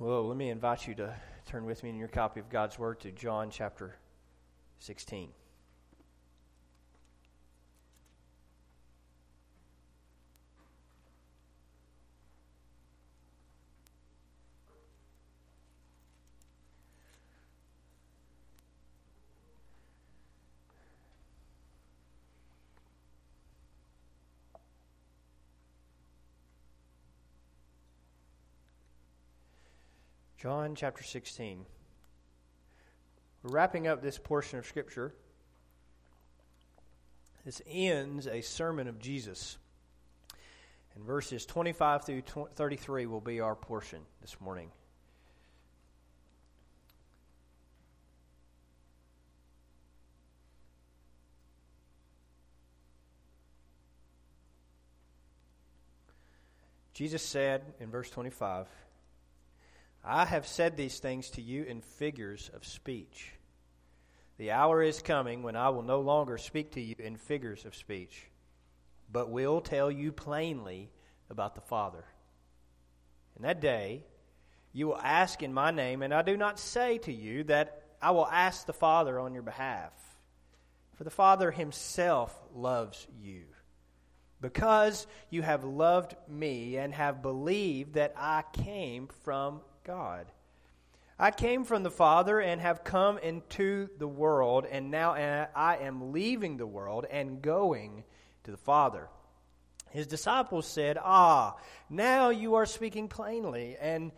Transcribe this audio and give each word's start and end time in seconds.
Well, 0.00 0.28
let 0.28 0.36
me 0.36 0.50
invite 0.50 0.86
you 0.86 0.94
to 0.94 1.12
turn 1.44 1.64
with 1.64 1.82
me 1.82 1.90
in 1.90 1.96
your 1.96 2.06
copy 2.06 2.38
of 2.38 2.48
God's 2.48 2.78
Word 2.78 3.00
to 3.00 3.10
John 3.10 3.50
chapter 3.50 3.96
16. 4.78 5.30
John 30.48 30.74
chapter 30.74 31.04
16. 31.04 31.66
We're 33.42 33.50
wrapping 33.50 33.86
up 33.86 34.00
this 34.00 34.16
portion 34.16 34.58
of 34.58 34.64
Scripture. 34.64 35.12
This 37.44 37.60
ends 37.68 38.26
a 38.26 38.40
sermon 38.40 38.88
of 38.88 38.98
Jesus. 38.98 39.58
And 40.94 41.04
verses 41.04 41.44
25 41.44 42.06
through 42.06 42.22
33 42.54 43.04
will 43.04 43.20
be 43.20 43.40
our 43.40 43.54
portion 43.54 44.00
this 44.22 44.40
morning. 44.40 44.70
Jesus 56.94 57.22
said 57.22 57.60
in 57.80 57.90
verse 57.90 58.08
25, 58.08 58.66
I 60.10 60.24
have 60.24 60.46
said 60.46 60.74
these 60.74 61.00
things 61.00 61.28
to 61.32 61.42
you 61.42 61.64
in 61.64 61.82
figures 61.82 62.50
of 62.54 62.64
speech. 62.64 63.30
The 64.38 64.52
hour 64.52 64.82
is 64.82 65.02
coming 65.02 65.42
when 65.42 65.54
I 65.54 65.68
will 65.68 65.82
no 65.82 66.00
longer 66.00 66.38
speak 66.38 66.72
to 66.72 66.80
you 66.80 66.94
in 66.98 67.18
figures 67.18 67.66
of 67.66 67.76
speech, 67.76 68.24
but 69.12 69.28
will 69.28 69.60
tell 69.60 69.90
you 69.90 70.10
plainly 70.10 70.88
about 71.28 71.54
the 71.54 71.60
Father. 71.60 72.06
In 73.36 73.42
that 73.42 73.60
day, 73.60 74.02
you 74.72 74.86
will 74.86 74.98
ask 74.98 75.42
in 75.42 75.52
my 75.52 75.72
name, 75.72 76.02
and 76.02 76.14
I 76.14 76.22
do 76.22 76.38
not 76.38 76.58
say 76.58 76.96
to 76.98 77.12
you 77.12 77.44
that 77.44 77.82
I 78.00 78.12
will 78.12 78.26
ask 78.26 78.64
the 78.64 78.72
Father 78.72 79.18
on 79.18 79.34
your 79.34 79.42
behalf. 79.42 79.92
For 80.96 81.04
the 81.04 81.10
Father 81.10 81.50
himself 81.50 82.34
loves 82.54 83.06
you, 83.20 83.44
because 84.40 85.06
you 85.30 85.42
have 85.42 85.64
loved 85.64 86.14
me 86.28 86.76
and 86.76 86.94
have 86.94 87.22
believed 87.22 87.94
that 87.94 88.14
I 88.16 88.44
came 88.52 89.08
from 89.24 89.60
God. 89.84 90.26
I 91.18 91.32
came 91.32 91.64
from 91.64 91.82
the 91.82 91.90
Father 91.90 92.40
and 92.40 92.60
have 92.60 92.84
come 92.84 93.18
into 93.18 93.88
the 93.98 94.06
world, 94.06 94.66
and 94.70 94.90
now 94.90 95.12
I 95.12 95.78
am 95.80 96.12
leaving 96.12 96.56
the 96.56 96.66
world 96.66 97.06
and 97.10 97.42
going 97.42 98.04
to 98.44 98.52
the 98.52 98.56
Father. 98.56 99.08
His 99.90 100.06
disciples 100.06 100.66
said, 100.66 100.96
Ah, 101.02 101.56
now 101.90 102.28
you 102.30 102.54
are 102.54 102.66
speaking 102.66 103.08
plainly 103.08 103.76
and 103.80 104.12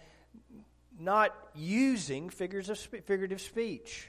not 0.98 1.34
using 1.54 2.28
figures 2.28 2.68
of 2.68 2.78
figurative 2.78 3.40
speech. 3.40 4.08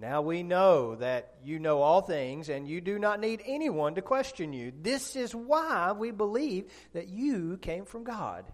Now 0.00 0.22
we 0.22 0.44
know 0.44 0.94
that 0.96 1.34
you 1.42 1.58
know 1.58 1.82
all 1.82 2.02
things 2.02 2.48
and 2.48 2.68
you 2.68 2.80
do 2.80 2.98
not 2.98 3.18
need 3.18 3.42
anyone 3.44 3.96
to 3.96 4.02
question 4.02 4.52
you. 4.52 4.72
This 4.80 5.16
is 5.16 5.34
why 5.34 5.90
we 5.92 6.12
believe 6.12 6.66
that 6.92 7.08
you 7.08 7.58
came 7.60 7.84
from 7.84 8.04
God. 8.04 8.44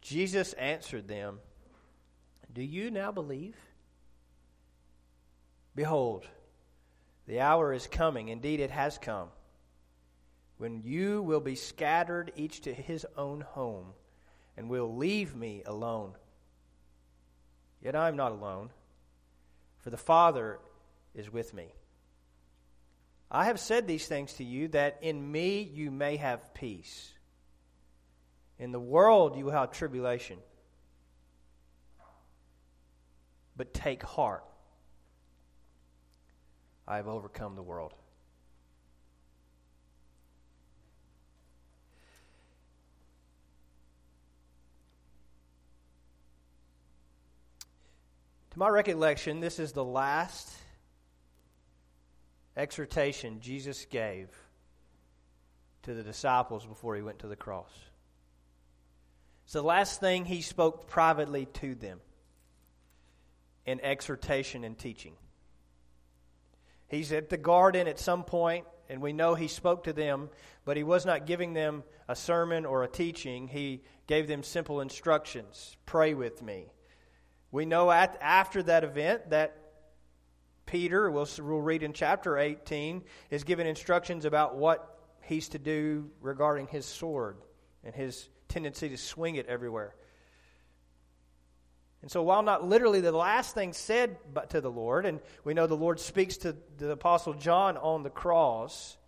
Jesus 0.00 0.54
answered 0.54 1.08
them, 1.08 1.40
Do 2.52 2.62
you 2.62 2.90
now 2.90 3.12
believe? 3.12 3.56
Behold, 5.74 6.24
the 7.26 7.40
hour 7.40 7.74
is 7.74 7.86
coming, 7.86 8.28
indeed 8.28 8.60
it 8.60 8.70
has 8.70 8.96
come, 8.96 9.28
when 10.56 10.80
you 10.82 11.20
will 11.20 11.40
be 11.40 11.54
scattered 11.54 12.32
each 12.34 12.62
to 12.62 12.72
his 12.72 13.04
own 13.16 13.42
home, 13.42 13.88
and 14.56 14.70
will 14.70 14.96
leave 14.96 15.36
me 15.36 15.62
alone. 15.66 16.12
Yet 17.82 17.94
I 17.94 18.08
am 18.08 18.16
not 18.16 18.32
alone, 18.32 18.70
for 19.86 19.90
the 19.90 19.96
Father 19.96 20.58
is 21.14 21.32
with 21.32 21.54
me. 21.54 21.72
I 23.30 23.44
have 23.44 23.60
said 23.60 23.86
these 23.86 24.08
things 24.08 24.32
to 24.32 24.42
you 24.42 24.66
that 24.70 24.98
in 25.00 25.30
me 25.30 25.62
you 25.62 25.92
may 25.92 26.16
have 26.16 26.52
peace. 26.54 27.12
In 28.58 28.72
the 28.72 28.80
world 28.80 29.36
you 29.36 29.44
will 29.44 29.52
have 29.52 29.70
tribulation. 29.70 30.38
But 33.56 33.72
take 33.72 34.02
heart. 34.02 34.42
I 36.88 36.96
have 36.96 37.06
overcome 37.06 37.54
the 37.54 37.62
world. 37.62 37.94
To 48.56 48.60
my 48.60 48.70
recollection, 48.70 49.40
this 49.40 49.58
is 49.58 49.72
the 49.72 49.84
last 49.84 50.50
exhortation 52.56 53.40
Jesus 53.40 53.84
gave 53.84 54.30
to 55.82 55.92
the 55.92 56.02
disciples 56.02 56.64
before 56.64 56.96
he 56.96 57.02
went 57.02 57.18
to 57.18 57.26
the 57.26 57.36
cross. 57.36 57.68
It's 59.44 59.52
the 59.52 59.62
last 59.62 60.00
thing 60.00 60.24
he 60.24 60.40
spoke 60.40 60.88
privately 60.88 61.44
to 61.60 61.74
them 61.74 62.00
in 63.66 63.78
exhortation 63.82 64.64
and 64.64 64.78
teaching. 64.78 65.12
He's 66.88 67.12
at 67.12 67.28
the 67.28 67.36
garden 67.36 67.86
at 67.86 68.00
some 68.00 68.24
point, 68.24 68.64
and 68.88 69.02
we 69.02 69.12
know 69.12 69.34
he 69.34 69.48
spoke 69.48 69.84
to 69.84 69.92
them, 69.92 70.30
but 70.64 70.78
he 70.78 70.82
was 70.82 71.04
not 71.04 71.26
giving 71.26 71.52
them 71.52 71.84
a 72.08 72.16
sermon 72.16 72.64
or 72.64 72.84
a 72.84 72.88
teaching. 72.88 73.48
He 73.48 73.82
gave 74.06 74.26
them 74.26 74.42
simple 74.42 74.80
instructions 74.80 75.76
pray 75.84 76.14
with 76.14 76.40
me. 76.40 76.70
We 77.56 77.64
know 77.64 77.90
at, 77.90 78.18
after 78.20 78.62
that 78.64 78.84
event 78.84 79.30
that 79.30 79.56
Peter, 80.66 81.10
we'll, 81.10 81.26
we'll 81.38 81.62
read 81.62 81.82
in 81.82 81.94
chapter 81.94 82.36
18, 82.36 83.02
is 83.30 83.44
given 83.44 83.66
instructions 83.66 84.26
about 84.26 84.56
what 84.56 84.98
he's 85.22 85.48
to 85.48 85.58
do 85.58 86.10
regarding 86.20 86.66
his 86.66 86.84
sword 86.84 87.38
and 87.82 87.94
his 87.94 88.28
tendency 88.48 88.90
to 88.90 88.98
swing 88.98 89.36
it 89.36 89.46
everywhere. 89.46 89.94
And 92.02 92.10
so, 92.10 92.22
while 92.22 92.42
not 92.42 92.62
literally 92.62 93.00
the 93.00 93.10
last 93.10 93.54
thing 93.54 93.72
said 93.72 94.18
to 94.50 94.60
the 94.60 94.70
Lord, 94.70 95.06
and 95.06 95.20
we 95.42 95.54
know 95.54 95.66
the 95.66 95.74
Lord 95.74 95.98
speaks 95.98 96.36
to 96.36 96.54
the 96.76 96.90
Apostle 96.90 97.32
John 97.32 97.78
on 97.78 98.02
the 98.02 98.10
cross, 98.10 98.98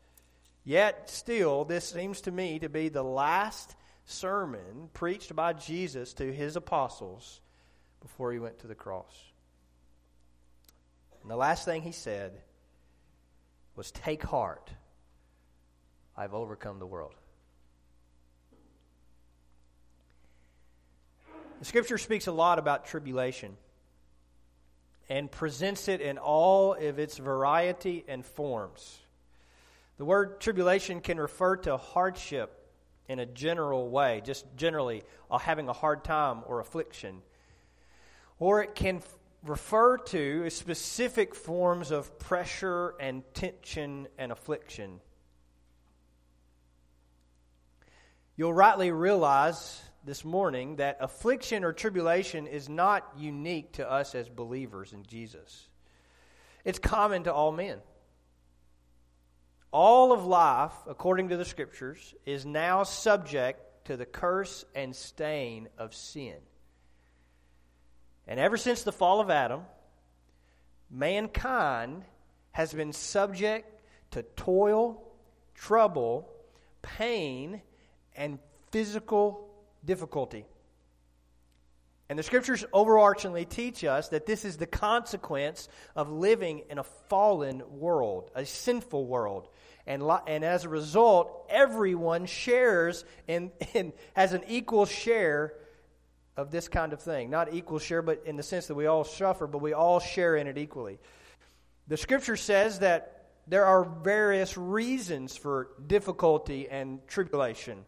yet 0.64 1.10
still, 1.10 1.66
this 1.66 1.87
seems 1.87 2.22
to 2.22 2.31
me 2.31 2.60
to 2.60 2.70
be 2.70 2.88
the 2.88 3.04
last 3.04 3.76
sermon 4.06 4.88
preached 4.94 5.37
by 5.37 5.53
Jesus 5.53 6.14
to 6.14 6.32
his 6.32 6.56
apostles 6.56 7.42
before 8.00 8.32
he 8.32 8.38
went 8.38 8.59
to 8.60 8.66
the 8.66 8.75
cross. 8.75 9.14
And 11.22 11.31
the 11.31 11.36
last 11.36 11.64
thing 11.64 11.82
he 11.82 11.92
said 11.92 12.32
was, 13.76 13.91
Take 13.91 14.22
heart, 14.22 14.70
I've 16.16 16.34
overcome 16.34 16.78
the 16.78 16.87
world. 16.87 17.14
The 21.58 21.64
scripture 21.64 21.98
speaks 21.98 22.28
a 22.28 22.32
lot 22.32 22.58
about 22.58 22.87
tribulation 22.87 23.56
and 25.08 25.31
presents 25.31 25.88
it 25.88 26.00
in 26.00 26.19
all 26.19 26.75
of 26.75 26.98
its 26.98 27.16
variety 27.16 28.04
and 28.06 28.25
forms. 28.25 28.98
The 29.97 30.04
word 30.04 30.41
tribulation 30.41 31.00
can 31.00 31.19
refer 31.19 31.56
to 31.56 31.76
hardship 31.76 32.54
in 33.08 33.19
a 33.19 33.26
general 33.26 33.88
way, 33.88 34.22
just 34.25 34.44
generally 34.56 35.03
uh, 35.31 35.38
having 35.38 35.69
a 35.69 35.72
hard 35.72 36.04
time 36.04 36.42
or 36.47 36.61
affliction. 36.61 37.22
Or 38.38 38.62
it 38.62 38.75
can 38.75 39.02
refer 39.44 39.99
to 39.99 40.50
specific 40.50 41.35
forms 41.35 41.90
of 41.90 42.19
pressure 42.19 42.94
and 43.00 43.23
tension 43.35 44.08
and 44.19 44.32
affliction. 44.32 45.00
You'll 48.37 48.55
rightly 48.55 48.93
realize 48.93 49.82
this 50.05 50.25
morning 50.25 50.76
that 50.76 50.99
affliction 51.00 51.64
or 51.64 51.73
tribulation 51.73 52.46
is 52.46 52.69
not 52.69 53.05
unique 53.17 53.73
to 53.73 53.90
us 53.90 54.14
as 54.14 54.29
believers 54.29 54.93
in 54.93 55.05
Jesus, 55.05 55.69
it's 56.64 56.79
common 56.79 57.25
to 57.25 57.32
all 57.32 57.52
men. 57.52 57.79
All 59.70 60.12
of 60.12 60.25
life, 60.25 60.73
according 60.87 61.29
to 61.29 61.37
the 61.37 61.44
scriptures, 61.44 62.14
is 62.25 62.46
now 62.46 62.84
subject 62.84 63.87
to 63.87 63.96
the 63.96 64.06
curse 64.06 64.64
and 64.75 64.96
stain 64.96 65.69
of 65.76 65.94
sin. 65.94 66.37
And 68.28 68.38
ever 68.38 68.58
since 68.58 68.82
the 68.82 68.92
fall 68.92 69.20
of 69.20 69.30
Adam, 69.30 69.62
mankind 70.90 72.04
has 72.52 72.75
been 72.75 72.92
subject 72.92 73.80
to 74.10 74.22
toil, 74.22 75.02
trouble, 75.54 76.30
pain, 76.82 77.62
and 78.14 78.38
physical 78.70 79.48
difficulty. 79.82 80.44
And 82.10 82.19
the 82.19 82.22
scriptures 82.22 82.64
overarchingly 82.72 83.48
teach 83.48 83.82
us 83.84 84.08
that 84.10 84.26
this 84.26 84.44
is 84.44 84.58
the 84.58 84.66
consequence 84.66 85.69
of 85.96 86.10
living 86.10 86.64
in 86.70 86.78
a 86.78 86.84
fallen 86.84 87.62
world, 87.70 88.31
a 88.34 88.44
sinful 88.44 89.06
world. 89.06 89.48
And, 89.86 90.02
and 90.26 90.44
as 90.44 90.64
a 90.64 90.69
result, 90.69 91.46
everyone 91.48 92.26
shares 92.26 93.04
and, 93.26 93.52
and 93.74 93.94
has 94.14 94.34
an 94.34 94.42
equal 94.48 94.84
share 94.84 95.54
of 96.38 96.52
this 96.52 96.69
kind 96.69 96.93
of 96.93 97.02
thing. 97.02 97.29
Not 97.29 97.52
equal 97.52 97.81
share, 97.81 98.00
but 98.00 98.23
in 98.25 98.37
the 98.37 98.43
sense 98.44 98.69
that 98.69 98.76
we 98.76 98.87
all 98.87 99.02
suffer, 99.02 99.49
but 99.49 99.58
we 99.58 99.73
all 99.73 99.99
share 99.99 100.37
in 100.37 100.46
it 100.46 100.56
equally. 100.56 101.00
The 101.88 101.96
scripture 101.96 102.37
says 102.37 102.79
that 102.79 103.26
there 103.49 103.64
are 103.64 103.85
various 103.85 104.56
reasons 104.56 105.37
for 105.37 105.70
difficulty 105.85 106.69
and 106.69 107.06
tribulation. 107.08 107.85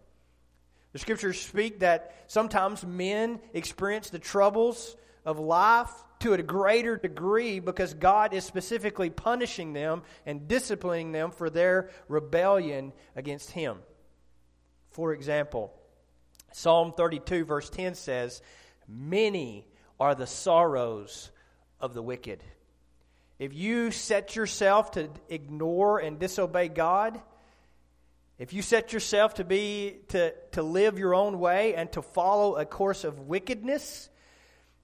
The 0.93 0.99
scriptures 0.99 1.41
speak 1.41 1.81
that 1.81 2.25
sometimes 2.27 2.85
men 2.85 3.39
experience 3.55 4.11
the 4.11 4.19
troubles 4.19 4.97
of 5.25 5.39
life 5.39 5.93
to 6.21 6.33
a 6.33 6.43
greater 6.43 6.97
degree 6.97 7.61
because 7.61 7.95
God 7.95 8.35
is 8.35 8.45
specifically 8.45 9.11
punishing 9.11 9.75
them 9.75 10.03
and 10.27 10.49
disciplining 10.49 11.13
them 11.13 11.31
for 11.31 11.51
their 11.51 11.91
rebellion 12.09 12.93
against 13.15 13.53
Him. 13.53 13.79
For 14.91 15.13
example, 15.13 15.73
Psalm 16.53 16.93
32, 16.97 17.45
verse 17.45 17.71
10 17.71 17.95
says, 17.95 18.43
Many 18.89 19.67
are 19.99 20.15
the 20.15 20.27
sorrows 20.27 21.31
of 21.81 21.95
the 21.95 22.03
wicked. 22.03 22.43
If 23.39 23.55
you 23.55 23.91
set 23.91 24.37
yourself 24.37 24.93
to 24.93 25.09
ignore 25.29 25.99
and 25.99 26.19
disobey 26.19 26.69
God, 26.69 27.21
if 28.39 28.53
you 28.53 28.63
set 28.63 28.93
yourself 28.93 29.35
to 29.35 29.45
be 29.45 29.99
to, 30.09 30.35
to 30.53 30.63
live 30.63 30.99
your 30.99 31.15
own 31.15 31.39
way 31.39 31.75
and 31.75 31.91
to 31.93 32.03
follow 32.03 32.57
a 32.57 32.65
course 32.65 33.05
of 33.05 33.21
wickedness, 33.21 34.09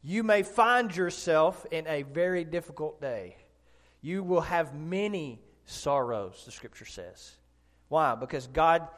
you 0.03 0.23
may 0.23 0.43
find 0.43 0.95
yourself 0.95 1.67
in 1.71 1.87
a 1.87 2.03
very 2.03 2.45
difficult 2.45 3.01
day. 3.01 3.37
You 4.03 4.23
will 4.23 4.43
have 4.43 4.75
many 4.75 5.41
sorrows, 5.65 6.43
the 6.45 6.53
scripture 6.53 6.85
says. 6.85 7.33
Why? 7.89 8.15
Because 8.15 8.47
God 8.47 8.89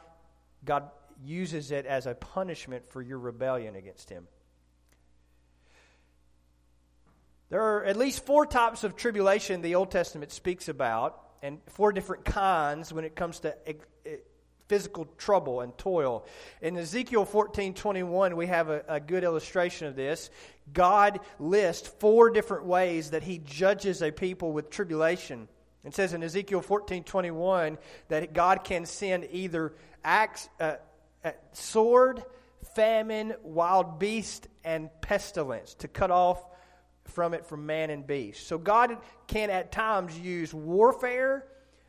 God 0.63 0.89
uses 1.23 1.71
it 1.71 1.85
as 1.85 2.05
a 2.05 2.15
punishment 2.15 2.89
for 2.89 3.01
your 3.01 3.19
rebellion 3.19 3.75
against 3.75 4.09
him. 4.09 4.27
There 7.49 7.61
are 7.61 7.83
at 7.83 7.97
least 7.97 8.25
four 8.25 8.45
types 8.45 8.83
of 8.83 8.95
tribulation 8.95 9.61
the 9.61 9.75
Old 9.75 9.91
Testament 9.91 10.31
speaks 10.31 10.69
about, 10.69 11.19
and 11.41 11.59
four 11.67 11.91
different 11.91 12.25
kinds 12.25 12.93
when 12.93 13.05
it 13.05 13.15
comes 13.15 13.39
to 13.39 13.55
physical 14.69 15.05
trouble 15.17 15.61
and 15.61 15.75
toil. 15.77 16.25
In 16.61 16.77
Ezekiel 16.77 17.25
14 17.25 17.73
21, 17.73 18.35
we 18.35 18.47
have 18.47 18.69
a, 18.69 18.83
a 18.87 18.99
good 18.99 19.23
illustration 19.23 19.87
of 19.87 19.95
this. 19.95 20.29
God 20.71 21.19
lists 21.39 21.87
four 21.99 22.29
different 22.29 22.65
ways 22.65 23.09
that 23.11 23.23
he 23.23 23.39
judges 23.39 24.01
a 24.01 24.11
people 24.11 24.53
with 24.53 24.69
tribulation. 24.69 25.47
It 25.83 25.95
says 25.95 26.13
in 26.13 26.23
Ezekiel 26.23 26.61
14 26.61 27.03
21 27.03 27.77
that 28.09 28.33
God 28.33 28.63
can 28.63 28.85
send 28.85 29.27
either 29.31 29.73
uh, 30.05 30.27
uh, 30.59 30.75
Uh, 31.23 31.31
sword, 31.51 32.23
famine, 32.75 33.33
wild 33.43 33.99
beast, 33.99 34.47
and 34.63 34.89
pestilence 35.01 35.73
to 35.75 35.87
cut 35.87 36.11
off 36.11 36.43
from 37.05 37.33
it 37.33 37.45
from 37.45 37.65
man 37.65 37.89
and 37.89 38.05
beast. 38.05 38.47
So 38.47 38.57
God 38.57 38.97
can 39.27 39.49
at 39.49 39.71
times 39.71 40.17
use 40.17 40.53
warfare, 40.53 41.45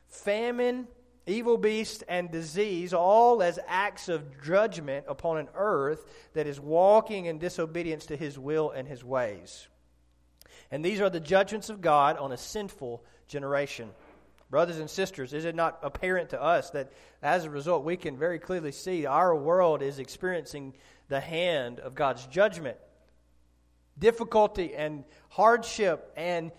famine, 0.09 0.89
evil 1.27 1.57
beast, 1.57 2.03
and 2.09 2.31
disease, 2.31 2.93
all 2.93 3.43
as 3.43 3.59
acts 3.69 4.09
of 4.09 4.43
judgment 4.43 5.05
upon 5.09 5.39
an 5.39 5.49
earth 5.55 6.05
that 6.33 6.47
is 6.47 6.59
walking 6.59 7.27
in 7.27 7.39
disobedience 7.39 8.07
to 8.07 8.17
his 8.17 8.39
will 8.39 8.71
and 8.71 8.89
his 8.89 9.05
ways. 9.05 9.69
And 10.71 10.85
these 10.85 11.01
are 11.01 11.11
the 11.11 11.21
judgments 11.21 11.69
of 11.69 11.81
God 11.81 12.17
on 12.17 12.33
a 12.33 12.37
sinful 12.37 13.05
generation. 13.27 13.91
Brothers 14.51 14.81
and 14.81 14.91
sisters, 14.91 15.33
is 15.33 15.45
it 15.45 15.55
not 15.55 15.79
apparent 15.83 16.31
to 16.31 16.43
us 16.43 16.71
that 16.71 16.93
as 17.23 17.45
a 17.45 17.51
result 17.51 17.85
we 17.85 17.97
can 17.97 18.17
very 18.17 18.41
clearly 18.41 18.73
see 18.73 19.07
our 19.07 19.35
world 19.35 19.81
is 19.81 20.01
experiencing 20.01 20.75
the 21.09 21.21
hand 21.21 21.79
of 21.79 21.95
God's 21.95 22.27
judgment? 22.27 22.77
Difficulty 23.97 24.75
and 24.75 25.05
hardship 25.29 26.13
and 26.17 26.51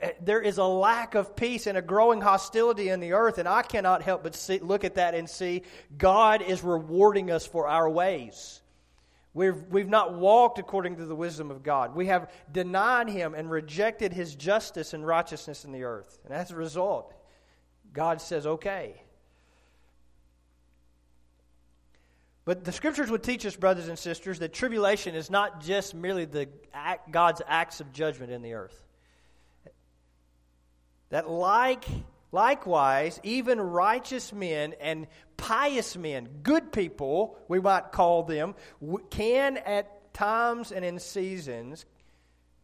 eh, 0.00 0.12
there 0.22 0.40
is 0.40 0.58
a 0.58 0.64
lack 0.64 1.16
of 1.16 1.34
peace 1.34 1.66
and 1.66 1.76
a 1.76 1.82
growing 1.82 2.20
hostility 2.20 2.88
in 2.88 3.00
the 3.00 3.14
earth, 3.14 3.38
and 3.38 3.48
I 3.48 3.62
cannot 3.62 4.02
help 4.02 4.22
but 4.22 4.36
see, 4.36 4.60
look 4.60 4.84
at 4.84 4.94
that 4.94 5.16
and 5.16 5.28
see 5.28 5.62
God 5.98 6.40
is 6.40 6.62
rewarding 6.62 7.32
us 7.32 7.44
for 7.44 7.66
our 7.66 7.90
ways. 7.90 8.60
We've, 9.32 9.60
we've 9.68 9.88
not 9.88 10.14
walked 10.14 10.60
according 10.60 10.98
to 10.98 11.06
the 11.06 11.16
wisdom 11.16 11.50
of 11.50 11.64
God. 11.64 11.96
We 11.96 12.06
have 12.06 12.30
denied 12.52 13.08
Him 13.08 13.34
and 13.34 13.50
rejected 13.50 14.12
His 14.12 14.36
justice 14.36 14.94
and 14.94 15.04
righteousness 15.04 15.64
in 15.64 15.72
the 15.72 15.82
earth. 15.82 16.20
And 16.24 16.32
as 16.32 16.52
a 16.52 16.54
result, 16.54 17.12
God 17.94 18.20
says, 18.20 18.46
okay. 18.46 19.00
But 22.44 22.64
the 22.64 22.72
scriptures 22.72 23.10
would 23.10 23.22
teach 23.22 23.46
us, 23.46 23.56
brothers 23.56 23.88
and 23.88 23.98
sisters, 23.98 24.40
that 24.40 24.52
tribulation 24.52 25.14
is 25.14 25.30
not 25.30 25.62
just 25.62 25.94
merely 25.94 26.26
the 26.26 26.48
act, 26.74 27.10
God's 27.10 27.40
acts 27.46 27.80
of 27.80 27.90
judgment 27.92 28.30
in 28.30 28.42
the 28.42 28.52
earth 28.52 28.84
that 31.14 31.30
like 31.30 31.84
likewise 32.32 33.20
even 33.22 33.60
righteous 33.60 34.32
men 34.32 34.74
and 34.80 35.06
pious 35.36 35.96
men 35.96 36.28
good 36.42 36.72
people 36.72 37.38
we 37.46 37.60
might 37.60 37.92
call 37.92 38.24
them 38.24 38.52
can 39.10 39.56
at 39.58 40.12
times 40.12 40.72
and 40.72 40.84
in 40.84 40.98
seasons 40.98 41.86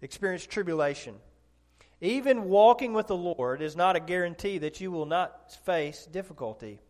experience 0.02 0.44
tribulation 0.44 1.14
even 2.00 2.44
walking 2.44 2.92
with 2.92 3.06
the 3.06 3.16
lord 3.16 3.60
is 3.60 3.76
not 3.76 3.96
a 3.96 4.00
guarantee 4.00 4.58
that 4.58 4.80
you 4.80 4.90
will 4.90 5.06
not 5.06 5.52
face 5.64 6.06
difficulty. 6.06 6.80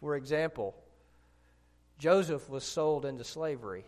For 0.00 0.16
example 0.16 0.74
joseph 1.98 2.48
was 2.48 2.64
sold 2.64 3.04
into 3.04 3.24
slavery. 3.24 3.84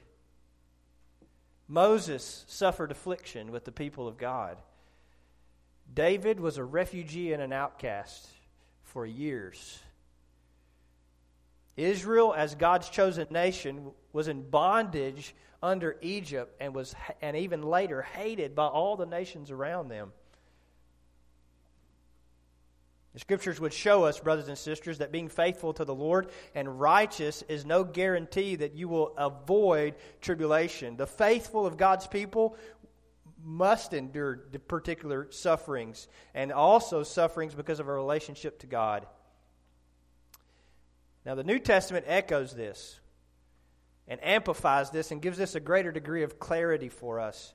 Moses 1.69 2.45
suffered 2.49 2.91
affliction 2.91 3.53
with 3.53 3.65
the 3.65 3.73
people 3.73 4.09
of 4.09 4.19
god. 4.19 4.59
David 5.95 6.41
was 6.41 6.57
a 6.57 6.65
refugee 6.65 7.33
and 7.33 7.43
an 7.43 7.53
outcast 7.53 8.29
for 8.83 9.07
years. 9.07 9.81
Israel, 11.77 12.35
as 12.37 12.55
God's 12.55 12.91
chosen 12.91 13.27
nation, 13.31 13.93
was 14.13 14.29
in 14.29 14.49
bondage 14.49 15.35
under 15.63 15.97
Egypt 16.01 16.57
and 16.61 16.75
was 16.75 16.95
and 17.21 17.37
even 17.37 17.63
later 17.63 18.03
hated 18.03 18.55
by 18.55 18.67
all 18.67 18.97
the 18.97 19.07
nations 19.07 19.51
around 19.51 19.89
them. 19.89 20.13
The 23.13 23.19
scriptures 23.19 23.59
would 23.59 23.73
show 23.73 24.05
us, 24.05 24.21
brothers 24.21 24.47
and 24.47 24.57
sisters, 24.57 24.99
that 24.99 25.11
being 25.11 25.29
faithful 25.29 25.73
to 25.75 25.85
the 25.85 25.95
Lord 25.95 26.31
and 26.55 26.81
righteous 26.81 27.43
is 27.49 27.67
no 27.67 27.83
guarantee 27.83 28.55
that 28.57 28.75
you 28.75 28.89
will 28.89 29.15
avoid 29.19 29.97
tribulation. 30.21 30.97
The 30.97 31.09
faithful 31.09 31.67
of 31.67 31.77
God's 31.77 32.07
people 32.07 32.57
must 33.43 33.95
endure 33.95 34.37
particular 34.69 35.27
sufferings 35.31 36.07
and 36.35 36.53
also 36.53 37.03
sufferings 37.03 37.55
because 37.55 37.81
of 37.81 37.89
our 37.89 37.95
relationship 37.95 38.61
to 38.61 38.67
God. 38.67 39.07
Now, 41.27 41.35
the 41.35 41.45
New 41.45 41.59
Testament 41.59 42.05
echoes 42.09 42.55
this 42.55 43.01
and 44.11 44.23
amplifies 44.23 44.91
this 44.91 45.13
and 45.13 45.23
gives 45.23 45.41
us 45.41 45.55
a 45.55 45.61
greater 45.61 45.93
degree 45.93 46.25
of 46.25 46.39
clarity 46.39 46.91
for 46.91 47.21
us. 47.21 47.55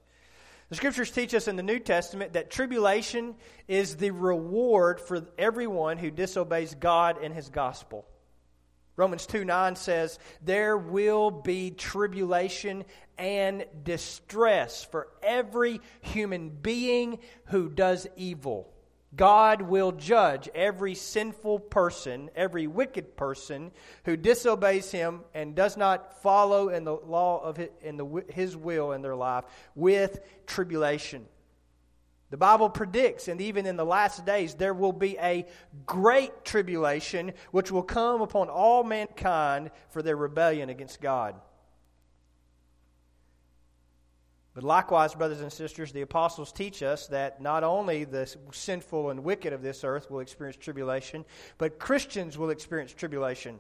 The 0.70 0.76
scriptures 0.76 1.12
teach 1.12 1.36
us 1.36 1.48
in 1.48 1.58
the 1.58 1.64
New 1.64 1.80
Testament 1.80 2.34
that 2.34 2.50
tribulation 2.50 3.36
is 3.68 3.98
the 3.98 4.10
reward 4.10 5.00
for 5.00 5.28
everyone 5.38 5.98
who 5.98 6.10
disobeys 6.10 6.74
God 6.74 7.18
and 7.22 7.34
his 7.34 7.50
gospel. 7.50 8.08
Romans 8.96 9.26
2 9.26 9.46
9 9.46 9.76
says, 9.76 10.18
There 10.42 10.78
will 10.78 11.30
be 11.30 11.70
tribulation 11.70 12.86
and 13.18 13.66
distress 13.84 14.86
for 14.86 15.10
every 15.22 15.82
human 16.02 16.50
being 16.50 17.20
who 17.48 17.70
does 17.70 18.08
evil. 18.16 18.74
God 19.16 19.62
will 19.62 19.92
judge 19.92 20.50
every 20.54 20.96
sinful 20.96 21.60
person, 21.60 22.30
every 22.36 22.68
wicked 22.68 23.16
person 23.16 23.72
who 24.04 24.18
disobeys 24.18 24.92
Him 24.92 25.22
and 25.34 25.56
does 25.56 25.78
not 25.78 26.22
follow 26.22 26.70
in 26.70 26.84
the 26.84 26.96
law 26.96 27.44
of 27.44 27.58
His, 27.58 27.70
in 27.82 27.98
the, 27.98 28.24
his 28.30 28.58
will 28.58 28.92
in 28.92 29.02
their 29.02 29.16
life 29.16 29.46
with 29.76 30.20
tribulation. 30.48 31.26
The 32.32 32.38
Bible 32.38 32.70
predicts, 32.70 33.28
and 33.28 33.40
even 33.40 33.66
in 33.66 33.78
the 33.78 33.86
last 33.86 34.26
days, 34.26 34.56
there 34.56 34.74
will 34.74 34.92
be 34.92 35.18
a 35.20 35.46
great 35.86 36.44
tribulation 36.44 37.34
which 37.52 37.72
will 37.72 37.84
come 37.84 38.22
upon 38.22 38.50
all 38.50 38.84
mankind 38.84 39.70
for 39.90 40.02
their 40.02 40.18
rebellion 40.18 40.70
against 40.70 41.00
God. 41.00 41.36
But 44.56 44.64
likewise, 44.64 45.14
brothers 45.14 45.42
and 45.42 45.52
sisters, 45.52 45.92
the 45.92 46.02
apostles 46.02 46.54
teach 46.54 46.82
us 46.82 47.08
that 47.08 47.42
not 47.42 47.66
only 47.66 48.06
the 48.06 48.34
sinful 48.54 49.10
and 49.10 49.26
wicked 49.26 49.52
of 49.52 49.62
this 49.62 49.84
earth 49.84 50.10
will 50.10 50.22
experience 50.22 50.56
tribulation, 50.56 51.26
but 51.58 51.78
Christians 51.78 52.38
will 52.38 52.50
experience 52.50 52.94
tribulation. 52.94 53.60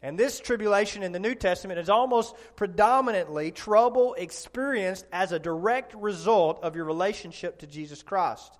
And 0.00 0.16
this 0.16 0.38
tribulation 0.38 1.02
in 1.02 1.10
the 1.10 1.18
New 1.18 1.34
Testament 1.34 1.80
is 1.80 1.88
almost 1.88 2.36
predominantly 2.54 3.50
trouble 3.50 4.14
experienced 4.14 5.06
as 5.12 5.32
a 5.32 5.40
direct 5.40 5.92
result 5.94 6.62
of 6.62 6.76
your 6.76 6.84
relationship 6.84 7.58
to 7.58 7.66
Jesus 7.66 8.04
Christ. 8.04 8.58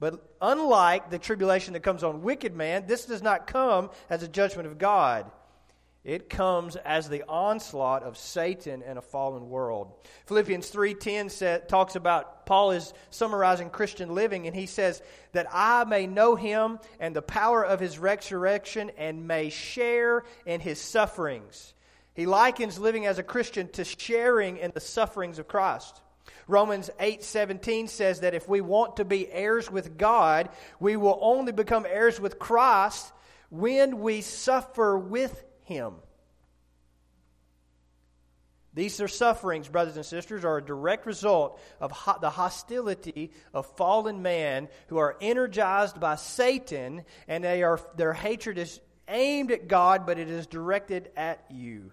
But 0.00 0.22
unlike 0.40 1.10
the 1.10 1.18
tribulation 1.18 1.74
that 1.74 1.82
comes 1.82 2.02
on 2.02 2.22
wicked 2.22 2.54
man, 2.54 2.86
this 2.86 3.04
does 3.04 3.22
not 3.22 3.46
come 3.46 3.90
as 4.08 4.22
a 4.22 4.28
judgment 4.28 4.68
of 4.68 4.78
God. 4.78 5.30
It 6.04 6.28
comes 6.28 6.76
as 6.76 7.08
the 7.08 7.24
onslaught 7.26 8.02
of 8.02 8.18
Satan 8.18 8.82
and 8.82 8.98
a 8.98 9.02
fallen 9.02 9.48
world. 9.48 9.90
Philippians 10.26 10.68
3:10 10.68 11.66
talks 11.66 11.96
about 11.96 12.44
Paul 12.44 12.72
is 12.72 12.92
summarizing 13.08 13.70
Christian 13.70 14.14
living 14.14 14.46
and 14.46 14.54
he 14.54 14.66
says 14.66 15.02
that 15.32 15.46
I 15.50 15.84
may 15.84 16.06
know 16.06 16.36
him 16.36 16.78
and 17.00 17.16
the 17.16 17.22
power 17.22 17.64
of 17.64 17.80
his 17.80 17.98
resurrection 17.98 18.90
and 18.98 19.26
may 19.26 19.48
share 19.48 20.24
in 20.44 20.60
his 20.60 20.78
sufferings. 20.78 21.72
He 22.12 22.26
likens 22.26 22.78
living 22.78 23.06
as 23.06 23.18
a 23.18 23.22
Christian 23.22 23.68
to 23.68 23.84
sharing 23.84 24.58
in 24.58 24.72
the 24.74 24.80
sufferings 24.80 25.38
of 25.38 25.48
Christ. 25.48 26.02
Romans 26.46 26.90
8:17 27.00 27.88
says 27.88 28.20
that 28.20 28.34
if 28.34 28.46
we 28.46 28.60
want 28.60 28.96
to 28.96 29.06
be 29.06 29.32
heirs 29.32 29.70
with 29.70 29.96
God, 29.96 30.50
we 30.78 30.98
will 30.98 31.18
only 31.22 31.52
become 31.52 31.86
heirs 31.88 32.20
with 32.20 32.38
Christ 32.38 33.10
when 33.48 34.00
we 34.00 34.20
suffer 34.20 34.98
with 34.98 35.44
him. 35.64 35.94
These 38.74 39.00
are 39.00 39.08
sufferings, 39.08 39.68
brothers 39.68 39.96
and 39.96 40.04
sisters, 40.04 40.44
are 40.44 40.58
a 40.58 40.64
direct 40.64 41.06
result 41.06 41.60
of 41.80 41.92
ho- 41.92 42.18
the 42.20 42.30
hostility 42.30 43.30
of 43.52 43.66
fallen 43.76 44.20
man 44.20 44.68
who 44.88 44.98
are 44.98 45.16
energized 45.20 46.00
by 46.00 46.16
Satan, 46.16 47.04
and 47.28 47.44
they 47.44 47.62
are, 47.62 47.80
their 47.96 48.12
hatred 48.12 48.58
is 48.58 48.80
aimed 49.06 49.52
at 49.52 49.68
God, 49.68 50.06
but 50.06 50.18
it 50.18 50.28
is 50.28 50.48
directed 50.48 51.10
at 51.16 51.44
you. 51.50 51.92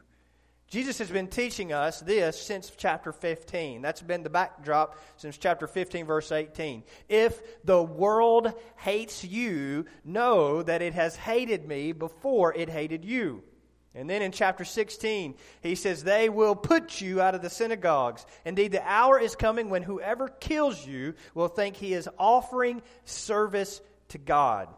Jesus 0.72 0.98
has 1.00 1.12
been 1.12 1.28
teaching 1.28 1.74
us 1.74 2.00
this 2.00 2.42
since 2.42 2.72
chapter 2.76 3.12
15. 3.12 3.82
That's 3.82 4.02
been 4.02 4.24
the 4.24 4.30
backdrop 4.30 4.98
since 5.18 5.38
chapter 5.38 5.68
15, 5.68 6.06
verse 6.06 6.32
18. 6.32 6.84
If 7.10 7.66
the 7.66 7.84
world 7.84 8.54
hates 8.78 9.24
you, 9.24 9.86
know 10.06 10.64
that 10.64 10.82
it 10.82 10.94
has 10.94 11.16
hated 11.18 11.68
me 11.68 11.92
before 11.92 12.56
it 12.56 12.70
hated 12.70 13.04
you. 13.04 13.44
And 13.94 14.10
then 14.10 14.22
in 14.22 14.32
chapter 14.32 14.64
16, 14.64 15.36
he 15.62 15.76
says, 15.76 16.04
They 16.04 16.30
will 16.30 16.56
put 16.56 17.02
you 17.02 17.22
out 17.22 17.36
of 17.36 17.42
the 17.42 17.50
synagogues. 17.50 18.26
Indeed, 18.46 18.72
the 18.72 18.88
hour 18.88 19.20
is 19.20 19.36
coming 19.36 19.70
when 19.70 19.84
whoever 19.84 20.30
kills 20.30 20.86
you 20.86 21.14
will 21.34 21.50
think 21.50 21.76
he 21.76 21.94
is 21.94 22.08
offering 22.18 22.82
service 23.04 23.82
to 24.10 24.18
God. 24.18 24.70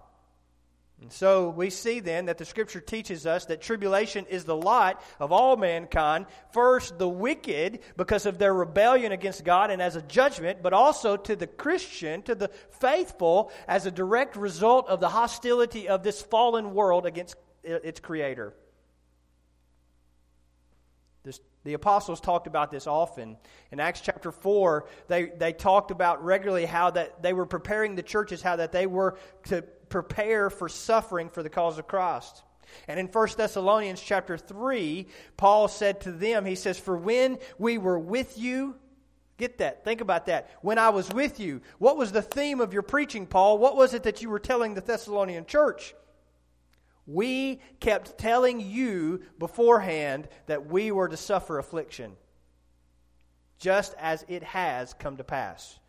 And 1.04 1.12
so 1.12 1.50
we 1.50 1.70
see 1.70 2.00
then 2.00 2.28
that 2.28 2.38
the 2.38 2.46
scripture 2.46 2.80
teaches 2.80 3.26
us 3.26 3.46
that 3.48 3.62
tribulation 3.62 4.26
is 4.30 4.46
the 4.46 4.56
lot 4.56 5.04
of 5.20 5.34
all 5.34 5.58
mankind. 5.58 6.28
First, 6.54 6.98
the 6.98 7.10
wicked 7.10 7.82
because 7.98 8.26
of 8.26 8.38
their 8.38 8.54
rebellion 8.54 9.12
against 9.12 9.44
God 9.44 9.70
and 9.70 9.82
as 9.82 9.98
a 9.98 10.02
judgment, 10.02 10.64
but 10.64 10.72
also 10.72 11.18
to 11.18 11.36
the 11.36 11.46
Christian, 11.46 12.22
to 12.24 12.36
the 12.36 12.48
faithful, 12.80 13.52
as 13.68 13.86
a 13.86 13.92
direct 13.92 14.38
result 14.38 14.88
of 14.88 15.02
the 15.02 15.10
hostility 15.10 15.90
of 15.90 16.04
this 16.04 16.22
fallen 16.22 16.74
world 16.74 17.06
against 17.06 17.36
its 17.64 18.00
creator. 18.00 18.54
This, 21.24 21.42
the 21.64 21.74
apostles 21.74 22.20
talked 22.20 22.48
about 22.48 22.72
this 22.72 22.88
often. 22.88 23.38
In 23.72 23.80
Acts 23.80 24.02
chapter 24.02 24.32
4, 24.32 24.86
they, 25.08 25.26
they 25.26 25.54
talked 25.54 25.92
about 25.92 26.24
regularly 26.24 26.66
how 26.66 26.92
that 26.92 27.24
they 27.24 27.34
were 27.34 27.46
preparing 27.46 27.96
the 27.96 28.04
churches, 28.04 28.42
how 28.42 28.58
that 28.58 28.72
they 28.72 28.86
were 28.86 29.18
to 29.46 29.62
prepare 29.62 30.50
for 30.50 30.68
suffering 30.68 31.30
for 31.30 31.42
the 31.42 31.50
cause 31.50 31.78
of 31.78 31.88
Christ. 31.88 32.44
And 32.88 33.00
in 33.00 33.08
1 33.08 33.28
Thessalonians 33.38 34.02
chapter 34.02 34.38
3, 34.38 35.08
Paul 35.38 35.68
said 35.68 36.02
to 36.02 36.12
them, 36.12 36.46
he 36.46 36.56
says, 36.56 36.80
For 36.80 36.98
when 36.98 37.38
we 37.58 37.78
were 37.78 38.00
with 38.00 38.38
you, 38.38 38.76
get 39.38 39.60
that, 39.60 39.86
think 39.86 40.02
about 40.02 40.26
that. 40.26 40.50
When 40.62 40.78
I 40.78 40.90
was 40.90 41.10
with 41.14 41.40
you, 41.40 41.62
what 41.78 41.98
was 41.98 42.12
the 42.12 42.22
theme 42.22 42.60
of 42.60 42.74
your 42.74 42.82
preaching, 42.82 43.26
Paul? 43.26 43.58
What 43.58 43.78
was 43.78 43.94
it 43.94 44.04
that 44.04 44.22
you 44.22 44.30
were 44.30 44.40
telling 44.40 44.74
the 44.74 44.82
Thessalonian 44.82 45.46
church? 45.46 45.94
We 47.06 47.60
kept 47.80 48.18
telling 48.18 48.62
you 48.62 49.24
beforehand 49.38 50.28
that 50.48 50.68
we 50.68 50.92
were 50.92 51.10
to 51.10 51.18
suffer 51.18 51.60
affliction, 51.60 52.14
just 53.60 53.94
as 54.00 54.26
it 54.28 54.44
has 54.44 54.94
come 54.94 55.18
to 55.18 55.24
pass. 55.24 55.80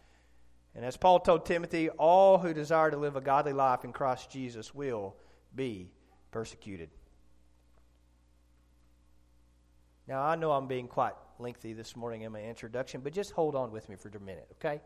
And 0.74 0.84
as 0.84 0.96
Paul 0.96 1.20
told 1.20 1.46
Timothy, 1.46 1.88
all 1.88 2.38
who 2.38 2.52
desire 2.52 2.90
to 2.90 2.96
live 2.96 3.14
a 3.14 3.20
godly 3.20 3.52
life 3.52 3.84
in 3.84 3.92
Christ 3.92 4.30
Jesus 4.30 4.74
will 4.74 5.14
be 5.54 5.92
persecuted. 6.32 6.90
Now, 10.08 10.22
I 10.22 10.34
know 10.34 10.50
I'm 10.50 10.66
being 10.66 10.88
quite 10.88 11.14
lengthy 11.38 11.72
this 11.72 11.96
morning 11.96 12.22
in 12.22 12.32
my 12.32 12.42
introduction, 12.42 13.00
but 13.00 13.12
just 13.12 13.30
hold 13.30 13.54
on 13.54 13.70
with 13.70 13.88
me 13.88 13.96
for 13.96 14.08
a 14.08 14.20
minute, 14.20 14.48
okay? 14.54 14.80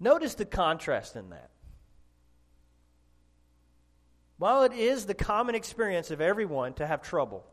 Notice 0.00 0.34
the 0.34 0.44
contrast 0.44 1.16
in 1.16 1.30
that. 1.30 1.50
While 4.38 4.62
it 4.62 4.72
is 4.72 5.04
the 5.04 5.14
common 5.14 5.54
experience 5.54 6.10
of 6.10 6.20
everyone 6.20 6.74
to 6.74 6.86
have 6.86 7.02
trouble, 7.02 7.44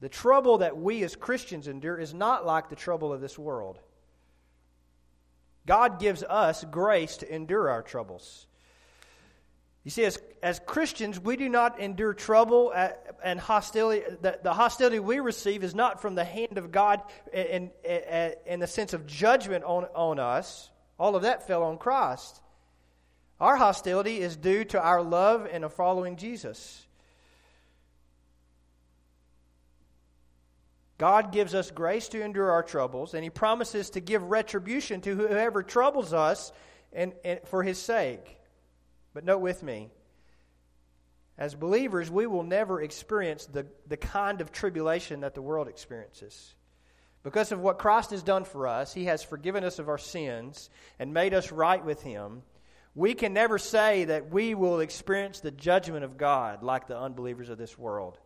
the 0.00 0.08
trouble 0.08 0.58
that 0.58 0.76
we 0.76 1.02
as 1.04 1.14
Christians 1.14 1.68
endure 1.68 1.96
is 1.96 2.12
not 2.12 2.44
like 2.44 2.68
the 2.68 2.76
trouble 2.76 3.12
of 3.12 3.20
this 3.20 3.38
world. 3.38 3.78
God 5.64 6.00
gives 6.00 6.22
us 6.22 6.64
grace 6.64 7.18
to 7.18 7.32
endure 7.32 7.68
our 7.68 7.82
troubles. 7.82 8.46
You 9.84 9.90
see, 9.90 10.04
as, 10.04 10.18
as 10.42 10.60
Christians, 10.66 11.20
we 11.20 11.36
do 11.36 11.48
not 11.48 11.78
endure 11.78 12.14
trouble 12.14 12.72
uh, 12.74 12.90
and 13.22 13.38
hostility. 13.38 14.02
The, 14.20 14.40
the 14.42 14.52
hostility 14.52 14.98
we 14.98 15.20
receive 15.20 15.62
is 15.62 15.74
not 15.74 16.02
from 16.02 16.14
the 16.14 16.24
hand 16.24 16.58
of 16.58 16.72
God 16.72 17.02
in, 17.32 17.70
in, 17.84 18.34
in 18.46 18.60
the 18.60 18.66
sense 18.66 18.92
of 18.92 19.06
judgment 19.06 19.64
on, 19.64 19.84
on 19.94 20.18
us. 20.18 20.70
All 20.98 21.14
of 21.16 21.22
that 21.22 21.46
fell 21.46 21.62
on 21.62 21.78
Christ. 21.78 22.40
Our 23.40 23.56
hostility 23.56 24.18
is 24.20 24.36
due 24.36 24.64
to 24.64 24.80
our 24.80 25.00
love 25.00 25.48
and 25.50 25.64
of 25.64 25.72
following 25.72 26.16
Jesus. 26.16 26.84
God 30.98 31.30
gives 31.30 31.54
us 31.54 31.70
grace 31.70 32.08
to 32.08 32.22
endure 32.22 32.50
our 32.50 32.64
troubles, 32.64 33.14
and 33.14 33.22
He 33.22 33.30
promises 33.30 33.90
to 33.90 34.00
give 34.00 34.24
retribution 34.24 35.00
to 35.02 35.14
whoever 35.14 35.62
troubles 35.62 36.12
us 36.12 36.52
and, 36.92 37.12
and 37.24 37.40
for 37.44 37.62
His 37.62 37.78
sake. 37.78 38.36
But 39.14 39.24
note 39.24 39.38
with 39.38 39.62
me, 39.62 39.90
as 41.38 41.54
believers, 41.54 42.10
we 42.10 42.26
will 42.26 42.42
never 42.42 42.82
experience 42.82 43.46
the, 43.46 43.66
the 43.86 43.96
kind 43.96 44.40
of 44.40 44.50
tribulation 44.50 45.20
that 45.20 45.34
the 45.34 45.42
world 45.42 45.68
experiences. 45.68 46.56
Because 47.22 47.52
of 47.52 47.60
what 47.60 47.78
Christ 47.78 48.10
has 48.10 48.24
done 48.24 48.42
for 48.42 48.66
us, 48.66 48.92
He 48.92 49.04
has 49.04 49.22
forgiven 49.22 49.62
us 49.62 49.78
of 49.78 49.88
our 49.88 49.98
sins 49.98 50.68
and 50.98 51.14
made 51.14 51.34
us 51.34 51.52
right 51.52 51.84
with 51.84 52.02
Him 52.02 52.42
we 52.98 53.14
can 53.14 53.32
never 53.32 53.58
say 53.58 54.06
that 54.06 54.32
we 54.32 54.56
will 54.56 54.80
experience 54.80 55.38
the 55.38 55.52
judgment 55.52 56.04
of 56.04 56.18
God 56.18 56.64
like 56.64 56.88
the 56.88 56.98
unbelievers 56.98 57.48
of 57.48 57.56
this 57.56 57.78
world. 57.78 58.18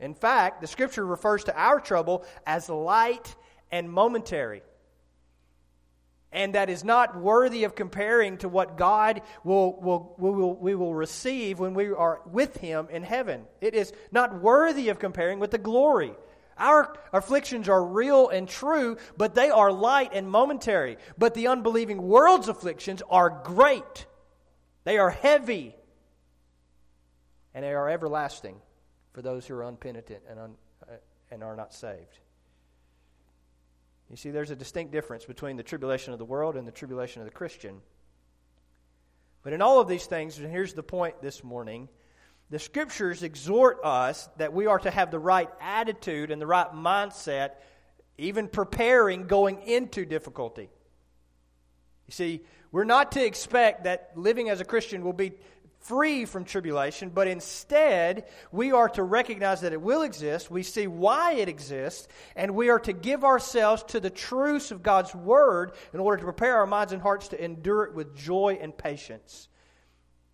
In 0.00 0.14
fact, 0.14 0.60
the 0.60 0.66
scripture 0.66 1.06
refers 1.06 1.44
to 1.44 1.56
our 1.56 1.78
trouble 1.78 2.24
as 2.44 2.68
light 2.68 3.36
and 3.70 3.88
momentary. 3.88 4.62
And 6.32 6.56
that 6.56 6.70
is 6.70 6.82
not 6.82 7.16
worthy 7.16 7.62
of 7.62 7.76
comparing 7.76 8.38
to 8.38 8.48
what 8.48 8.76
God 8.76 9.22
will, 9.44 9.80
will, 9.80 10.16
will, 10.18 10.56
we 10.56 10.74
will 10.74 10.92
receive 10.92 11.60
when 11.60 11.74
we 11.74 11.92
are 11.92 12.20
with 12.26 12.56
Him 12.56 12.88
in 12.90 13.04
heaven. 13.04 13.44
It 13.60 13.76
is 13.76 13.92
not 14.10 14.42
worthy 14.42 14.88
of 14.88 14.98
comparing 14.98 15.38
with 15.38 15.52
the 15.52 15.58
glory 15.58 16.14
our 16.56 16.96
afflictions 17.12 17.68
are 17.68 17.84
real 17.84 18.28
and 18.28 18.48
true, 18.48 18.96
but 19.16 19.34
they 19.34 19.50
are 19.50 19.72
light 19.72 20.10
and 20.12 20.30
momentary. 20.30 20.98
But 21.18 21.34
the 21.34 21.48
unbelieving 21.48 22.02
world's 22.02 22.48
afflictions 22.48 23.02
are 23.08 23.42
great, 23.44 24.06
they 24.84 24.98
are 24.98 25.10
heavy, 25.10 25.74
and 27.54 27.64
they 27.64 27.72
are 27.72 27.88
everlasting 27.88 28.56
for 29.12 29.22
those 29.22 29.46
who 29.46 29.54
are 29.54 29.64
unpenitent 29.64 30.22
and, 30.28 30.38
un, 30.38 30.54
uh, 30.82 30.96
and 31.30 31.42
are 31.42 31.56
not 31.56 31.72
saved. 31.72 32.18
You 34.10 34.16
see, 34.16 34.30
there's 34.30 34.50
a 34.50 34.56
distinct 34.56 34.92
difference 34.92 35.24
between 35.24 35.56
the 35.56 35.62
tribulation 35.62 36.12
of 36.12 36.18
the 36.18 36.24
world 36.24 36.56
and 36.56 36.66
the 36.68 36.72
tribulation 36.72 37.22
of 37.22 37.26
the 37.26 37.34
Christian. 37.34 37.80
But 39.42 39.52
in 39.52 39.62
all 39.62 39.80
of 39.80 39.88
these 39.88 40.06
things, 40.06 40.38
and 40.38 40.50
here's 40.50 40.74
the 40.74 40.82
point 40.82 41.20
this 41.22 41.42
morning 41.42 41.88
the 42.50 42.58
scriptures 42.58 43.22
exhort 43.22 43.78
us 43.84 44.28
that 44.36 44.52
we 44.52 44.66
are 44.66 44.78
to 44.78 44.90
have 44.90 45.10
the 45.10 45.18
right 45.18 45.48
attitude 45.60 46.30
and 46.30 46.40
the 46.40 46.46
right 46.46 46.72
mindset, 46.72 47.50
even 48.18 48.48
preparing 48.48 49.26
going 49.26 49.62
into 49.62 50.04
difficulty. 50.04 50.68
You 52.06 52.12
see, 52.12 52.40
we're 52.70 52.84
not 52.84 53.12
to 53.12 53.24
expect 53.24 53.84
that 53.84 54.12
living 54.14 54.50
as 54.50 54.60
a 54.60 54.64
Christian 54.64 55.04
will 55.04 55.12
be 55.12 55.32
free 55.84 56.24
from 56.24 56.44
tribulation, 56.44 57.10
but 57.10 57.28
instead, 57.28 58.24
we 58.50 58.72
are 58.72 58.88
to 58.88 59.02
recognize 59.02 59.60
that 59.60 59.72
it 59.72 59.80
will 59.80 60.02
exist. 60.02 60.50
We 60.50 60.62
see 60.62 60.86
why 60.86 61.32
it 61.32 61.48
exists, 61.48 62.08
and 62.34 62.54
we 62.54 62.70
are 62.70 62.78
to 62.80 62.92
give 62.92 63.22
ourselves 63.22 63.82
to 63.88 64.00
the 64.00 64.10
truths 64.10 64.70
of 64.70 64.82
God's 64.82 65.14
Word 65.14 65.72
in 65.92 66.00
order 66.00 66.18
to 66.18 66.24
prepare 66.24 66.56
our 66.56 66.66
minds 66.66 66.92
and 66.92 67.02
hearts 67.02 67.28
to 67.28 67.42
endure 67.42 67.84
it 67.84 67.94
with 67.94 68.16
joy 68.16 68.58
and 68.60 68.76
patience. 68.76 69.48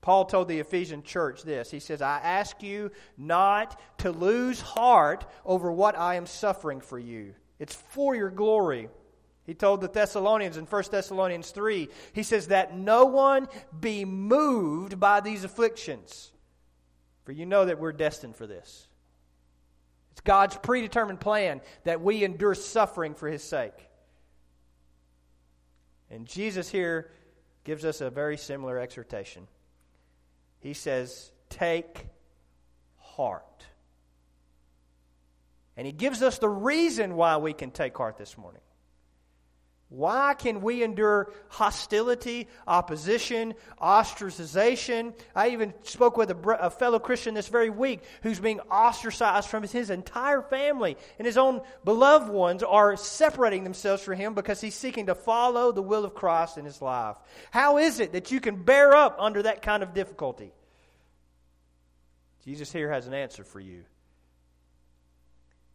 Paul 0.02 0.24
told 0.24 0.48
the 0.48 0.60
Ephesian 0.60 1.02
church 1.02 1.42
this. 1.42 1.70
He 1.70 1.80
says, 1.80 2.00
I 2.00 2.18
ask 2.18 2.62
you 2.62 2.90
not 3.18 3.78
to 3.98 4.10
lose 4.10 4.60
heart 4.60 5.26
over 5.44 5.70
what 5.70 5.98
I 5.98 6.14
am 6.14 6.26
suffering 6.26 6.80
for 6.80 6.98
you. 6.98 7.34
It's 7.58 7.74
for 7.74 8.14
your 8.14 8.30
glory. 8.30 8.88
He 9.44 9.54
told 9.54 9.80
the 9.80 9.88
Thessalonians 9.88 10.56
in 10.56 10.64
1 10.64 10.84
Thessalonians 10.90 11.50
3, 11.50 11.88
he 12.14 12.22
says, 12.22 12.48
that 12.48 12.76
no 12.76 13.04
one 13.04 13.48
be 13.78 14.04
moved 14.04 14.98
by 14.98 15.20
these 15.20 15.44
afflictions. 15.44 16.32
For 17.24 17.32
you 17.32 17.44
know 17.44 17.66
that 17.66 17.78
we're 17.78 17.92
destined 17.92 18.36
for 18.36 18.46
this. 18.46 18.86
It's 20.12 20.22
God's 20.22 20.56
predetermined 20.56 21.20
plan 21.20 21.60
that 21.84 22.00
we 22.00 22.24
endure 22.24 22.54
suffering 22.54 23.14
for 23.14 23.28
his 23.28 23.42
sake. 23.42 23.88
And 26.10 26.26
Jesus 26.26 26.68
here 26.68 27.10
gives 27.64 27.84
us 27.84 28.00
a 28.00 28.08
very 28.08 28.36
similar 28.36 28.78
exhortation. 28.78 29.46
He 30.60 30.74
says, 30.74 31.32
Take 31.48 32.06
heart. 32.98 33.44
And 35.76 35.86
he 35.86 35.92
gives 35.92 36.22
us 36.22 36.38
the 36.38 36.48
reason 36.48 37.16
why 37.16 37.38
we 37.38 37.52
can 37.52 37.70
take 37.70 37.96
heart 37.96 38.18
this 38.18 38.36
morning. 38.36 38.60
Why 39.90 40.34
can 40.34 40.62
we 40.62 40.84
endure 40.84 41.32
hostility, 41.48 42.46
opposition, 42.64 43.54
ostracization? 43.82 45.14
I 45.34 45.48
even 45.48 45.74
spoke 45.82 46.16
with 46.16 46.30
a, 46.30 46.50
a, 46.60 46.70
fellow 46.70 47.00
Christian 47.00 47.34
this 47.34 47.48
very 47.48 47.70
week 47.70 48.04
who's 48.22 48.38
being 48.38 48.60
ostracized 48.60 49.48
from 49.48 49.62
his, 49.62 49.72
his 49.72 49.90
entire 49.90 50.42
family, 50.42 50.96
and 51.18 51.26
his 51.26 51.36
own 51.36 51.60
beloved 51.84 52.28
ones 52.28 52.62
are 52.62 52.96
separating 52.96 53.64
themselves 53.64 54.04
from 54.04 54.16
him 54.16 54.34
because 54.34 54.60
he's 54.60 54.76
seeking 54.76 55.06
to 55.06 55.16
follow 55.16 55.72
the 55.72 55.82
will 55.82 56.04
of 56.04 56.14
Christ 56.14 56.56
in 56.56 56.64
his 56.64 56.80
life. 56.80 57.16
How 57.50 57.78
is 57.78 57.98
it 57.98 58.12
that 58.12 58.30
you 58.30 58.40
can 58.40 58.62
bear 58.62 58.94
up 58.94 59.16
under 59.18 59.42
that 59.42 59.60
kind 59.60 59.82
of 59.82 59.92
difficulty? 59.92 60.52
Jesus 62.44 62.72
here 62.72 62.92
has 62.92 63.08
an 63.08 63.14
answer 63.14 63.42
for 63.42 63.58
you. 63.58 63.82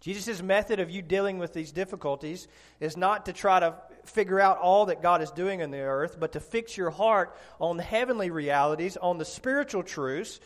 Jesus' 0.06 0.40
method 0.40 0.80
of 0.80 0.92
you 0.92 1.02
dealing 1.02 1.40
with 1.40 1.52
these 1.52 1.72
difficulties 1.72 2.48
is 2.80 2.96
not 2.96 3.26
to 3.26 3.34
try 3.34 3.60
to 3.60 3.74
figure 4.04 4.40
out 4.40 4.60
all 4.60 4.86
that 4.86 5.02
God 5.02 5.24
is 5.24 5.32
doing 5.32 5.62
in 5.62 5.72
the 5.72 5.80
earth, 5.80 6.20
but 6.20 6.34
to 6.34 6.40
fix 6.40 6.78
your 6.78 6.92
heart 6.92 7.36
on 7.60 7.78
the 7.78 7.82
heavenly 7.82 8.30
realities, 8.30 8.98
on 8.98 9.18
the 9.18 9.26
spiritual 9.26 9.82
truths, 9.82 10.40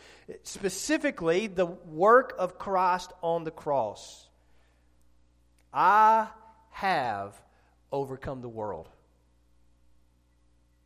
specifically 0.43 1.47
the 1.47 1.65
work 1.65 2.33
of 2.39 2.57
Christ 2.57 3.11
on 3.21 3.43
the 3.43 3.51
cross. 3.51 4.29
I 5.73 6.27
have 6.71 7.35
overcome 7.91 8.39
the 8.39 8.47
world. 8.47 8.87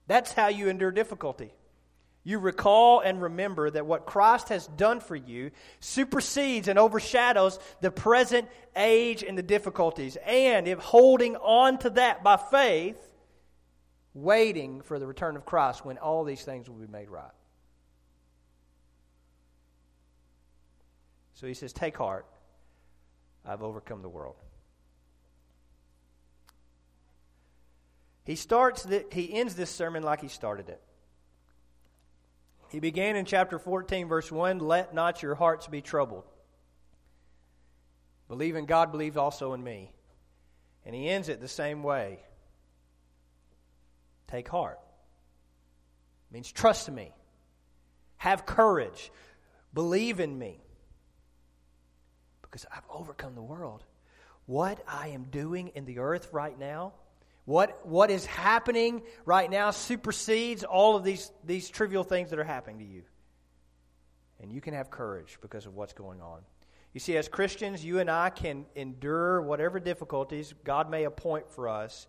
That's 0.08 0.34
how 0.34 0.48
you 0.48 0.70
endure 0.70 0.90
difficulty. 0.90 1.54
You 2.24 2.40
recall 2.40 3.02
and 3.02 3.22
remember 3.22 3.70
that 3.70 3.86
what 3.86 4.06
Christ 4.06 4.50
has 4.50 4.68
done 4.68 5.02
for 5.02 5.16
you 5.16 5.52
supersedes 5.80 6.70
and 6.70 6.80
overshadows 6.80 7.60
the 7.82 7.92
present 7.92 8.48
age 8.76 9.24
and 9.24 9.38
the 9.38 9.44
difficulties. 9.44 10.18
And 10.26 10.68
if 10.68 10.80
holding 10.80 11.36
on 11.36 11.80
to 11.80 11.90
that 11.92 12.24
by 12.24 12.38
faith, 12.38 12.98
waiting 14.14 14.82
for 14.82 15.00
the 15.00 15.08
return 15.08 15.36
of 15.36 15.46
Christ 15.46 15.84
when 15.84 15.98
all 15.98 16.24
these 16.24 16.44
things 16.44 16.70
will 16.70 16.78
be 16.78 16.88
made 16.88 17.10
right. 17.10 17.32
So 21.34 21.48
he 21.48 21.54
says, 21.54 21.74
Take 21.74 21.98
heart, 21.98 22.26
I've 23.46 23.64
overcome 23.64 24.02
the 24.02 24.10
world. 24.10 24.36
He 28.24 28.36
starts 28.36 28.84
the, 28.84 29.06
he 29.12 29.34
ends 29.34 29.56
this 29.56 29.70
sermon 29.70 30.04
like 30.04 30.22
he 30.22 30.30
started 30.30 30.70
it. 30.70 30.82
He 32.74 32.80
began 32.80 33.16
in 33.16 33.26
chapter 33.26 33.60
14, 33.60 34.08
verse 34.08 34.32
1 34.32 34.58
Let 34.58 34.96
not 34.96 35.22
your 35.22 35.36
hearts 35.36 35.68
be 35.68 35.80
troubled. 35.80 36.24
Believe 38.28 38.56
in 38.56 38.66
God, 38.66 38.92
believe 38.92 39.16
also 39.16 39.54
in 39.54 39.64
me. 39.64 39.94
And 40.84 40.96
he 40.96 41.08
ends 41.08 41.30
it 41.30 41.40
the 41.40 41.48
same 41.48 41.84
way. 41.84 42.18
Take 44.28 44.50
heart. 44.50 44.80
It 46.32 46.34
means 46.34 46.52
trust 46.52 46.90
me. 46.90 47.14
Have 48.18 48.48
courage. 48.48 49.12
Believe 49.76 50.20
in 50.20 50.36
me. 50.36 50.60
Because 52.42 52.66
I've 52.76 52.90
overcome 52.90 53.36
the 53.36 53.44
world. 53.44 53.84
What 54.48 54.84
I 54.88 55.10
am 55.10 55.26
doing 55.26 55.68
in 55.76 55.86
the 55.86 56.00
earth 56.00 56.30
right 56.32 56.58
now 56.58 56.94
what, 57.46 57.86
what 57.86 58.10
is 58.10 58.26
happening 58.26 59.02
right 59.26 59.50
now 59.50 59.72
supersedes 59.72 60.64
all 60.64 60.96
of 60.96 61.04
these, 61.04 61.32
these 61.44 61.70
trivial 61.70 62.04
things 62.04 62.30
that 62.30 62.40
are 62.40 62.44
happening 62.44 62.80
to 62.80 62.86
you. 62.86 63.04
And 64.42 64.52
you 64.52 64.62
can 64.62 64.74
have 64.74 64.90
courage 64.90 65.38
because 65.42 65.66
of 65.66 65.76
what's 65.76 65.94
going 65.94 66.22
on. 66.22 66.42
You 66.94 67.00
see, 67.00 67.18
as 67.18 67.28
Christians, 67.28 67.84
you 67.84 68.00
and 68.00 68.10
I 68.10 68.30
can 68.30 68.66
endure 68.76 69.42
whatever 69.42 69.80
difficulties 69.80 70.54
God 70.64 70.90
may 70.90 71.06
appoint 71.06 71.52
for 71.52 71.68
us 71.68 72.08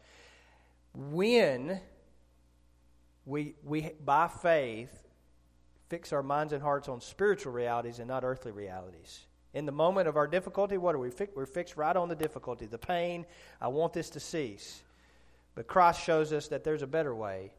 when 0.95 1.81
we, 3.25 3.55
we 3.65 3.91
by 4.05 4.29
faith, 4.29 4.91
fix 5.89 6.13
our 6.13 6.23
minds 6.23 6.53
and 6.53 6.63
hearts 6.63 6.89
on 6.89 7.01
spiritual 7.01 7.53
realities 7.53 7.99
and 7.99 8.07
not 8.07 8.25
earthly 8.25 8.53
realities. 8.53 9.27
In 9.53 9.67
the 9.67 9.73
moment 9.73 10.09
of 10.09 10.17
our 10.17 10.27
difficulty, 10.27 10.77
what 10.77 10.95
are 10.95 10.99
we? 10.99 11.11
We're 11.35 11.47
fixed 11.47 11.77
right 11.77 11.97
on 11.97 12.09
the 12.09 12.17
difficulty, 12.17 12.67
the 12.67 12.79
pain. 12.79 13.25
I 13.61 13.69
want 13.69 13.93
this 13.93 14.11
to 14.11 14.21
cease. 14.21 14.83
But 15.55 15.67
Christ 15.67 16.03
shows 16.03 16.33
us 16.33 16.49
that 16.49 16.65
there's 16.65 16.83
a 16.83 16.87
better 16.87 17.15
way 17.15 17.53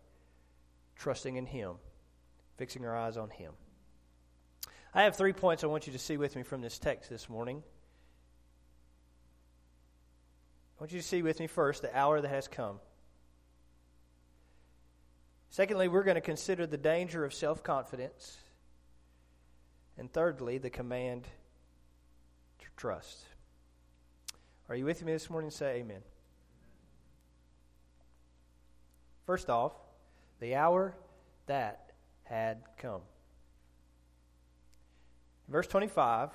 trusting 0.96 1.36
in 1.36 1.46
Him, 1.46 1.76
fixing 2.58 2.86
our 2.86 2.96
eyes 2.96 3.18
on 3.18 3.30
Him. 3.30 3.54
I 4.94 5.04
have 5.04 5.16
three 5.16 5.34
points 5.34 5.64
I 5.64 5.68
want 5.68 5.88
you 5.88 5.94
to 5.94 6.00
see 6.00 6.18
with 6.18 6.36
me 6.36 6.44
from 6.44 6.62
this 6.62 6.80
text 6.80 7.10
this 7.10 7.30
morning. 7.30 7.64
I 10.78 10.84
want 10.84 10.92
you 10.92 11.00
to 11.00 11.08
see 11.08 11.22
with 11.22 11.40
me 11.40 11.48
first 11.48 11.82
the 11.82 11.98
hour 11.98 12.20
that 12.20 12.28
has 12.28 12.48
come. 12.48 12.80
Secondly, 15.50 15.88
we're 15.88 16.04
going 16.04 16.16
to 16.16 16.22
consider 16.22 16.68
the 16.68 16.78
danger 16.78 17.24
of 17.24 17.34
self 17.34 17.64
confidence. 17.64 18.38
And 19.98 20.12
thirdly, 20.12 20.58
the 20.58 20.70
command 20.70 21.24
to 22.60 22.66
trust. 22.76 23.24
Are 24.68 24.76
you 24.76 24.84
with 24.84 25.02
me 25.04 25.14
this 25.14 25.30
morning? 25.30 25.52
Say 25.52 25.78
amen. 25.78 26.02
First 29.26 29.50
off, 29.50 29.74
the 30.40 30.56
hour 30.56 30.96
that 31.48 31.92
had 32.24 32.64
come. 32.78 33.02
verse 35.48 35.68
25, 35.68 36.32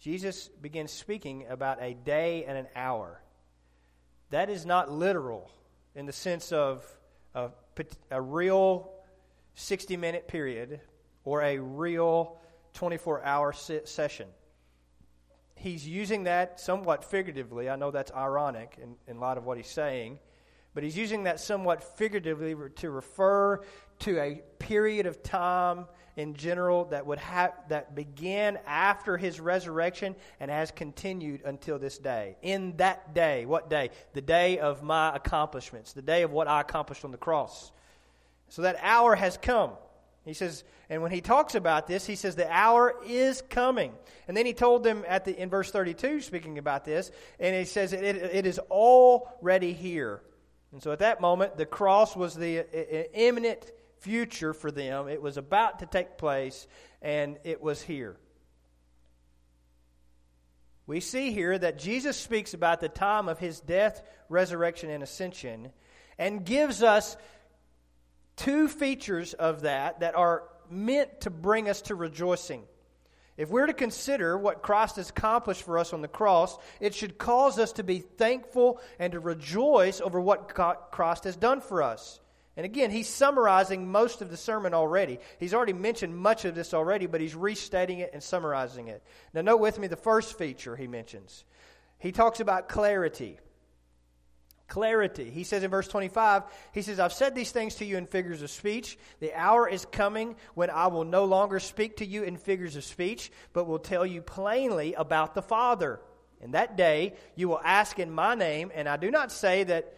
Jesus 0.00 0.48
begins 0.48 0.90
speaking 0.90 1.46
about 1.48 1.80
a 1.80 1.94
day 1.94 2.44
and 2.44 2.58
an 2.58 2.66
hour. 2.74 3.20
That 4.30 4.50
is 4.50 4.66
not 4.66 4.90
literal 4.90 5.50
in 5.94 6.06
the 6.06 6.12
sense 6.12 6.52
of 6.52 6.84
a, 7.34 7.50
a 8.10 8.20
real 8.20 8.90
60 9.54 9.96
minute 9.96 10.26
period 10.26 10.80
or 11.24 11.42
a 11.42 11.58
real 11.58 12.38
24 12.74 13.24
hour 13.24 13.52
session. 13.52 14.26
He's 15.54 15.86
using 15.86 16.24
that 16.24 16.58
somewhat 16.58 17.04
figuratively. 17.04 17.70
I 17.70 17.76
know 17.76 17.92
that's 17.92 18.10
ironic 18.12 18.78
in, 18.82 18.96
in 19.06 19.20
light 19.20 19.38
of 19.38 19.44
what 19.44 19.56
he's 19.56 19.68
saying. 19.68 20.18
But 20.74 20.84
he's 20.84 20.96
using 20.96 21.24
that 21.24 21.38
somewhat 21.38 21.82
figuratively 21.98 22.54
to 22.76 22.90
refer 22.90 23.60
to 24.00 24.18
a 24.18 24.42
period 24.58 25.06
of 25.06 25.22
time 25.22 25.86
in 26.16 26.34
general 26.34 26.86
that 26.86 27.06
would 27.06 27.20
that 27.68 27.94
began 27.94 28.58
after 28.66 29.16
his 29.16 29.38
resurrection 29.38 30.16
and 30.40 30.50
has 30.50 30.70
continued 30.70 31.42
until 31.44 31.78
this 31.78 31.98
day. 31.98 32.36
In 32.42 32.76
that 32.78 33.14
day, 33.14 33.44
what 33.46 33.70
day? 33.70 33.90
The 34.14 34.22
day 34.22 34.58
of 34.58 34.82
my 34.82 35.14
accomplishments, 35.14 35.92
the 35.92 36.02
day 36.02 36.22
of 36.22 36.32
what 36.32 36.48
I 36.48 36.60
accomplished 36.60 37.04
on 37.04 37.10
the 37.10 37.18
cross. 37.18 37.70
So 38.48 38.62
that 38.62 38.76
hour 38.82 39.14
has 39.14 39.36
come. 39.36 39.72
He 40.24 40.34
says, 40.34 40.62
and 40.88 41.02
when 41.02 41.10
he 41.10 41.20
talks 41.20 41.54
about 41.54 41.86
this, 41.86 42.06
he 42.06 42.14
says 42.14 42.36
the 42.36 42.50
hour 42.50 42.94
is 43.06 43.42
coming. 43.42 43.92
And 44.28 44.36
then 44.36 44.46
he 44.46 44.52
told 44.52 44.84
them 44.84 45.04
at 45.08 45.24
the 45.24 45.36
in 45.36 45.48
verse 45.48 45.70
32, 45.70 46.20
speaking 46.20 46.58
about 46.58 46.84
this, 46.84 47.10
and 47.40 47.56
he 47.56 47.64
says 47.64 47.92
it, 47.92 48.04
it 48.04 48.46
is 48.46 48.58
already 48.70 49.72
here. 49.72 50.22
And 50.72 50.82
so 50.82 50.90
at 50.90 51.00
that 51.00 51.20
moment, 51.20 51.56
the 51.56 51.66
cross 51.66 52.16
was 52.16 52.34
the 52.34 52.66
imminent 53.14 53.70
future 54.00 54.54
for 54.54 54.70
them. 54.70 55.08
It 55.08 55.22
was 55.22 55.36
about 55.36 55.78
to 55.80 55.86
take 55.86 56.16
place, 56.16 56.66
and 57.00 57.38
it 57.44 57.62
was 57.62 57.82
here. 57.82 58.16
We 60.86 61.00
see 61.00 61.30
here 61.30 61.56
that 61.56 61.78
Jesus 61.78 62.16
speaks 62.16 62.54
about 62.54 62.80
the 62.80 62.88
time 62.88 63.28
of 63.28 63.38
his 63.38 63.60
death, 63.60 64.02
resurrection, 64.28 64.90
and 64.90 65.02
ascension, 65.02 65.70
and 66.18 66.44
gives 66.44 66.82
us 66.82 67.16
two 68.36 68.66
features 68.66 69.34
of 69.34 69.62
that 69.62 70.00
that 70.00 70.16
are 70.16 70.42
meant 70.70 71.20
to 71.20 71.30
bring 71.30 71.68
us 71.68 71.82
to 71.82 71.94
rejoicing. 71.94 72.64
If 73.36 73.48
we're 73.48 73.66
to 73.66 73.72
consider 73.72 74.36
what 74.36 74.62
Christ 74.62 74.96
has 74.96 75.10
accomplished 75.10 75.62
for 75.62 75.78
us 75.78 75.92
on 75.92 76.02
the 76.02 76.08
cross, 76.08 76.58
it 76.80 76.94
should 76.94 77.16
cause 77.16 77.58
us 77.58 77.72
to 77.72 77.82
be 77.82 78.00
thankful 78.00 78.80
and 78.98 79.12
to 79.12 79.20
rejoice 79.20 80.00
over 80.00 80.20
what 80.20 80.54
Christ 80.90 81.24
has 81.24 81.36
done 81.36 81.60
for 81.60 81.82
us. 81.82 82.20
And 82.54 82.66
again, 82.66 82.90
he's 82.90 83.08
summarizing 83.08 83.90
most 83.90 84.20
of 84.20 84.30
the 84.30 84.36
sermon 84.36 84.74
already. 84.74 85.18
He's 85.40 85.54
already 85.54 85.72
mentioned 85.72 86.14
much 86.14 86.44
of 86.44 86.54
this 86.54 86.74
already, 86.74 87.06
but 87.06 87.22
he's 87.22 87.34
restating 87.34 88.00
it 88.00 88.10
and 88.12 88.22
summarizing 88.22 88.88
it. 88.88 89.02
Now, 89.32 89.40
note 89.40 89.60
with 89.60 89.78
me 89.78 89.86
the 89.86 89.96
first 89.96 90.36
feature 90.36 90.76
he 90.76 90.86
mentions. 90.86 91.46
He 91.98 92.12
talks 92.12 92.40
about 92.40 92.68
clarity. 92.68 93.38
Clarity. 94.72 95.28
He 95.28 95.44
says 95.44 95.62
in 95.62 95.70
verse 95.70 95.86
25, 95.86 96.44
he 96.72 96.80
says, 96.80 96.98
I've 96.98 97.12
said 97.12 97.34
these 97.34 97.52
things 97.52 97.74
to 97.74 97.84
you 97.84 97.98
in 97.98 98.06
figures 98.06 98.40
of 98.40 98.50
speech. 98.50 98.96
The 99.20 99.34
hour 99.34 99.68
is 99.68 99.84
coming 99.84 100.34
when 100.54 100.70
I 100.70 100.86
will 100.86 101.04
no 101.04 101.26
longer 101.26 101.60
speak 101.60 101.98
to 101.98 102.06
you 102.06 102.22
in 102.22 102.38
figures 102.38 102.74
of 102.74 102.82
speech, 102.82 103.30
but 103.52 103.66
will 103.66 103.78
tell 103.78 104.06
you 104.06 104.22
plainly 104.22 104.94
about 104.94 105.34
the 105.34 105.42
Father. 105.42 106.00
In 106.40 106.52
that 106.52 106.78
day, 106.78 107.16
you 107.36 107.50
will 107.50 107.60
ask 107.62 107.98
in 107.98 108.10
my 108.10 108.34
name, 108.34 108.72
and 108.74 108.88
I 108.88 108.96
do 108.96 109.10
not 109.10 109.30
say 109.30 109.64
that 109.64 109.92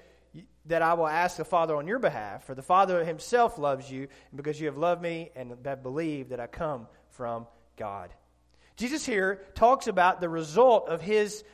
that 0.67 0.83
I 0.83 0.95
will 0.95 1.07
ask 1.07 1.37
the 1.37 1.45
Father 1.45 1.77
on 1.77 1.87
your 1.87 2.01
behalf, 2.01 2.45
for 2.45 2.57
the 2.57 2.63
Father 2.63 3.05
himself 3.05 3.59
loves 3.59 3.89
you, 3.89 4.09
and 4.31 4.37
because 4.37 4.59
you 4.59 4.67
have 4.67 4.79
loved 4.79 5.03
me 5.03 5.31
and 5.37 5.55
have 5.65 5.85
believed 5.85 6.31
that 6.31 6.41
I 6.41 6.49
come 6.49 6.89
from 7.11 7.47
God. 7.77 8.11
Jesus 8.75 9.07
here 9.07 9.43
talks 9.55 9.87
about 9.87 10.21
the 10.21 10.29
result 10.29 10.89
of 10.89 11.01
his 11.01 11.45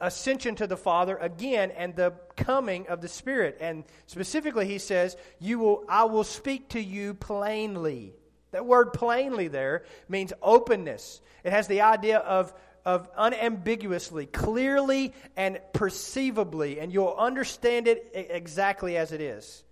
ascension 0.00 0.54
to 0.56 0.66
the 0.66 0.76
Father 0.76 1.16
again 1.16 1.70
and 1.70 1.94
the 1.94 2.14
coming 2.36 2.86
of 2.88 3.00
the 3.00 3.08
Spirit. 3.08 3.58
And 3.60 3.84
specifically 4.06 4.66
he 4.66 4.78
says, 4.78 5.16
"You 5.38 5.58
will 5.58 5.84
I 5.88 6.04
will 6.04 6.24
speak 6.24 6.70
to 6.70 6.80
you 6.80 7.14
plainly." 7.14 8.14
That 8.52 8.66
word 8.66 8.92
plainly 8.92 9.48
there 9.48 9.84
means 10.08 10.32
openness. 10.40 11.20
It 11.44 11.52
has 11.52 11.66
the 11.68 11.82
idea 11.82 12.18
of 12.18 12.54
of 12.84 13.08
unambiguously, 13.16 14.26
clearly, 14.26 15.12
and 15.36 15.60
perceivably, 15.72 16.78
and 16.78 16.92
you'll 16.92 17.16
understand 17.18 17.88
it 17.88 18.12
exactly 18.14 18.96
as 18.96 19.10
it 19.10 19.20
is. 19.20 19.64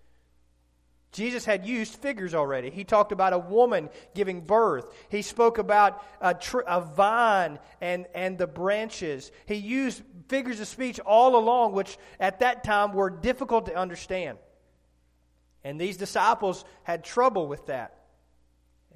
Jesus 1.15 1.45
had 1.45 1.65
used 1.65 1.95
figures 1.95 2.35
already. 2.35 2.71
He 2.71 2.83
talked 2.83 3.13
about 3.13 3.33
a 3.33 3.39
woman 3.39 3.89
giving 4.17 4.41
birth. 4.41 4.93
He 5.09 5.23
spoke 5.23 5.59
about 5.59 6.05
a, 6.21 6.35
tr- 6.35 6.67
a, 6.67 6.81
vine 6.81 7.61
and, 7.81 8.07
and 8.17 8.37
the 8.37 8.49
branches. 8.49 9.31
He 9.47 9.55
used 9.55 10.03
figures 10.29 10.59
of 10.59 10.67
speech 10.67 10.99
all 10.99 11.37
along, 11.37 11.73
which 11.73 11.97
at 12.19 12.41
that 12.41 12.65
time 12.65 12.93
were 12.93 13.11
difficult 13.11 13.67
to 13.67 13.77
understand. 13.77 14.39
And 15.63 15.81
these 15.81 15.97
disciples 15.97 16.65
had 16.83 17.05
trouble 17.05 17.47
with 17.47 17.67
that. 17.67 18.04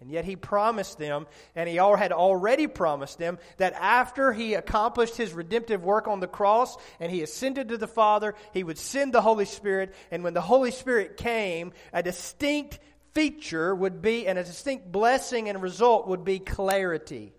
And 0.00 0.10
yet 0.10 0.24
he 0.24 0.36
promised 0.36 0.98
them, 0.98 1.26
and 1.56 1.68
he 1.68 1.76
had 1.76 2.12
already 2.12 2.68
promised 2.68 3.18
them, 3.18 3.38
that 3.56 3.72
after 3.72 4.32
he 4.32 4.54
accomplished 4.54 5.16
his 5.16 5.32
redemptive 5.32 5.82
work 5.82 6.06
on 6.06 6.20
the 6.20 6.28
cross 6.28 6.76
and 7.00 7.10
he 7.10 7.22
ascended 7.22 7.70
to 7.70 7.78
the 7.78 7.88
Father, 7.88 8.34
he 8.54 8.62
would 8.62 8.78
send 8.78 9.12
the 9.12 9.22
Holy 9.22 9.44
Spirit. 9.44 9.94
And 10.12 10.22
when 10.22 10.34
the 10.34 10.40
Holy 10.40 10.70
Spirit 10.70 11.16
came, 11.16 11.72
a 11.92 12.02
distinct 12.02 12.78
feature 13.12 13.74
would 13.74 14.00
be, 14.00 14.28
and 14.28 14.38
a 14.38 14.44
distinct 14.44 14.92
blessing 14.92 15.48
and 15.48 15.60
result 15.60 16.06
would 16.06 16.24
be 16.24 16.38
clarity. 16.38 17.32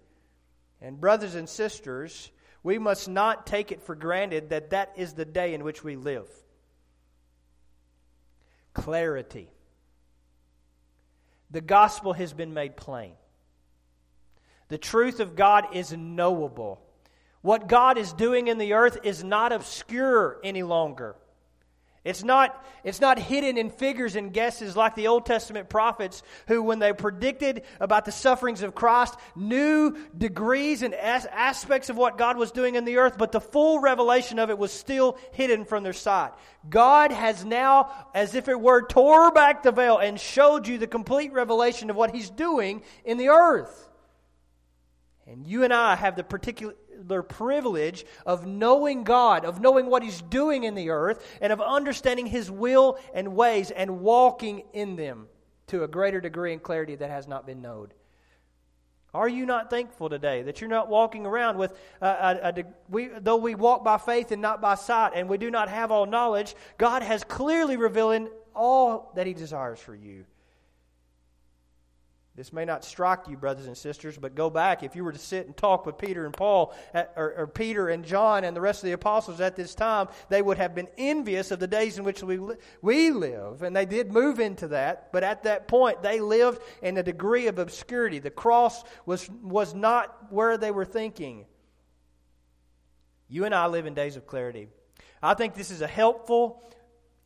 And, 0.82 1.00
brothers 1.00 1.36
and 1.36 1.48
sisters, 1.48 2.30
we 2.62 2.78
must 2.78 3.08
not 3.08 3.48
take 3.48 3.72
it 3.72 3.84
for 3.84 3.96
granted 3.96 4.50
that 4.50 4.72
that 4.72 4.94
is 4.98 5.14
the 5.14 5.24
day 5.24 5.54
in 5.54 5.64
which 5.64 5.82
we 5.82 5.96
live. 5.96 6.28
Clarity 8.74 9.50
the 11.52 11.62
gospel 11.62 12.14
has 12.14 12.34
been 12.34 12.54
made 12.54 12.76
plain. 12.76 13.14
The 14.68 14.78
truth 14.78 15.20
of 15.20 15.36
God 15.36 15.76
is 15.76 15.92
knowable. 15.92 16.80
What 17.42 17.68
God 17.68 17.98
is 17.98 18.14
doing 18.14 18.48
in 18.48 18.58
the 18.58 18.74
earth 18.74 19.00
is 19.04 19.24
not 19.24 19.52
obscure 19.52 20.40
any 20.44 20.64
longer. 20.64 21.16
It's 22.06 22.24
not, 22.24 22.66
it's 22.86 23.02
not 23.02 23.20
hidden 23.20 23.58
in 23.58 23.70
figures 23.70 24.16
and 24.16 24.34
guesses 24.34 24.78
like 24.78 24.96
the 24.96 25.08
Old 25.08 25.26
Testament 25.26 25.68
prophets 25.68 26.24
who, 26.48 26.64
when 26.64 26.80
they 26.80 26.94
predicted 26.94 27.64
about 27.82 28.06
the 28.06 28.12
sufferings 28.14 28.64
of 28.64 28.74
Christ, 28.74 29.16
knew 29.36 29.98
degrees 30.18 30.82
and 30.82 30.94
as- 30.94 31.26
aspects 31.26 31.90
of 31.90 31.98
what 31.98 32.18
God 32.18 32.38
was 32.38 32.52
doing 32.52 32.76
in 32.76 32.86
the 32.86 32.98
earth, 32.98 33.18
but 33.18 33.34
the 33.34 33.42
full 33.42 33.80
revelation 33.80 34.40
of 34.40 34.50
it 34.50 34.58
was 34.58 34.72
still 34.72 35.18
hidden 35.34 35.66
from 35.66 35.84
their 35.84 35.92
sight. 35.92 36.32
God 36.70 37.12
has 37.12 37.44
now, 37.44 37.92
as 38.16 38.34
if 38.34 38.48
it 38.48 38.60
were, 38.60 38.82
tore 38.82 39.32
back 39.32 39.64
the 39.64 39.74
veil 39.74 39.98
and 39.98 40.18
showed 40.18 40.68
you 40.68 40.78
the 40.78 40.88
complete 40.88 41.34
revelation 41.34 41.90
of 41.90 41.98
what 41.98 42.16
He's 42.16 42.30
doing 42.30 42.82
in 43.04 43.18
the 43.18 43.28
earth. 43.28 43.90
And 45.28 45.46
you 45.46 45.64
and 45.64 45.74
I 45.74 45.96
have 45.96 46.16
the 46.16 46.24
particular 46.24 46.74
their 47.08 47.24
privilege 47.24 48.06
of 48.26 48.46
knowing 48.46 49.04
God, 49.04 49.46
of 49.46 49.60
knowing 49.60 49.88
what 49.88 50.04
He's 50.04 50.22
doing 50.22 50.64
in 50.64 50.76
the 50.76 50.90
earth, 50.90 51.26
and 51.42 51.54
of 51.54 51.62
understanding 51.62 52.26
His 52.26 52.52
will 52.52 53.00
and 53.14 53.36
ways 53.36 53.72
and 53.72 54.02
walking 54.02 54.64
in 54.74 54.96
them 54.96 55.28
to 55.68 55.84
a 55.84 55.88
greater 55.88 56.20
degree 56.20 56.54
and 56.54 56.62
clarity 56.62 56.96
that 56.96 57.10
has 57.10 57.28
not 57.28 57.46
been 57.46 57.62
known. 57.62 57.90
Are 59.14 59.28
you 59.28 59.46
not 59.46 59.72
thankful 59.72 60.10
today 60.10 60.44
that 60.44 60.62
you're 60.62 60.70
not 60.70 60.88
walking 60.88 61.26
around 61.26 61.58
with, 61.58 61.72
uh, 62.02 62.38
a, 62.44 62.48
a, 62.48 62.62
a, 62.62 62.64
we, 62.90 63.08
though 63.08 63.38
we 63.38 63.56
walk 63.56 63.84
by 63.84 63.98
faith 63.98 64.32
and 64.32 64.42
not 64.42 64.62
by 64.62 64.76
sight, 64.76 65.14
and 65.16 65.28
we 65.28 65.38
do 65.38 65.50
not 65.50 65.70
have 65.70 65.92
all 65.92 66.06
knowledge, 66.06 66.56
God 66.78 67.02
has 67.02 67.24
clearly 67.24 67.76
revealed 67.76 68.30
all 68.56 69.12
that 69.16 69.26
He 69.26 69.34
desires 69.34 69.80
for 69.80 69.96
you. 69.96 70.26
This 72.40 72.54
may 72.54 72.64
not 72.64 72.86
strike 72.86 73.28
you, 73.28 73.36
brothers 73.36 73.66
and 73.66 73.78
sisters, 73.78 74.18
but 74.18 74.34
go 74.34 74.50
back. 74.50 74.82
If 74.82 74.96
you 74.96 75.04
were 75.04 75.12
to 75.12 75.20
sit 75.20 75.46
and 75.46 75.58
talk 75.58 75.86
with 75.86 75.98
Peter 75.98 76.24
and 76.24 76.34
Paul, 76.34 76.74
at, 76.94 77.12
or, 77.18 77.34
or, 77.34 77.48
Peter 77.48 77.90
and 77.90 78.06
John 78.06 78.46
and 78.46 78.56
the 78.56 78.62
rest 78.62 78.82
of 78.82 78.88
the 78.88 78.94
apostles 78.94 79.42
at 79.42 79.58
this 79.58 79.76
time, 79.76 80.08
they 80.30 80.42
would 80.42 80.56
have 80.56 80.74
been 80.74 80.88
envious 80.98 81.52
of 81.52 81.60
the 81.60 81.68
days 81.68 81.98
in 81.98 82.06
which 82.06 82.24
we, 82.24 82.40
we 82.82 83.12
live. 83.12 83.62
And 83.62 83.76
they 83.76 83.86
did 83.86 84.14
move 84.14 84.40
into 84.40 84.70
that, 84.70 85.12
but 85.12 85.22
at 85.22 85.44
that 85.44 85.68
point, 85.68 86.02
they 86.02 86.22
lived 86.22 86.62
in 86.82 86.98
a 86.98 87.04
degree 87.04 87.48
of 87.48 87.60
obscurity. 87.60 88.20
The 88.20 88.32
cross 88.32 88.86
was, 89.06 89.30
was 89.30 89.74
not 89.74 90.32
where 90.32 90.58
they 90.58 90.72
were 90.72 90.86
thinking. 90.86 91.44
You 93.28 93.44
and 93.44 93.54
I 93.54 93.68
live 93.68 93.86
in 93.86 93.96
days 93.96 94.16
of 94.16 94.26
clarity. 94.26 94.70
I 95.22 95.34
think 95.34 95.56
this 95.56 95.72
is 95.72 95.82
a 95.82 95.88
helpful 95.88 96.72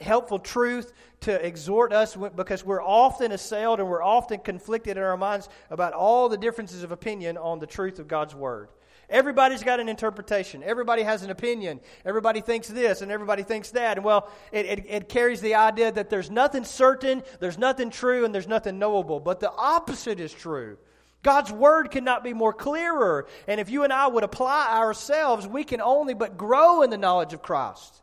helpful 0.04 0.40
truth 0.40 0.94
to 1.22 1.46
exhort 1.46 1.94
us 1.94 2.16
because 2.36 2.64
we're 2.64 2.84
often 2.84 3.32
assailed 3.32 3.80
and 3.80 3.90
we're 3.90 4.04
often 4.04 4.40
conflicted 4.40 4.98
in 4.98 5.04
our 5.04 5.18
minds 5.18 5.50
about 5.70 5.94
all 5.94 6.30
the 6.30 6.38
differences 6.38 6.84
of 6.84 6.92
opinion 6.92 7.38
on 7.38 7.60
the 7.60 7.68
truth 7.68 8.00
of 8.00 8.08
God's 8.08 8.36
Word. 8.36 8.70
Everybody's 9.10 9.64
got 9.64 9.80
an 9.80 9.90
interpretation. 9.90 10.64
Everybody 10.64 11.04
has 11.04 11.24
an 11.24 11.30
opinion. 11.30 11.80
Everybody 12.06 12.42
thinks 12.42 12.68
this 12.68 13.02
and 13.02 13.12
everybody 13.12 13.44
thinks 13.44 13.72
that. 13.72 13.98
And 13.98 14.06
well, 14.06 14.30
it, 14.52 14.66
it, 14.66 14.86
it, 14.88 15.10
carries 15.10 15.42
the 15.42 15.56
idea 15.56 15.92
that 15.92 16.10
there's 16.10 16.32
nothing 16.32 16.64
certain, 16.64 17.22
there's 17.40 17.58
nothing 17.58 17.90
true, 17.90 18.26
and 18.26 18.34
there's 18.34 18.48
nothing 18.48 18.80
knowable. 18.80 19.20
But 19.20 19.40
the 19.40 19.52
opposite 19.52 20.20
is 20.20 20.34
true. 20.34 20.78
God's 21.22 21.52
word 21.52 21.90
cannot 21.90 22.24
be 22.24 22.34
more 22.34 22.54
clearer. 22.54 23.28
And 23.48 23.60
if 23.60 23.70
you 23.70 23.84
and 23.84 23.94
I 23.94 24.08
would 24.08 24.24
apply 24.24 24.78
ourselves, 24.78 25.48
we 25.48 25.64
can 25.64 25.80
only 25.80 26.14
but 26.14 26.38
grow 26.38 26.82
in 26.82 26.90
the 26.90 26.98
knowledge 26.98 27.34
of 27.34 27.42
Christ. 27.42 28.02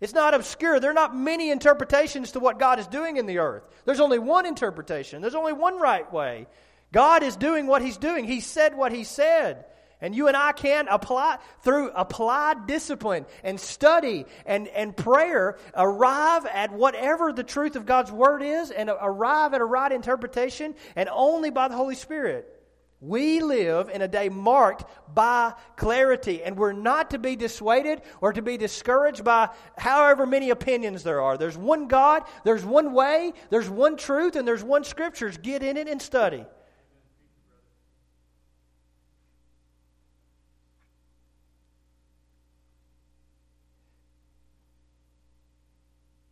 It's 0.00 0.14
not 0.14 0.34
obscure. 0.34 0.78
There 0.78 0.90
are 0.90 0.94
not 0.94 1.16
many 1.16 1.50
interpretations 1.50 2.32
to 2.32 2.40
what 2.40 2.58
God 2.58 2.78
is 2.78 2.86
doing 2.86 3.16
in 3.16 3.26
the 3.26 3.38
earth. 3.38 3.64
There's 3.84 4.00
only 4.00 4.18
one 4.18 4.46
interpretation, 4.46 5.20
there's 5.20 5.34
only 5.34 5.52
one 5.52 5.80
right 5.80 6.10
way. 6.12 6.46
God 6.92 7.22
is 7.22 7.36
doing 7.36 7.66
what 7.66 7.82
He's 7.82 7.98
doing. 7.98 8.24
He 8.24 8.40
said 8.40 8.76
what 8.76 8.92
He 8.92 9.04
said. 9.04 9.64
And 10.00 10.14
you 10.14 10.28
and 10.28 10.36
I 10.36 10.52
can 10.52 10.86
apply, 10.88 11.38
through 11.62 11.90
applied 11.90 12.68
discipline 12.68 13.26
and 13.42 13.58
study 13.58 14.26
and, 14.46 14.68
and 14.68 14.96
prayer, 14.96 15.58
arrive 15.74 16.46
at 16.46 16.72
whatever 16.72 17.32
the 17.32 17.42
truth 17.42 17.74
of 17.74 17.84
God's 17.84 18.12
Word 18.12 18.42
is 18.42 18.70
and 18.70 18.88
arrive 18.88 19.54
at 19.54 19.60
a 19.60 19.64
right 19.64 19.90
interpretation, 19.90 20.76
and 20.94 21.08
only 21.12 21.50
by 21.50 21.66
the 21.66 21.74
Holy 21.74 21.96
Spirit. 21.96 22.57
We 23.00 23.40
live 23.40 23.90
in 23.90 24.02
a 24.02 24.08
day 24.08 24.28
marked 24.28 24.84
by 25.14 25.54
clarity, 25.76 26.42
and 26.42 26.56
we're 26.56 26.72
not 26.72 27.10
to 27.10 27.18
be 27.18 27.36
dissuaded 27.36 28.02
or 28.20 28.32
to 28.32 28.42
be 28.42 28.56
discouraged 28.56 29.22
by 29.22 29.50
however 29.76 30.26
many 30.26 30.50
opinions 30.50 31.04
there 31.04 31.20
are. 31.20 31.38
There's 31.38 31.56
one 31.56 31.86
God, 31.86 32.24
there's 32.42 32.64
one 32.64 32.92
way, 32.92 33.34
there's 33.50 33.70
one 33.70 33.96
truth, 33.96 34.34
and 34.34 34.48
there's 34.48 34.64
one 34.64 34.82
scriptures. 34.82 35.38
Get 35.38 35.62
in 35.62 35.76
it 35.76 35.86
and 35.86 36.02
study. 36.02 36.44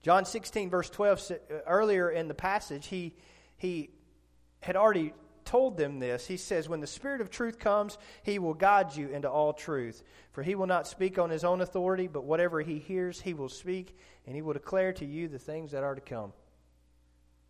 John 0.03 0.25
16, 0.25 0.71
verse 0.71 0.91
12, 0.91 1.33
earlier 1.67 2.11
in 2.11 2.27
the 2.27 2.35
passage, 2.35 2.87
he, 2.87 3.15
he 3.57 3.91
had 4.61 4.77
already 4.77 5.13
told 5.47 5.77
them 5.77 5.99
this. 5.99 6.27
He 6.27 6.37
says, 6.37 6.69
When 6.69 6.81
the 6.81 6.87
Spirit 6.87 7.21
of 7.21 7.31
truth 7.31 7.59
comes, 7.59 7.97
he 8.23 8.39
will 8.39 8.55
guide 8.55 8.95
you 8.95 9.09
into 9.09 9.31
all 9.31 9.53
truth. 9.53 10.03
For 10.33 10.43
he 10.43 10.55
will 10.55 10.67
not 10.67 10.87
speak 10.87 11.19
on 11.19 11.31
his 11.31 11.45
own 11.45 11.61
authority, 11.61 12.09
but 12.09 12.25
whatever 12.25 12.61
he 12.61 12.79
hears, 12.79 13.21
he 13.21 13.33
will 13.33 13.49
speak, 13.49 13.97
and 14.27 14.35
he 14.35 14.43
will 14.43 14.53
declare 14.53 14.93
to 14.95 15.07
you 15.07 15.29
the 15.29 15.39
things 15.39 15.71
that 15.73 15.83
are 15.83 15.95
to 15.95 16.01
come. 16.01 16.33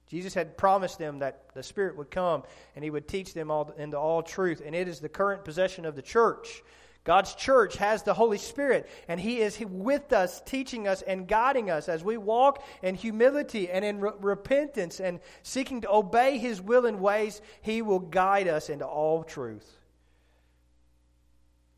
Jesus 0.09 0.35
had 0.35 0.57
promised 0.57 0.99
them 0.99 1.19
that 1.19 1.47
the 1.55 1.63
Spirit 1.63 1.97
would 1.97 2.11
come 2.11 2.45
and 2.75 2.85
he 2.85 2.91
would 2.91 3.09
teach 3.09 3.35
them 3.35 3.51
all 3.51 3.75
into 3.77 3.99
all 3.99 4.23
truth. 4.23 4.63
And 4.65 4.75
it 4.75 4.87
is 4.87 5.01
the 5.01 5.09
current 5.09 5.45
possession 5.45 5.85
of 5.85 5.97
the 5.97 6.03
church. 6.03 6.63
God's 7.07 7.37
church 7.37 7.77
has 7.77 8.03
the 8.03 8.13
Holy 8.13 8.37
Spirit, 8.37 8.91
and 9.07 9.21
He 9.21 9.39
is 9.39 9.59
with 9.61 10.13
us, 10.13 10.43
teaching 10.45 10.89
us 10.89 11.03
and 11.03 11.29
guiding 11.29 11.71
us 11.71 11.89
as 11.89 12.03
we 12.03 12.17
walk 12.17 12.65
in 12.83 12.97
humility 12.97 13.71
and 13.71 13.85
in 13.85 14.01
re- 14.01 14.11
repentance 14.21 14.99
and 14.99 15.21
seeking 15.45 15.83
to 15.83 15.91
obey 15.91 16.37
His 16.37 16.61
will 16.61 16.85
and 16.85 17.01
ways. 17.01 17.41
He 17.63 17.81
will 17.81 18.01
guide 18.01 18.49
us 18.49 18.69
into 18.69 18.85
all 18.85 19.23
truth. 19.23 19.79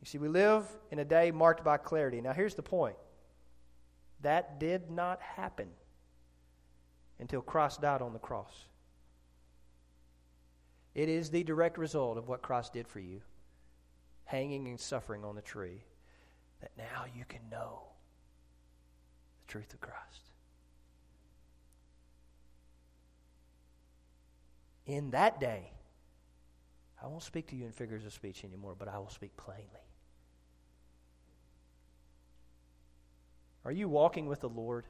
You 0.01 0.07
see, 0.07 0.17
we 0.17 0.29
live 0.29 0.65
in 0.89 0.97
a 0.97 1.05
day 1.05 1.29
marked 1.29 1.63
by 1.63 1.77
clarity. 1.77 2.21
Now, 2.21 2.33
here's 2.33 2.55
the 2.55 2.63
point 2.63 2.95
that 4.21 4.59
did 4.59 4.89
not 4.89 5.21
happen 5.21 5.67
until 7.19 7.41
Christ 7.41 7.81
died 7.81 8.01
on 8.01 8.13
the 8.13 8.19
cross. 8.19 8.65
It 10.95 11.07
is 11.07 11.29
the 11.29 11.43
direct 11.43 11.77
result 11.77 12.17
of 12.17 12.27
what 12.27 12.41
Christ 12.41 12.73
did 12.73 12.87
for 12.87 12.99
you, 12.99 13.21
hanging 14.29 14.67
and 14.67 14.79
suffering 14.79 15.25
on 15.25 15.33
the 15.33 15.41
tree, 15.41 15.83
that 16.61 16.69
now 16.77 17.05
you 17.15 17.25
can 17.27 17.41
know 17.49 17.81
the 19.41 19.51
truth 19.51 19.73
of 19.73 19.81
Christ. 19.81 20.29
In 24.85 25.09
that 25.11 25.39
day, 25.39 25.71
I 27.01 27.07
won't 27.07 27.23
speak 27.23 27.47
to 27.47 27.55
you 27.55 27.65
in 27.65 27.71
figures 27.71 28.05
of 28.05 28.13
speech 28.13 28.43
anymore, 28.43 28.75
but 28.77 28.87
I 28.87 28.99
will 28.99 29.09
speak 29.09 29.35
plainly. 29.35 29.65
Are 33.65 33.71
you 33.71 33.89
walking 33.89 34.27
with 34.27 34.41
the 34.41 34.49
Lord 34.49 34.85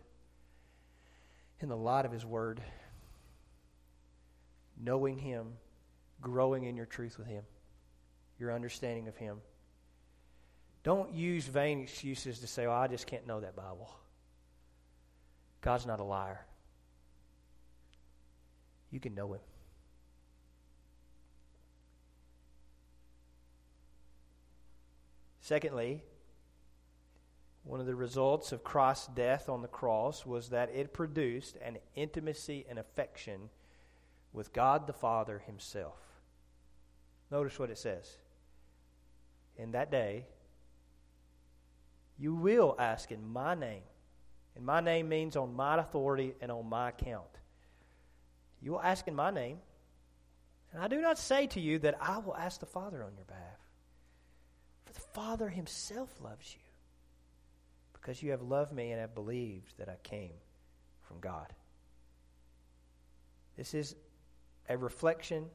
in 1.61 1.69
the 1.69 1.77
light 1.77 2.05
of 2.05 2.11
His 2.11 2.25
Word? 2.25 2.61
Knowing 4.77 5.17
Him, 5.17 5.53
growing 6.19 6.65
in 6.65 6.75
your 6.75 6.85
truth 6.85 7.17
with 7.17 7.27
Him, 7.27 7.43
your 8.39 8.53
understanding 8.53 9.07
of 9.07 9.17
Him. 9.17 9.37
Don't 10.83 11.13
use 11.13 11.45
vain 11.45 11.81
excuses 11.81 12.39
to 12.39 12.47
say, 12.47 12.65
oh, 12.65 12.71
I 12.71 12.87
just 12.87 13.05
can't 13.05 13.27
know 13.27 13.41
that 13.41 13.55
Bible. 13.55 13.93
God's 15.61 15.85
not 15.85 15.99
a 15.99 16.03
liar. 16.03 16.45
You 18.91 18.99
can 18.99 19.13
know 19.13 19.33
Him. 19.33 19.41
Secondly, 25.41 26.03
one 27.63 27.79
of 27.79 27.85
the 27.85 27.95
results 27.95 28.51
of 28.51 28.63
Christ's 28.63 29.07
death 29.07 29.49
on 29.49 29.61
the 29.61 29.67
cross 29.67 30.25
was 30.25 30.49
that 30.49 30.69
it 30.73 30.93
produced 30.93 31.57
an 31.63 31.77
intimacy 31.95 32.65
and 32.69 32.79
affection 32.79 33.49
with 34.31 34.53
God 34.53 34.87
the 34.87 34.93
Father 34.93 35.41
Himself. 35.45 35.99
Notice 37.31 37.59
what 37.59 37.69
it 37.69 37.77
says. 37.77 38.17
In 39.59 39.71
that 39.73 39.91
day, 39.91 40.25
you 42.17 42.33
will 42.33 42.75
ask 42.79 43.11
in 43.11 43.31
my 43.31 43.53
name. 43.53 43.83
And 44.55 44.65
my 44.65 44.79
name 44.79 45.09
means 45.09 45.35
on 45.35 45.55
my 45.55 45.77
authority 45.77 46.33
and 46.41 46.51
on 46.51 46.67
my 46.67 46.89
account. 46.89 47.27
You 48.61 48.71
will 48.71 48.81
ask 48.81 49.07
in 49.07 49.15
my 49.15 49.31
name. 49.31 49.57
And 50.73 50.81
I 50.81 50.87
do 50.87 51.01
not 51.01 51.17
say 51.17 51.47
to 51.47 51.59
you 51.59 51.79
that 51.79 51.97
I 52.01 52.19
will 52.19 52.35
ask 52.35 52.59
the 52.59 52.65
Father 52.65 53.03
on 53.03 53.11
your 53.15 53.25
behalf. 53.25 53.59
For 54.85 54.93
the 54.93 54.99
Father 55.13 55.49
Himself 55.49 56.09
loves 56.21 56.53
you 56.53 56.61
because 57.93 58.23
you 58.23 58.31
have 58.31 58.41
loved 58.41 58.71
me 58.71 58.91
and 58.91 58.99
have 58.99 59.13
believed 59.13 59.77
that 59.77 59.89
I 59.89 59.97
came 60.03 60.33
from 61.01 61.19
God. 61.19 61.53
This 63.57 63.73
is 63.73 63.95
a 64.69 64.77
reflection 64.77 65.45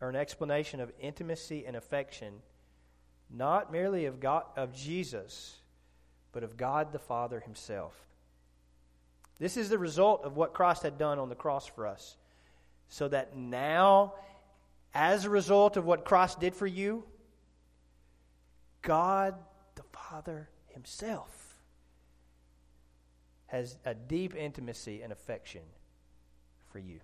or 0.00 0.08
an 0.08 0.16
explanation 0.16 0.80
of 0.80 0.90
intimacy 0.98 1.64
and 1.66 1.76
affection, 1.76 2.34
not 3.32 3.72
merely 3.72 4.06
of 4.06 4.20
God 4.20 4.44
of 4.56 4.74
Jesus, 4.74 5.56
but 6.32 6.42
of 6.42 6.56
God 6.56 6.92
the 6.92 6.98
Father 6.98 7.40
himself. 7.40 7.94
This 9.38 9.56
is 9.56 9.68
the 9.68 9.78
result 9.78 10.22
of 10.24 10.36
what 10.36 10.54
Christ 10.54 10.82
had 10.82 10.98
done 10.98 11.18
on 11.18 11.28
the 11.28 11.34
cross 11.34 11.66
for 11.66 11.86
us. 11.86 12.16
So 12.88 13.08
that 13.08 13.36
now, 13.36 14.14
as 14.94 15.24
a 15.24 15.30
result 15.30 15.76
of 15.76 15.84
what 15.84 16.04
Christ 16.04 16.38
did 16.40 16.54
for 16.54 16.66
you, 16.66 17.04
God 18.82 19.34
the 19.74 19.82
Father 19.82 20.48
himself 20.68 21.56
has 23.46 23.76
a 23.84 23.94
deep 23.94 24.34
intimacy 24.34 25.02
and 25.02 25.12
affection 25.12 25.62
for 26.70 26.78
you. 26.78 27.00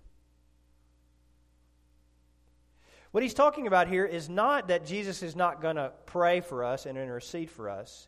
What 3.11 3.23
he's 3.23 3.33
talking 3.33 3.65
about 3.65 3.87
here 3.87 4.05
is 4.05 4.29
not 4.29 4.67
that 4.67 4.85
Jesus 4.85 5.23
is 5.23 5.35
not 5.35 5.61
going 5.61 5.77
to 5.77 5.91
pray 6.05 6.41
for 6.41 6.63
us 6.63 6.85
and 6.85 6.97
intercede 6.97 7.49
for 7.49 7.69
us. 7.69 8.07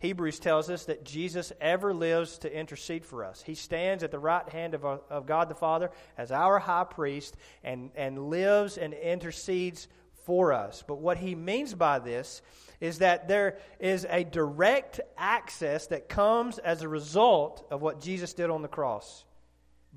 Hebrews 0.00 0.40
tells 0.40 0.68
us 0.68 0.86
that 0.86 1.04
Jesus 1.04 1.52
ever 1.60 1.94
lives 1.94 2.38
to 2.38 2.52
intercede 2.52 3.04
for 3.04 3.24
us. 3.24 3.40
He 3.40 3.54
stands 3.54 4.02
at 4.02 4.10
the 4.10 4.18
right 4.18 4.48
hand 4.48 4.74
of, 4.74 4.84
of 4.84 5.26
God 5.26 5.48
the 5.48 5.54
Father 5.54 5.92
as 6.18 6.32
our 6.32 6.58
high 6.58 6.82
priest 6.82 7.36
and, 7.62 7.90
and 7.94 8.28
lives 8.28 8.78
and 8.78 8.94
intercedes 8.94 9.86
for 10.24 10.52
us. 10.52 10.82
But 10.84 10.98
what 10.98 11.18
he 11.18 11.36
means 11.36 11.72
by 11.74 12.00
this 12.00 12.42
is 12.80 12.98
that 12.98 13.28
there 13.28 13.58
is 13.78 14.04
a 14.10 14.24
direct 14.24 15.00
access 15.16 15.86
that 15.86 16.08
comes 16.08 16.58
as 16.58 16.82
a 16.82 16.88
result 16.88 17.64
of 17.70 17.80
what 17.80 18.00
Jesus 18.00 18.32
did 18.34 18.50
on 18.50 18.62
the 18.62 18.68
cross. 18.68 19.24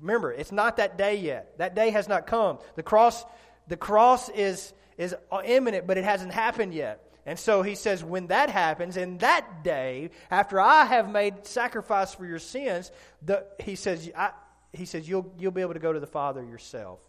Remember, 0.00 0.30
it's 0.30 0.52
not 0.52 0.76
that 0.76 0.96
day 0.96 1.16
yet. 1.16 1.58
That 1.58 1.74
day 1.74 1.90
has 1.90 2.06
not 2.06 2.28
come. 2.28 2.58
The 2.76 2.84
cross, 2.84 3.24
the 3.66 3.76
cross 3.76 4.28
is, 4.28 4.72
is 4.96 5.14
imminent, 5.44 5.86
but 5.86 5.98
it 5.98 6.04
hasn't 6.04 6.32
happened 6.32 6.74
yet. 6.74 7.02
And 7.26 7.38
so 7.38 7.62
he 7.62 7.74
says, 7.74 8.04
when 8.04 8.28
that 8.28 8.50
happens, 8.50 8.96
in 8.96 9.18
that 9.18 9.64
day, 9.64 10.10
after 10.30 10.60
I 10.60 10.84
have 10.84 11.10
made 11.10 11.44
sacrifice 11.44 12.14
for 12.14 12.24
your 12.24 12.38
sins, 12.38 12.92
the, 13.20 13.44
he 13.58 13.74
says, 13.74 14.08
I, 14.16 14.30
he 14.72 14.84
says 14.84 15.08
you'll, 15.08 15.34
you'll 15.38 15.50
be 15.50 15.62
able 15.62 15.74
to 15.74 15.80
go 15.80 15.92
to 15.92 15.98
the 15.98 16.06
Father 16.06 16.44
yourself. 16.44 17.00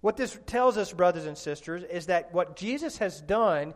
What 0.00 0.16
this 0.16 0.38
tells 0.46 0.78
us, 0.78 0.92
brothers 0.92 1.26
and 1.26 1.36
sisters, 1.36 1.82
is 1.82 2.06
that 2.06 2.32
what 2.32 2.56
Jesus 2.56 2.98
has 2.98 3.20
done 3.20 3.74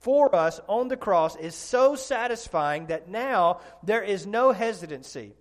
for 0.00 0.34
us 0.34 0.60
on 0.68 0.88
the 0.88 0.96
cross 0.96 1.34
is 1.34 1.54
so 1.54 1.96
satisfying 1.96 2.86
that 2.86 3.08
now 3.08 3.60
there 3.82 4.02
is 4.02 4.26
no 4.26 4.52
hesitancy. 4.52 5.34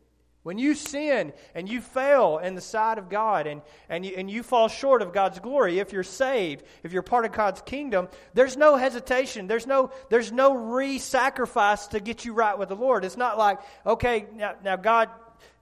When 0.44 0.58
you 0.58 0.74
sin 0.74 1.34
and 1.54 1.70
you 1.70 1.82
fail 1.82 2.40
in 2.40 2.56
the 2.56 2.62
sight 2.62 2.98
of 2.98 3.10
God 3.10 3.46
and, 3.46 3.62
and, 3.90 4.04
you, 4.04 4.16
and 4.18 4.30
you 4.30 4.42
fall 4.42 4.70
short 4.70 5.04
of 5.04 5.14
God's 5.14 5.40
glory, 5.40 5.78
if 5.78 5.94
you're 5.94 6.04
saved, 6.04 6.64
if 6.84 6.94
you're 6.94 7.04
part 7.04 7.26
of 7.26 7.32
God's 7.32 7.62
kingdom, 7.62 8.08
there's 8.34 8.58
no 8.58 8.76
hesitation. 8.76 9.46
There's 9.46 9.68
no, 9.68 9.92
there's 10.10 10.32
no 10.32 10.56
re 10.56 10.98
sacrifice 10.98 11.88
to 11.88 12.00
get 12.00 12.26
you 12.26 12.34
right 12.34 12.58
with 12.58 12.70
the 12.70 12.76
Lord. 12.76 13.06
It's 13.06 13.18
not 13.18 13.38
like, 13.38 13.60
okay, 13.86 14.26
now, 14.34 14.56
now 14.64 14.78
God, 14.78 15.10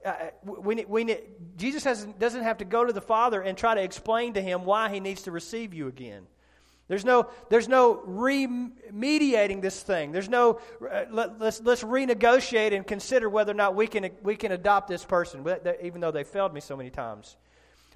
uh, 0.05 0.13
we, 0.45 0.85
we, 0.85 1.17
Jesus 1.57 1.83
has, 1.83 2.05
doesn't 2.17 2.43
have 2.43 2.59
to 2.59 2.65
go 2.65 2.85
to 2.85 2.93
the 2.93 3.01
Father 3.01 3.41
and 3.41 3.57
try 3.57 3.75
to 3.75 3.83
explain 3.83 4.35
to 4.35 4.41
him 4.41 4.63
why 4.63 4.89
he 4.89 5.01
needs 5.01 5.23
to 5.23 5.31
receive 5.31 5.73
you 5.73 5.87
again. 5.87 6.25
There's 6.89 7.05
no, 7.05 7.29
there's 7.49 7.67
no 7.67 7.97
remediating 7.97 9.61
this 9.61 9.81
thing. 9.81 10.11
There's 10.11 10.27
no, 10.27 10.59
uh, 10.81 11.05
let, 11.11 11.39
let's, 11.39 11.61
let's 11.61 11.83
renegotiate 11.83 12.75
and 12.75 12.85
consider 12.85 13.29
whether 13.29 13.51
or 13.51 13.55
not 13.55 13.75
we 13.75 13.85
can, 13.85 14.09
we 14.23 14.35
can 14.35 14.51
adopt 14.51 14.87
this 14.87 15.05
person, 15.05 15.45
even 15.83 16.01
though 16.01 16.11
they 16.11 16.23
failed 16.23 16.51
me 16.51 16.61
so 16.61 16.75
many 16.75 16.89
times. 16.89 17.37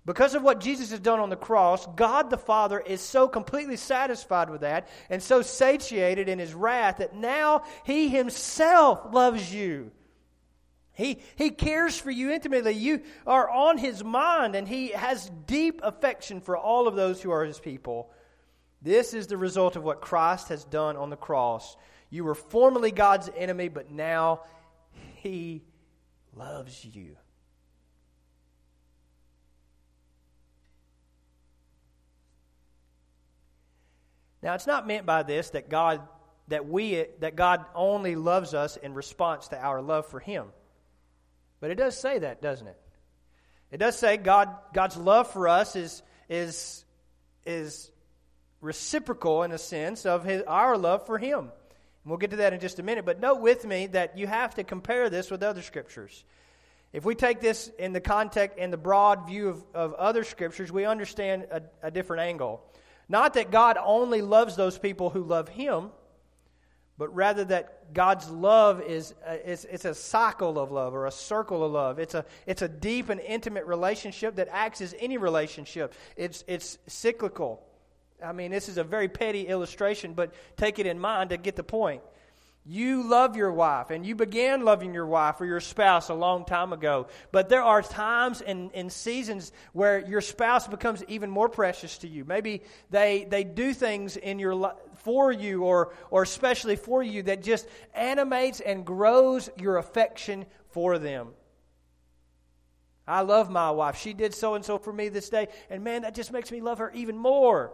Because 0.05 0.35
of 0.35 0.43
what 0.43 0.59
Jesus 0.59 0.91
has 0.91 0.99
done 0.99 1.19
on 1.19 1.29
the 1.29 1.35
cross, 1.35 1.87
God 1.95 2.29
the 2.29 2.37
Father 2.37 2.79
is 2.79 3.01
so 3.01 3.27
completely 3.27 3.77
satisfied 3.77 4.51
with 4.51 4.61
that 4.61 4.87
and 5.09 5.23
so 5.23 5.41
satiated 5.41 6.29
in 6.29 6.37
his 6.37 6.53
wrath 6.53 6.97
that 6.97 7.15
now 7.15 7.63
he 7.85 8.09
himself 8.09 9.11
loves 9.11 9.51
you. 9.51 9.91
He, 10.91 11.19
he 11.35 11.49
cares 11.49 11.97
for 11.97 12.11
you 12.11 12.29
intimately. 12.29 12.73
You 12.73 13.01
are 13.25 13.49
on 13.49 13.79
his 13.79 14.03
mind, 14.03 14.55
and 14.55 14.67
he 14.67 14.89
has 14.89 15.31
deep 15.47 15.79
affection 15.81 16.41
for 16.41 16.55
all 16.55 16.87
of 16.87 16.95
those 16.95 17.19
who 17.19 17.31
are 17.31 17.43
his 17.43 17.59
people. 17.59 18.11
This 18.83 19.13
is 19.13 19.27
the 19.27 19.37
result 19.37 19.77
of 19.77 19.83
what 19.83 20.01
Christ 20.01 20.49
has 20.49 20.65
done 20.65 20.97
on 20.97 21.09
the 21.09 21.15
cross. 21.15 21.77
You 22.09 22.25
were 22.25 22.35
formerly 22.35 22.91
God's 22.91 23.29
enemy, 23.35 23.69
but 23.69 23.89
now 23.89 24.41
He 25.15 25.63
loves 26.35 26.83
you. 26.83 27.15
Now, 34.41 34.55
it's 34.55 34.67
not 34.67 34.85
meant 34.85 35.05
by 35.05 35.23
this 35.23 35.51
that 35.51 35.69
God 35.69 36.01
that 36.49 36.67
we 36.67 37.05
that 37.21 37.37
God 37.37 37.63
only 37.73 38.17
loves 38.17 38.53
us 38.53 38.75
in 38.75 38.93
response 38.93 39.47
to 39.47 39.57
our 39.57 39.81
love 39.81 40.05
for 40.07 40.19
Him. 40.19 40.47
But 41.61 41.71
it 41.71 41.75
does 41.75 41.97
say 41.97 42.19
that, 42.19 42.41
doesn't 42.41 42.67
it? 42.67 42.77
It 43.71 43.77
does 43.77 43.97
say 43.97 44.17
God 44.17 44.49
God's 44.73 44.97
love 44.97 45.31
for 45.31 45.47
us 45.47 45.77
is 45.77 46.03
is 46.27 46.83
is 47.45 47.89
reciprocal 48.63 49.43
in 49.43 49.51
a 49.51 49.57
sense 49.57 50.05
of 50.05 50.23
his, 50.23 50.41
our 50.43 50.77
love 50.77 51.05
for 51.05 51.17
him. 51.17 51.39
And 51.39 52.09
we'll 52.09 52.17
get 52.17 52.31
to 52.31 52.37
that 52.37 52.53
in 52.53 52.59
just 52.59 52.79
a 52.79 52.83
minute. 52.83 53.05
But 53.05 53.19
note 53.19 53.41
with 53.41 53.65
me 53.65 53.87
that 53.87 54.17
you 54.17 54.25
have 54.25 54.55
to 54.55 54.63
compare 54.63 55.09
this 55.09 55.29
with 55.29 55.43
other 55.43 55.61
scriptures. 55.61 56.23
If 56.93 57.05
we 57.05 57.15
take 57.15 57.41
this 57.41 57.69
in 57.79 57.93
the 57.93 58.01
context, 58.01 58.57
in 58.57 58.71
the 58.71 58.77
broad 58.77 59.27
view 59.27 59.49
of, 59.49 59.63
of 59.73 59.93
other 59.95 60.23
scriptures, 60.23 60.71
we 60.71 60.85
understand 60.85 61.47
a, 61.51 61.61
a 61.81 61.91
different 61.91 62.21
angle. 62.21 62.63
Not 63.09 63.33
that 63.33 63.51
God 63.51 63.77
only 63.83 64.21
loves 64.21 64.55
those 64.55 64.77
people 64.77 65.09
who 65.09 65.23
love 65.23 65.49
him, 65.49 65.89
but 66.97 67.13
rather 67.13 67.43
that 67.45 67.93
God's 67.93 68.29
love 68.29 68.81
is 68.81 69.13
uh, 69.27 69.37
it's, 69.43 69.65
it's 69.65 69.85
a 69.85 69.95
cycle 69.95 70.59
of 70.59 70.71
love 70.71 70.93
or 70.93 71.07
a 71.07 71.11
circle 71.11 71.65
of 71.65 71.71
love. 71.71 71.99
It's 71.99 72.13
a, 72.13 72.25
it's 72.45 72.61
a 72.61 72.67
deep 72.67 73.09
and 73.09 73.19
intimate 73.19 73.65
relationship 73.65 74.35
that 74.35 74.47
acts 74.51 74.79
as 74.79 74.95
any 74.99 75.17
relationship. 75.17 75.93
It's, 76.15 76.43
it's 76.47 76.77
cyclical. 76.87 77.65
I 78.23 78.31
mean, 78.31 78.51
this 78.51 78.69
is 78.69 78.77
a 78.77 78.83
very 78.83 79.07
petty 79.07 79.47
illustration, 79.47 80.13
but 80.13 80.33
take 80.57 80.79
it 80.79 80.85
in 80.85 80.99
mind 80.99 81.31
to 81.31 81.37
get 81.37 81.55
the 81.55 81.63
point. 81.63 82.01
You 82.65 83.03
love 83.09 83.35
your 83.35 83.51
wife, 83.51 83.91
and 83.91 84.05
you 84.05 84.15
began 84.15 84.63
loving 84.63 84.93
your 84.93 85.05
wife 85.05 85.41
or 85.41 85.45
your 85.45 85.59
spouse 85.59 86.07
a 86.07 86.13
long 86.13 86.45
time 86.45 86.71
ago. 86.71 87.07
But 87.33 87.49
there 87.49 87.61
are 87.61 87.81
times 87.81 88.41
and, 88.41 88.71
and 88.73 88.89
seasons 88.89 89.51
where 89.73 89.99
your 89.99 90.21
spouse 90.21 90.65
becomes 90.65 91.03
even 91.09 91.29
more 91.29 91.49
precious 91.49 91.97
to 91.99 92.07
you. 92.07 92.23
Maybe 92.23 92.61
they, 92.89 93.25
they 93.29 93.43
do 93.43 93.73
things 93.73 94.15
in 94.15 94.39
your 94.39 94.75
for 95.03 95.29
you 95.33 95.63
or, 95.63 95.93
or 96.09 96.23
especially 96.23 96.77
for 96.77 97.03
you 97.03 97.23
that 97.23 97.43
just 97.43 97.67
animates 97.93 98.61
and 98.61 98.85
grows 98.85 99.49
your 99.57 99.75
affection 99.75 100.45
for 100.69 100.97
them. 100.97 101.31
I 103.05 103.21
love 103.21 103.49
my 103.49 103.71
wife. 103.71 103.97
She 103.97 104.13
did 104.13 104.33
so 104.33 104.53
and 104.53 104.63
so 104.63 104.77
for 104.77 104.93
me 104.93 105.09
this 105.09 105.27
day. 105.29 105.49
And 105.69 105.83
man, 105.83 106.03
that 106.03 106.15
just 106.15 106.31
makes 106.31 106.49
me 106.49 106.61
love 106.61 106.77
her 106.77 106.91
even 106.91 107.17
more. 107.17 107.73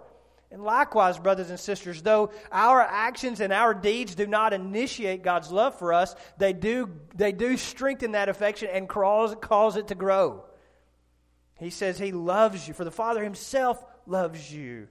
And 0.51 0.63
likewise, 0.63 1.19
brothers 1.19 1.51
and 1.51 1.59
sisters, 1.59 2.01
though 2.01 2.31
our 2.51 2.81
actions 2.81 3.39
and 3.39 3.53
our 3.53 3.73
deeds 3.73 4.15
do 4.15 4.25
not 4.25 4.51
initiate 4.51 5.21
God's 5.21 5.51
love 5.51 5.77
for 5.77 5.93
us, 5.93 6.15
they 6.37 6.53
do, 6.53 6.89
they 7.15 7.31
do 7.31 7.55
strengthen 7.55 8.13
that 8.13 8.29
affection 8.29 8.69
and 8.71 8.89
cause, 8.89 9.35
cause 9.41 9.75
it 9.75 9.89
to 9.89 9.95
grow. 9.95 10.43
He 11.59 11.69
says 11.69 11.99
he 11.99 12.11
loves 12.11 12.67
you, 12.67 12.73
for 12.73 12.83
the 12.83 12.91
Father 12.91 13.23
himself 13.23 13.83
loves 14.07 14.51
you. 14.51 14.87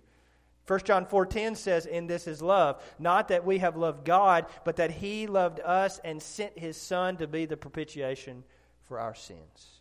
1 0.68 0.80
John 0.80 1.06
4:10 1.06 1.56
says, 1.56 1.86
"In 1.86 2.06
this 2.06 2.26
is 2.26 2.42
love, 2.42 2.82
not 2.98 3.28
that 3.28 3.44
we 3.44 3.58
have 3.58 3.76
loved 3.76 4.04
God, 4.04 4.46
but 4.64 4.76
that 4.76 4.90
he 4.90 5.26
loved 5.26 5.60
us 5.60 5.98
and 6.04 6.22
sent 6.22 6.58
his 6.58 6.76
son 6.76 7.16
to 7.16 7.26
be 7.26 7.46
the 7.46 7.56
propitiation 7.56 8.44
for 8.82 9.00
our 9.00 9.14
sins." 9.14 9.77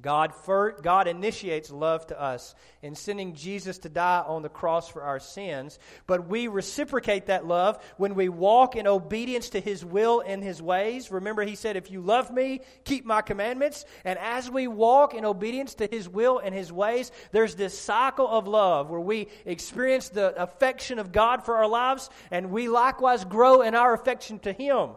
God, 0.00 0.34
first, 0.34 0.82
God 0.82 1.08
initiates 1.08 1.70
love 1.70 2.06
to 2.08 2.20
us 2.20 2.54
in 2.82 2.94
sending 2.94 3.34
Jesus 3.34 3.78
to 3.78 3.88
die 3.88 4.22
on 4.26 4.42
the 4.42 4.50
cross 4.50 4.88
for 4.88 5.02
our 5.02 5.18
sins, 5.18 5.78
but 6.06 6.28
we 6.28 6.48
reciprocate 6.48 7.26
that 7.26 7.46
love 7.46 7.82
when 7.96 8.14
we 8.14 8.28
walk 8.28 8.76
in 8.76 8.86
obedience 8.86 9.50
to 9.50 9.60
His 9.60 9.84
will 9.84 10.20
and 10.20 10.44
His 10.44 10.60
ways. 10.60 11.10
Remember, 11.10 11.42
He 11.42 11.54
said, 11.54 11.76
If 11.76 11.90
you 11.90 12.02
love 12.02 12.30
me, 12.30 12.60
keep 12.84 13.06
my 13.06 13.22
commandments. 13.22 13.86
And 14.04 14.18
as 14.18 14.50
we 14.50 14.68
walk 14.68 15.14
in 15.14 15.24
obedience 15.24 15.74
to 15.76 15.88
His 15.90 16.08
will 16.08 16.38
and 16.40 16.54
His 16.54 16.70
ways, 16.70 17.10
there's 17.32 17.54
this 17.54 17.78
cycle 17.78 18.28
of 18.28 18.46
love 18.46 18.90
where 18.90 19.00
we 19.00 19.28
experience 19.46 20.10
the 20.10 20.40
affection 20.40 20.98
of 20.98 21.10
God 21.10 21.44
for 21.44 21.56
our 21.56 21.68
lives, 21.68 22.10
and 22.30 22.50
we 22.50 22.68
likewise 22.68 23.24
grow 23.24 23.62
in 23.62 23.74
our 23.74 23.94
affection 23.94 24.38
to 24.40 24.52
Him. 24.52 24.90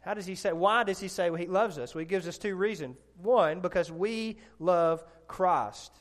How 0.00 0.14
does 0.14 0.26
he 0.26 0.34
say? 0.34 0.52
Why 0.52 0.82
does 0.84 0.98
he 0.98 1.08
say 1.08 1.30
he 1.36 1.46
loves 1.46 1.78
us? 1.78 1.94
Well, 1.94 2.00
he 2.00 2.06
gives 2.06 2.26
us 2.26 2.38
two 2.38 2.54
reasons. 2.54 2.96
One, 3.22 3.60
because 3.60 3.92
we 3.92 4.38
love 4.58 5.04
Christ. 5.26 5.92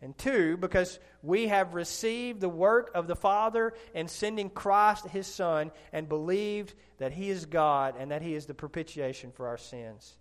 And 0.00 0.18
two, 0.18 0.56
because 0.56 0.98
we 1.22 1.46
have 1.46 1.74
received 1.74 2.40
the 2.40 2.48
work 2.48 2.90
of 2.94 3.06
the 3.06 3.14
Father 3.14 3.74
in 3.94 4.08
sending 4.08 4.50
Christ, 4.50 5.06
his 5.06 5.28
Son, 5.28 5.70
and 5.92 6.08
believed 6.08 6.74
that 6.98 7.12
he 7.12 7.30
is 7.30 7.46
God 7.46 7.94
and 7.96 8.10
that 8.10 8.22
he 8.22 8.34
is 8.34 8.46
the 8.46 8.54
propitiation 8.54 9.30
for 9.30 9.46
our 9.46 9.58
sins. 9.58 10.16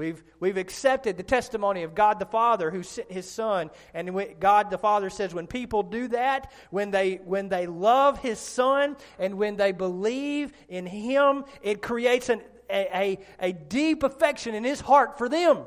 We've, 0.00 0.24
we've 0.40 0.56
accepted 0.56 1.18
the 1.18 1.22
testimony 1.22 1.82
of 1.82 1.94
God 1.94 2.18
the 2.18 2.24
Father 2.24 2.70
who 2.70 2.82
sent 2.82 3.12
his 3.12 3.28
Son. 3.28 3.68
And 3.92 4.18
God 4.40 4.70
the 4.70 4.78
Father 4.78 5.10
says 5.10 5.34
when 5.34 5.46
people 5.46 5.82
do 5.82 6.08
that, 6.08 6.50
when 6.70 6.90
they, 6.90 7.16
when 7.16 7.50
they 7.50 7.66
love 7.66 8.18
his 8.18 8.38
Son 8.38 8.96
and 9.18 9.34
when 9.34 9.56
they 9.56 9.72
believe 9.72 10.54
in 10.70 10.86
him, 10.86 11.44
it 11.60 11.82
creates 11.82 12.30
an, 12.30 12.40
a, 12.70 13.18
a, 13.40 13.48
a 13.48 13.52
deep 13.52 14.02
affection 14.02 14.54
in 14.54 14.64
his 14.64 14.80
heart 14.80 15.18
for 15.18 15.28
them. 15.28 15.66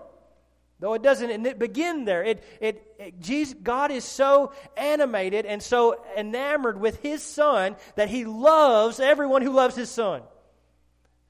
Though 0.80 0.96
it 0.96 1.04
doesn't 1.04 1.60
begin 1.60 2.04
there, 2.04 2.24
it, 2.24 2.44
it, 2.60 2.96
it, 2.98 3.20
Jesus, 3.20 3.54
God 3.62 3.92
is 3.92 4.04
so 4.04 4.52
animated 4.76 5.46
and 5.46 5.62
so 5.62 6.04
enamored 6.18 6.80
with 6.80 7.00
His 7.04 7.22
Son 7.22 7.76
that 7.98 8.10
He 8.10 8.26
loves 8.26 9.00
everyone 9.00 9.44
who 9.44 9.54
loves 9.54 9.76
His 9.76 9.92
Son 9.92 10.24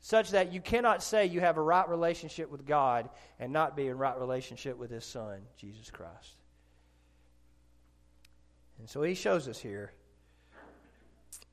such 0.06 0.32
that 0.32 0.52
you 0.52 0.60
cannot 0.60 1.02
say 1.02 1.26
you 1.26 1.40
have 1.40 1.56
a 1.56 1.62
right 1.62 1.88
relationship 1.88 2.52
with 2.52 2.66
God 2.66 3.10
and 3.40 3.54
not 3.54 3.78
be 3.78 3.88
in 3.88 3.98
right 3.98 4.20
relationship 4.20 4.78
with 4.78 4.92
His 4.92 5.06
Son, 5.06 5.40
Jesus 5.58 5.90
Christ. 5.90 6.36
And 8.80 8.90
so 8.90 9.02
He 9.02 9.14
shows 9.14 9.48
us 9.48 9.58
here 9.60 9.94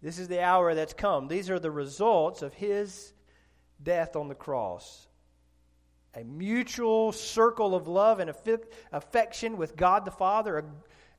this 0.02 0.18
is 0.18 0.26
the 0.26 0.42
hour 0.42 0.74
that's 0.74 0.94
come. 0.94 1.28
These 1.28 1.48
are 1.48 1.60
the 1.60 1.70
results 1.70 2.42
of 2.42 2.52
His 2.52 3.12
death 3.80 4.16
on 4.16 4.26
the 4.26 4.34
cross. 4.34 5.06
A 6.14 6.24
mutual 6.24 7.12
circle 7.12 7.76
of 7.76 7.86
love 7.86 8.18
and 8.18 8.34
affection 8.90 9.58
with 9.58 9.76
God 9.76 10.04
the 10.04 10.10
Father, 10.10 10.64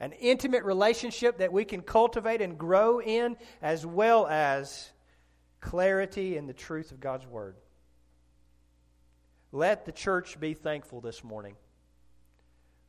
an 0.02 0.12
intimate 0.20 0.66
relationship 0.66 1.38
that 1.38 1.54
we 1.54 1.64
can 1.64 1.82
cultivate 1.82 2.42
and 2.42 2.58
grow 2.58 3.00
in, 3.00 3.38
as 3.62 3.86
well 3.86 4.28
as 4.28 4.92
clarity 5.62 6.36
in 6.36 6.48
the 6.48 6.54
truth 6.54 6.92
of 6.92 7.00
God's 7.00 7.26
Word. 7.26 7.56
Let 9.52 9.86
the 9.86 9.92
church 9.92 10.40
be 10.40 10.54
thankful 10.54 11.02
this 11.02 11.24
morning. 11.24 11.56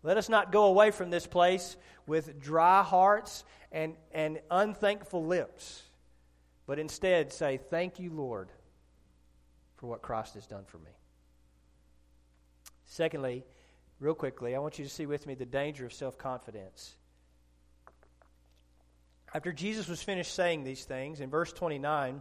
Let 0.02 0.16
us 0.16 0.28
not 0.28 0.50
go 0.50 0.64
away 0.64 0.90
from 0.90 1.11
this 1.11 1.26
place 1.26 1.76
with 2.06 2.40
dry 2.40 2.82
hearts 2.82 3.44
and, 3.70 3.94
and 4.12 4.40
unthankful 4.50 5.24
lips, 5.24 5.82
but 6.66 6.78
instead 6.78 7.32
say, 7.32 7.61
Thank 7.70 8.00
you, 8.00 8.11
Lord, 8.11 8.50
for 9.76 9.87
what 9.87 10.02
Christ 10.02 10.35
has 10.35 10.46
done 10.46 10.64
for 10.66 10.78
me. 10.78 10.90
Secondly, 12.87 13.44
real 14.00 14.14
quickly, 14.14 14.54
I 14.54 14.58
want 14.58 14.78
you 14.78 14.85
to 14.85 14.90
see 14.90 15.06
with 15.06 15.26
me 15.26 15.35
the 15.35 15.46
danger 15.46 15.87
of 15.87 15.92
self 15.92 16.18
confidence. 16.18 16.94
After 19.35 19.52
Jesus 19.52 19.88
was 19.88 20.02
finished 20.02 20.35
saying 20.35 20.62
these 20.64 20.85
things, 20.85 21.20
in 21.20 21.30
verse 21.30 21.52
29, 21.52 22.20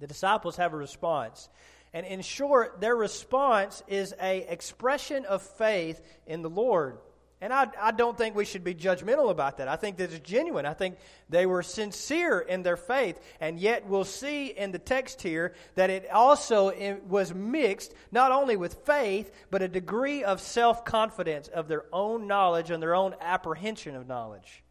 the 0.00 0.06
disciples 0.06 0.56
have 0.56 0.72
a 0.72 0.76
response. 0.76 1.48
And 1.92 2.06
in 2.06 2.22
short, 2.22 2.80
their 2.80 2.96
response 2.96 3.82
is 3.88 4.14
a 4.20 4.38
expression 4.52 5.24
of 5.24 5.42
faith 5.42 6.00
in 6.26 6.42
the 6.42 6.50
Lord. 6.50 6.98
And 7.42 7.54
I, 7.54 7.68
I 7.80 7.90
don't 7.90 8.18
think 8.18 8.36
we 8.36 8.44
should 8.44 8.64
be 8.64 8.74
judgmental 8.74 9.30
about 9.30 9.56
that. 9.58 9.68
I 9.68 9.76
think 9.76 9.96
that 9.96 10.12
it's 10.12 10.28
genuine. 10.28 10.66
I 10.66 10.74
think 10.74 10.98
they 11.30 11.46
were 11.46 11.62
sincere 11.62 12.38
in 12.38 12.62
their 12.62 12.76
faith. 12.76 13.18
And 13.40 13.58
yet, 13.58 13.86
we'll 13.86 14.04
see 14.04 14.48
in 14.48 14.72
the 14.72 14.78
text 14.78 15.22
here 15.22 15.54
that 15.74 15.88
it 15.88 16.10
also 16.10 16.98
was 17.08 17.32
mixed 17.32 17.94
not 18.12 18.30
only 18.30 18.56
with 18.56 18.74
faith, 18.84 19.32
but 19.50 19.62
a 19.62 19.68
degree 19.68 20.22
of 20.22 20.40
self 20.40 20.84
confidence 20.84 21.48
of 21.48 21.66
their 21.66 21.84
own 21.94 22.26
knowledge 22.26 22.70
and 22.70 22.82
their 22.82 22.94
own 22.94 23.14
apprehension 23.22 23.96
of 23.96 24.06
knowledge. 24.06 24.62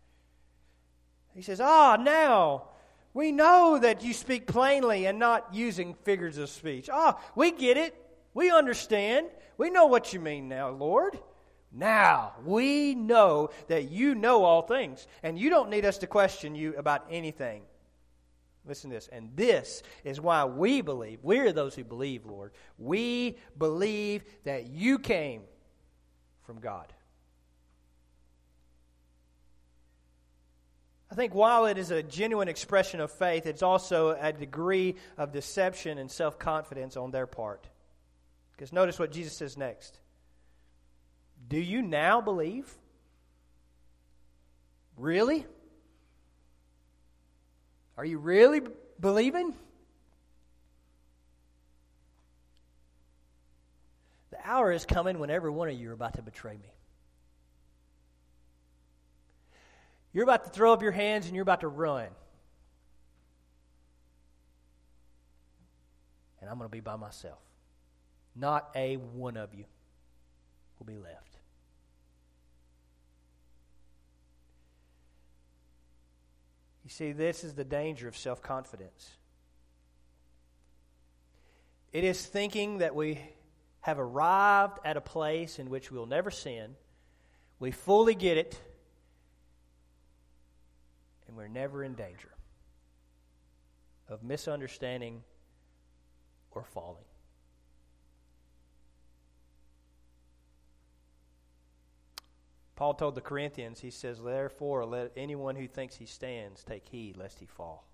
He 1.34 1.42
says, 1.42 1.60
Ah, 1.60 1.98
now 2.00 2.66
we 3.14 3.32
know 3.32 3.80
that 3.82 4.04
you 4.04 4.14
speak 4.14 4.48
plainly 4.48 5.06
and 5.06 5.20
not 5.20 5.54
using 5.54 5.94
figures 6.04 6.38
of 6.38 6.50
speech. 6.50 6.90
Ah, 6.92 7.18
oh, 7.18 7.32
we 7.36 7.52
get 7.52 7.78
it. 7.78 7.96
We 8.34 8.52
understand. 8.52 9.28
We 9.58 9.70
know 9.70 9.88
what 9.88 10.14
you 10.14 10.20
mean 10.20 10.48
now, 10.48 10.70
Lord. 10.70 11.20
Now, 11.72 12.34
we 12.46 12.96
know 12.96 13.50
that 13.68 13.92
you 13.92 14.16
know 14.16 14.44
all 14.44 14.64
things, 14.64 15.08
and 15.22 15.38
you 15.38 15.50
don't 15.50 15.70
need 15.70 15.86
us 15.86 16.00
to 16.00 16.08
question 16.08 16.56
you 16.56 16.76
about 16.78 17.06
anything. 17.12 17.62
Listen 18.66 18.90
to 18.90 18.96
this. 18.96 19.10
And 19.12 19.32
this 19.36 19.84
is 20.04 20.20
why 20.20 20.46
we 20.46 20.82
believe. 20.82 21.20
We 21.24 21.40
are 21.40 21.52
those 21.52 21.76
who 21.76 21.84
believe, 21.84 22.26
Lord. 22.26 22.52
We 22.78 23.38
believe 23.58 24.24
that 24.44 24.68
you 24.68 25.00
came 25.00 25.42
from 26.44 26.60
God. 26.60 26.94
I 31.12 31.16
think 31.16 31.34
while 31.34 31.66
it 31.66 31.78
is 31.78 31.90
a 31.90 32.04
genuine 32.04 32.48
expression 32.48 33.00
of 33.02 33.12
faith, 33.12 33.48
it's 33.48 33.64
also 33.64 34.16
a 34.20 34.32
degree 34.32 34.96
of 35.18 35.32
deception 35.32 35.98
and 35.98 36.10
self 36.10 36.38
confidence 36.38 36.96
on 36.98 37.12
their 37.12 37.26
part. 37.26 37.68
Because 38.52 38.72
notice 38.72 39.00
what 39.00 39.12
Jesus 39.12 39.34
says 39.34 39.58
next. 39.58 39.98
Do 41.48 41.60
you 41.60 41.82
now 41.82 42.22
believe? 42.22 42.72
Really? 44.98 45.46
Are 47.98 48.06
you 48.06 48.20
really 48.20 48.62
believing? 49.00 49.54
The 54.32 54.38
hour 54.44 54.72
is 54.72 54.86
coming 54.86 55.20
when 55.20 55.30
every 55.30 55.50
one 55.50 55.70
of 55.70 55.80
you 55.80 55.90
are 55.90 55.94
about 55.94 56.16
to 56.16 56.22
betray 56.22 56.54
me. 56.54 56.70
You're 60.14 60.24
about 60.24 60.46
to 60.46 60.50
throw 60.50 60.74
up 60.74 60.82
your 60.82 60.92
hands 60.92 61.28
and 61.28 61.36
you're 61.36 61.44
about 61.44 61.62
to 61.62 61.68
run. 61.68 62.08
And 66.42 66.50
I'm 66.50 66.58
going 66.58 66.70
to 66.70 66.72
be 66.72 66.80
by 66.80 66.96
myself. 66.96 67.40
Not 68.36 68.70
a 68.76 68.96
one 68.96 69.38
of 69.38 69.54
you 69.54 69.66
will 70.80 70.86
be 70.86 70.98
left. 70.98 71.38
You 76.84 76.90
see, 76.90 77.12
this 77.12 77.44
is 77.44 77.54
the 77.54 77.64
danger 77.64 78.08
of 78.08 78.18
self 78.18 78.42
confidence. 78.42 79.12
It 81.92 82.04
is 82.04 82.26
thinking 82.26 82.80
that 82.80 82.96
we 82.96 83.20
have 83.82 84.00
arrived 84.00 84.80
at 84.84 84.98
a 84.98 85.02
place 85.02 85.60
in 85.60 85.70
which 85.70 85.92
we'll 85.92 86.06
never 86.06 86.32
sin, 86.32 86.76
we 87.60 87.72
fully 87.72 88.16
get 88.16 88.38
it, 88.38 88.60
we're 91.40 91.48
never 91.48 91.86
in 91.86 91.94
danger 91.94 92.32
of 94.10 94.24
misunderstanding 94.24 95.24
or 96.52 96.66
falling. 96.66 97.06
Paul 102.76 102.94
told 102.94 103.16
the 103.16 103.22
Corinthians, 103.22 103.80
he 103.80 103.90
says, 103.90 104.20
Therefore, 104.22 104.86
let 104.86 105.14
anyone 105.16 105.56
who 105.56 105.66
thinks 105.66 105.96
he 105.96 106.06
stands 106.06 106.62
take 106.66 106.86
heed 106.86 107.16
lest 107.16 107.40
he 107.40 107.46
fall. 107.46 107.86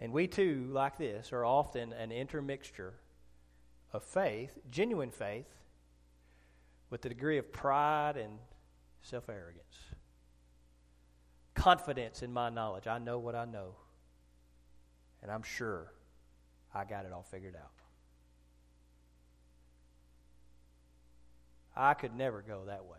And 0.00 0.10
we 0.10 0.26
too, 0.26 0.68
like 0.70 0.96
this, 0.96 1.34
are 1.34 1.44
often 1.44 1.92
an 1.92 2.10
intermixture 2.12 2.94
of 3.92 4.02
faith, 4.04 4.58
genuine 4.70 5.10
faith, 5.10 5.54
with 6.88 7.04
a 7.04 7.10
degree 7.10 7.36
of 7.36 7.52
pride 7.52 8.16
and 8.16 8.38
self 9.04 9.28
arrogance. 9.28 9.76
Confidence 11.54 12.22
in 12.22 12.32
my 12.32 12.50
knowledge. 12.50 12.86
I 12.86 12.98
know 12.98 13.18
what 13.18 13.34
I 13.34 13.44
know. 13.44 13.76
And 15.22 15.30
I'm 15.30 15.42
sure 15.42 15.92
I 16.74 16.84
got 16.84 17.04
it 17.04 17.12
all 17.12 17.22
figured 17.22 17.54
out. 17.54 17.70
I 21.76 21.94
could 21.94 22.14
never 22.14 22.42
go 22.42 22.64
that 22.66 22.84
way. 22.84 22.98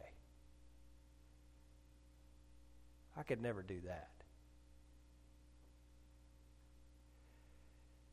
I 3.17 3.23
could 3.23 3.41
never 3.41 3.63
do 3.63 3.79
that. 3.85 4.09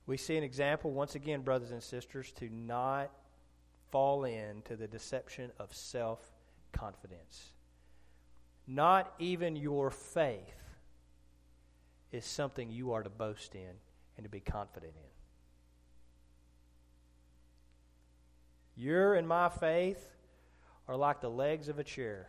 We 0.06 0.16
see 0.16 0.36
an 0.36 0.44
example, 0.44 0.92
once 0.92 1.14
again, 1.14 1.42
brothers 1.42 1.70
and 1.70 1.82
sisters, 1.82 2.32
to 2.32 2.48
not 2.48 3.10
fall 3.90 4.24
into 4.24 4.76
the 4.76 4.86
deception 4.86 5.50
of 5.58 5.74
self 5.74 6.20
confidence. 6.72 7.51
Not 8.66 9.12
even 9.18 9.56
your 9.56 9.90
faith 9.90 10.54
is 12.12 12.24
something 12.24 12.70
you 12.70 12.92
are 12.92 13.02
to 13.02 13.10
boast 13.10 13.54
in 13.54 13.72
and 14.16 14.24
to 14.24 14.30
be 14.30 14.40
confident 14.40 14.94
in. 14.94 15.12
Your 18.82 19.14
and 19.14 19.26
my 19.26 19.48
faith 19.48 20.08
are 20.88 20.96
like 20.96 21.20
the 21.20 21.30
legs 21.30 21.68
of 21.68 21.78
a 21.78 21.84
chair. 21.84 22.28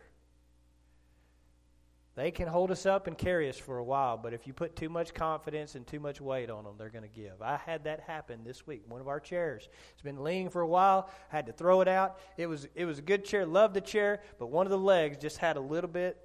They 2.16 2.30
can 2.30 2.46
hold 2.46 2.70
us 2.70 2.86
up 2.86 3.08
and 3.08 3.18
carry 3.18 3.48
us 3.48 3.58
for 3.58 3.78
a 3.78 3.84
while, 3.84 4.16
but 4.16 4.32
if 4.32 4.46
you 4.46 4.52
put 4.52 4.76
too 4.76 4.88
much 4.88 5.14
confidence 5.14 5.74
and 5.74 5.84
too 5.84 5.98
much 5.98 6.20
weight 6.20 6.48
on 6.48 6.62
them, 6.62 6.74
they're 6.78 6.90
going 6.90 7.02
to 7.02 7.08
give. 7.08 7.42
I 7.42 7.56
had 7.56 7.84
that 7.84 8.00
happen 8.00 8.44
this 8.44 8.66
week. 8.68 8.82
One 8.86 9.00
of 9.00 9.08
our 9.08 9.18
chairs 9.18 9.68
has 9.94 10.02
been 10.02 10.22
leaning 10.22 10.48
for 10.48 10.60
a 10.60 10.66
while. 10.66 11.10
I 11.32 11.36
had 11.36 11.46
to 11.46 11.52
throw 11.52 11.80
it 11.80 11.88
out. 11.88 12.20
It 12.36 12.46
was 12.46 12.68
it 12.76 12.84
was 12.84 13.00
a 13.00 13.02
good 13.02 13.24
chair. 13.24 13.44
Loved 13.44 13.74
the 13.74 13.80
chair, 13.80 14.20
but 14.38 14.46
one 14.46 14.64
of 14.64 14.70
the 14.70 14.78
legs 14.78 15.18
just 15.18 15.38
had 15.38 15.56
a 15.56 15.60
little 15.60 15.90
bit 15.90 16.16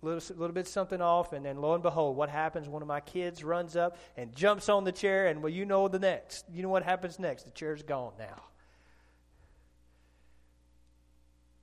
little, 0.00 0.36
little 0.36 0.54
bit 0.54 0.66
something 0.66 1.02
off, 1.02 1.34
and 1.34 1.44
then 1.44 1.58
lo 1.58 1.74
and 1.74 1.82
behold, 1.82 2.16
what 2.16 2.30
happens? 2.30 2.66
One 2.66 2.80
of 2.80 2.88
my 2.88 3.00
kids 3.00 3.44
runs 3.44 3.76
up 3.76 3.98
and 4.16 4.34
jumps 4.34 4.70
on 4.70 4.84
the 4.84 4.92
chair, 4.92 5.26
and 5.26 5.42
well, 5.42 5.52
you 5.52 5.66
know 5.66 5.88
the 5.88 5.98
next. 5.98 6.46
You 6.50 6.62
know 6.62 6.70
what 6.70 6.84
happens 6.84 7.18
next? 7.18 7.44
The 7.44 7.50
chair's 7.50 7.82
gone 7.82 8.12
now. 8.18 8.44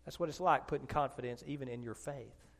That's 0.05 0.19
what 0.19 0.29
it's 0.29 0.39
like 0.39 0.67
putting 0.67 0.87
confidence 0.87 1.43
even 1.47 1.67
in 1.67 1.81
your 1.81 1.93
faith. 1.95 2.50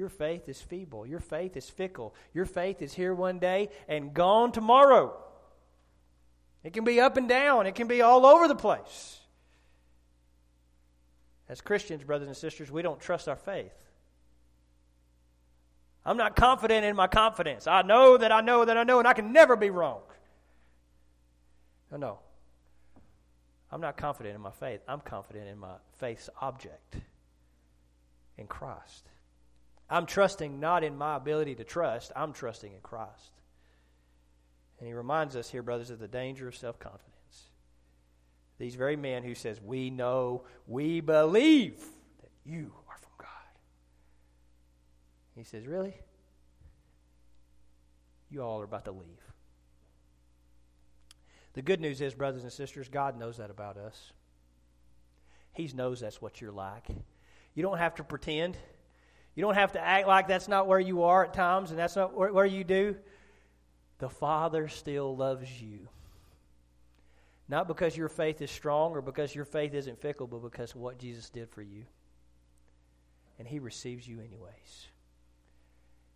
Your 0.00 0.08
faith 0.08 0.48
is 0.48 0.58
feeble. 0.58 1.06
Your 1.06 1.20
faith 1.20 1.58
is 1.58 1.68
fickle. 1.68 2.14
Your 2.32 2.46
faith 2.46 2.80
is 2.80 2.94
here 2.94 3.12
one 3.12 3.38
day 3.38 3.68
and 3.86 4.14
gone 4.14 4.50
tomorrow. 4.50 5.14
It 6.64 6.72
can 6.72 6.84
be 6.84 6.98
up 6.98 7.18
and 7.18 7.28
down, 7.28 7.66
it 7.66 7.74
can 7.74 7.86
be 7.86 8.00
all 8.00 8.24
over 8.24 8.48
the 8.48 8.54
place. 8.54 9.20
As 11.50 11.60
Christians, 11.60 12.02
brothers 12.02 12.28
and 12.28 12.36
sisters, 12.36 12.70
we 12.70 12.80
don't 12.80 12.98
trust 12.98 13.28
our 13.28 13.36
faith. 13.36 13.74
I'm 16.06 16.16
not 16.16 16.34
confident 16.34 16.86
in 16.86 16.96
my 16.96 17.06
confidence. 17.06 17.66
I 17.66 17.82
know 17.82 18.16
that 18.16 18.32
I 18.32 18.40
know 18.40 18.64
that 18.64 18.78
I 18.78 18.84
know, 18.84 19.00
and 19.00 19.06
I 19.06 19.12
can 19.12 19.34
never 19.34 19.54
be 19.54 19.68
wrong. 19.68 20.00
No, 21.92 21.98
no. 21.98 22.18
I'm 23.70 23.82
not 23.82 23.98
confident 23.98 24.34
in 24.34 24.40
my 24.40 24.50
faith. 24.50 24.80
I'm 24.88 25.00
confident 25.00 25.46
in 25.46 25.58
my 25.58 25.74
faith's 25.98 26.30
object, 26.40 26.96
in 28.38 28.46
Christ. 28.46 29.06
I'm 29.90 30.06
trusting 30.06 30.60
not 30.60 30.84
in 30.84 30.96
my 30.96 31.16
ability 31.16 31.56
to 31.56 31.64
trust, 31.64 32.12
I'm 32.14 32.32
trusting 32.32 32.72
in 32.72 32.80
Christ. 32.80 33.32
And 34.78 34.86
he 34.86 34.94
reminds 34.94 35.36
us 35.36 35.50
here, 35.50 35.62
brothers, 35.62 35.90
of 35.90 35.98
the 35.98 36.08
danger 36.08 36.48
of 36.48 36.56
self 36.56 36.78
confidence. 36.78 37.10
These 38.58 38.76
very 38.76 38.96
men 38.96 39.22
who 39.22 39.34
says, 39.34 39.60
We 39.60 39.90
know, 39.90 40.44
we 40.66 41.00
believe 41.00 41.78
that 42.20 42.30
you 42.44 42.72
are 42.88 42.96
from 42.98 43.12
God. 43.18 43.28
He 45.34 45.44
says, 45.44 45.66
Really? 45.66 45.94
You 48.30 48.42
all 48.42 48.60
are 48.60 48.64
about 48.64 48.84
to 48.84 48.92
leave. 48.92 49.04
The 51.54 51.62
good 51.62 51.80
news 51.80 52.00
is, 52.00 52.14
brothers 52.14 52.44
and 52.44 52.52
sisters, 52.52 52.88
God 52.88 53.18
knows 53.18 53.38
that 53.38 53.50
about 53.50 53.76
us. 53.76 54.12
He 55.52 55.66
knows 55.74 56.00
that's 56.00 56.22
what 56.22 56.40
you're 56.40 56.52
like. 56.52 56.86
You 57.54 57.62
don't 57.62 57.78
have 57.78 57.96
to 57.96 58.04
pretend. 58.04 58.56
You 59.40 59.46
don't 59.46 59.54
have 59.54 59.72
to 59.72 59.80
act 59.80 60.06
like 60.06 60.28
that's 60.28 60.48
not 60.48 60.66
where 60.66 60.78
you 60.78 61.04
are 61.04 61.24
at 61.24 61.32
times 61.32 61.70
and 61.70 61.78
that's 61.78 61.96
not 61.96 62.14
where, 62.14 62.44
you 62.44 62.62
do. 62.62 62.94
The 63.96 64.10
Father 64.10 64.68
still 64.68 65.16
loves 65.16 65.62
you. 65.62 65.88
Not 67.48 67.66
because 67.66 67.96
your 67.96 68.10
faith 68.10 68.42
is 68.42 68.50
strong 68.50 68.92
or 68.92 69.00
because 69.00 69.34
your 69.34 69.46
faith 69.46 69.72
isn't 69.72 69.98
fickle, 69.98 70.26
but 70.26 70.42
because 70.42 70.74
of 70.74 70.82
what 70.82 70.98
Jesus 70.98 71.30
did 71.30 71.48
for 71.48 71.62
you. 71.62 71.84
And 73.38 73.48
He 73.48 73.60
receives 73.60 74.06
you 74.06 74.18
anyways. 74.18 74.88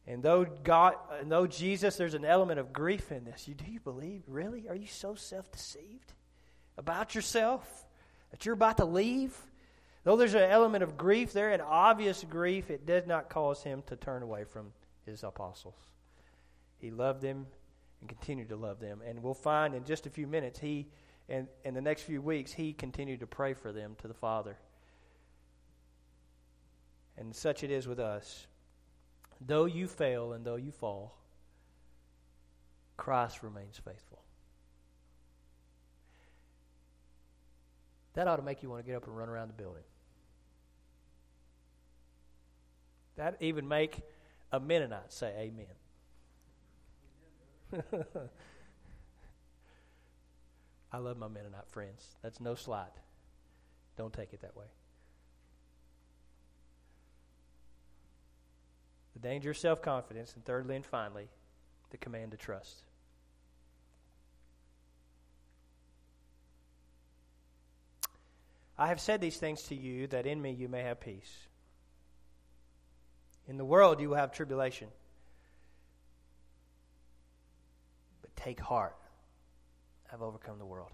And 0.07 0.23
though 0.23 0.45
God, 0.45 0.97
and 1.19 1.33
though 1.33 1.47
Jesus, 1.47 1.97
there's 1.97 2.13
an 2.13 2.27
element 2.27 2.61
of 2.61 2.75
grief 2.75 3.11
in 3.11 3.25
this. 3.25 3.49
You 3.49 3.55
do 3.55 3.65
you 3.65 3.81
believe? 3.81 4.25
Really? 4.29 4.69
Are 4.69 4.77
you 4.77 4.87
so 4.87 5.15
self-deceived 5.15 6.13
about 6.77 7.15
yourself 7.15 7.87
that 8.33 8.45
you're 8.45 8.53
about 8.53 8.77
to 8.77 8.85
leave? 8.85 9.35
Though 10.05 10.17
there's 10.17 10.35
an 10.35 10.51
element 10.51 10.85
of 10.85 10.99
grief 10.99 11.33
there, 11.33 11.51
an 11.51 11.63
obvious 11.63 12.25
grief, 12.29 12.71
it 12.71 12.85
did 12.85 13.07
not 13.07 13.31
cause 13.31 13.63
him 13.63 13.83
to 13.87 13.97
turn 13.97 14.23
away 14.23 14.45
from 14.45 14.73
his 15.07 15.25
apostles. 15.25 15.79
He 16.79 16.91
loved 16.91 17.23
them 17.23 17.47
and 18.01 18.09
continued 18.09 18.51
to 18.51 18.57
love 18.57 18.81
them. 18.81 19.01
And 19.07 19.23
we'll 19.23 19.33
find 19.33 19.75
in 19.75 19.85
just 19.85 20.07
a 20.07 20.11
few 20.11 20.27
minutes, 20.27 20.59
he, 20.59 20.89
and 21.31 21.49
in 21.65 21.73
the 21.73 21.81
next 21.81 22.03
few 22.03 22.21
weeks, 22.21 22.53
he 22.53 22.75
continued 22.75 23.21
to 23.21 23.27
pray 23.27 23.55
for 23.55 23.73
them 23.73 23.97
to 24.03 24.09
the 24.09 24.15
Father. 24.15 24.59
And 27.17 27.35
such 27.35 27.65
it 27.65 27.71
is 27.71 27.89
with 27.89 27.99
us. 27.99 28.47
Though 29.41 29.65
you 29.65 29.89
fail 29.89 30.35
and 30.35 30.45
though 30.45 30.57
you 30.57 30.71
fall, 30.71 31.17
Christ 32.99 33.43
remains 33.43 33.81
faithful. 33.83 34.21
That 38.13 38.29
ought 38.29 38.37
to 38.37 38.43
make 38.43 38.63
you 38.63 38.69
want 38.69 38.85
to 38.85 38.87
get 38.87 38.97
up 38.97 39.07
and 39.07 39.17
run 39.17 39.31
around 39.31 39.49
the 39.49 39.55
building. 39.55 39.83
That 43.17 43.37
even 43.41 43.69
make 43.69 44.01
a 44.51 44.59
Mennonite 44.61 45.13
say 45.13 45.33
amen. 45.39 45.67
I 50.93 50.99
love 50.99 51.17
my 51.17 51.29
Mennonite 51.29 51.69
friends. 51.69 52.07
That's 52.23 52.41
no 52.41 52.55
slight. 52.55 52.93
Don't 53.97 54.13
take 54.13 54.33
it 54.33 54.43
that 54.43 54.57
way. 54.57 54.67
The 59.15 59.21
danger 59.21 59.51
of 59.51 59.59
self 59.59 59.83
confidence. 59.83 60.35
And 60.35 60.45
thirdly 60.45 60.77
and 60.77 60.85
finally, 60.85 61.29
the 61.91 61.97
command 61.97 62.33
to 62.33 62.37
trust. 62.37 62.83
I 68.77 68.89
have 68.89 69.01
said 69.01 69.21
these 69.21 69.37
things 69.37 69.63
to 69.65 69.75
you 69.75 70.09
that 70.09 70.27
in 70.27 70.43
me 70.43 70.51
you 70.51 70.69
may 70.69 70.83
have 70.83 71.01
peace. 71.01 71.47
In 73.49 73.57
the 73.57 73.65
world 73.65 74.01
you 74.01 74.11
will 74.11 74.17
have 74.17 74.33
tribulation. 74.33 74.89
But 78.23 78.35
take 78.37 78.61
heart. 78.61 78.97
I've 80.13 80.23
overcome 80.23 80.59
the 80.59 80.67
world. 80.67 80.91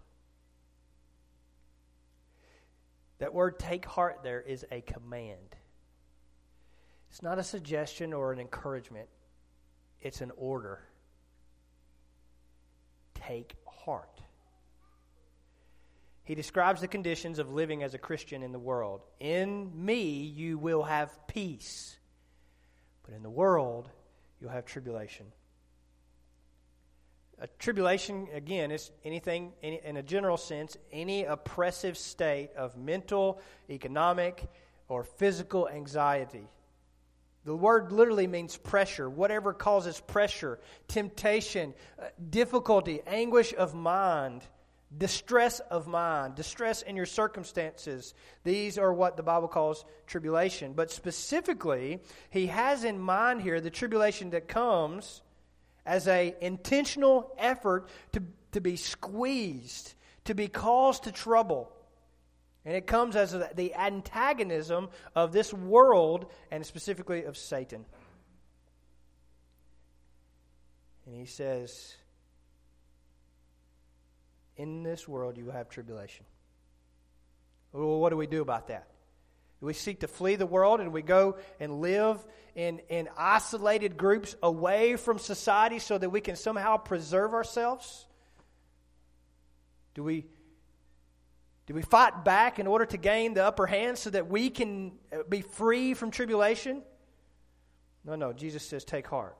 That 3.18 3.34
word 3.34 3.58
take 3.58 3.84
heart 3.84 4.20
there 4.22 4.40
is 4.40 4.64
a 4.72 4.80
command. 4.80 5.56
It's 7.10 7.22
not 7.22 7.38
a 7.38 7.42
suggestion 7.42 8.12
or 8.12 8.32
an 8.32 8.40
encouragement, 8.40 9.08
it's 10.00 10.20
an 10.20 10.32
order. 10.36 10.80
Take 13.14 13.54
heart. 13.66 14.20
He 16.24 16.34
describes 16.34 16.80
the 16.80 16.88
conditions 16.88 17.38
of 17.38 17.52
living 17.52 17.82
as 17.82 17.92
a 17.92 17.98
Christian 17.98 18.42
in 18.42 18.52
the 18.52 18.58
world. 18.58 19.02
In 19.18 19.70
me, 19.74 20.22
you 20.22 20.56
will 20.56 20.84
have 20.84 21.10
peace. 21.26 21.98
But 23.04 23.14
in 23.14 23.22
the 23.22 23.30
world, 23.30 23.88
you'll 24.40 24.50
have 24.50 24.66
tribulation. 24.66 25.26
A 27.40 27.46
tribulation, 27.58 28.28
again, 28.34 28.70
is 28.70 28.90
anything, 29.02 29.52
any, 29.62 29.80
in 29.82 29.96
a 29.96 30.02
general 30.02 30.36
sense, 30.36 30.76
any 30.92 31.24
oppressive 31.24 31.96
state 31.96 32.50
of 32.54 32.76
mental, 32.76 33.40
economic, 33.70 34.46
or 34.88 35.04
physical 35.04 35.68
anxiety. 35.68 36.46
The 37.44 37.56
word 37.56 37.92
literally 37.92 38.26
means 38.26 38.58
pressure, 38.58 39.08
whatever 39.08 39.54
causes 39.54 39.98
pressure, 40.00 40.58
temptation, 40.88 41.72
uh, 41.98 42.06
difficulty, 42.28 43.00
anguish 43.06 43.54
of 43.56 43.74
mind, 43.74 44.42
distress 44.96 45.60
of 45.60 45.86
mind, 45.86 46.34
distress 46.34 46.82
in 46.82 46.96
your 46.96 47.06
circumstances. 47.06 48.14
These 48.42 48.76
are 48.76 48.92
what 48.92 49.16
the 49.16 49.22
Bible 49.22 49.48
calls 49.48 49.84
tribulation. 50.06 50.72
But 50.72 50.90
specifically, 50.90 52.00
he 52.30 52.46
has 52.48 52.84
in 52.84 52.98
mind 52.98 53.42
here 53.42 53.60
the 53.60 53.70
tribulation 53.70 54.30
that 54.30 54.48
comes 54.48 55.22
as 55.86 56.08
a 56.08 56.34
intentional 56.40 57.34
effort 57.38 57.88
to, 58.12 58.22
to 58.52 58.60
be 58.60 58.76
squeezed, 58.76 59.94
to 60.24 60.34
be 60.34 60.48
caused 60.48 61.04
to 61.04 61.12
trouble. 61.12 61.72
And 62.64 62.76
it 62.76 62.86
comes 62.86 63.16
as 63.16 63.34
the 63.54 63.74
antagonism 63.74 64.88
of 65.14 65.32
this 65.32 65.54
world 65.54 66.26
and 66.50 66.66
specifically 66.66 67.24
of 67.24 67.36
Satan. 67.36 67.86
And 71.06 71.14
he 71.14 71.26
says, 71.26 71.94
In 74.60 74.82
this 74.82 75.08
world 75.08 75.38
you 75.38 75.46
will 75.46 75.54
have 75.54 75.70
tribulation. 75.70 76.26
Well, 77.72 77.98
what 77.98 78.10
do 78.10 78.18
we 78.18 78.26
do 78.26 78.42
about 78.42 78.68
that? 78.68 78.88
Do 79.58 79.64
we 79.64 79.72
seek 79.72 80.00
to 80.00 80.06
flee 80.06 80.36
the 80.36 80.44
world 80.44 80.80
and 80.80 80.92
we 80.92 81.00
go 81.00 81.38
and 81.58 81.80
live 81.80 82.18
in, 82.54 82.80
in 82.90 83.08
isolated 83.16 83.96
groups 83.96 84.36
away 84.42 84.96
from 84.96 85.18
society 85.18 85.78
so 85.78 85.96
that 85.96 86.10
we 86.10 86.20
can 86.20 86.36
somehow 86.36 86.76
preserve 86.76 87.32
ourselves? 87.32 88.06
Do 89.94 90.02
we, 90.02 90.26
do 91.66 91.72
we 91.72 91.80
fight 91.80 92.22
back 92.22 92.58
in 92.58 92.66
order 92.66 92.84
to 92.84 92.98
gain 92.98 93.32
the 93.32 93.46
upper 93.46 93.66
hand 93.66 93.96
so 93.96 94.10
that 94.10 94.28
we 94.28 94.50
can 94.50 94.92
uh, 95.10 95.22
be 95.26 95.40
free 95.40 95.94
from 95.94 96.10
tribulation? 96.10 96.82
No, 98.04 98.14
no. 98.14 98.34
Jesus 98.34 98.62
says, 98.62 98.84
take 98.84 99.06
heart. 99.06 99.38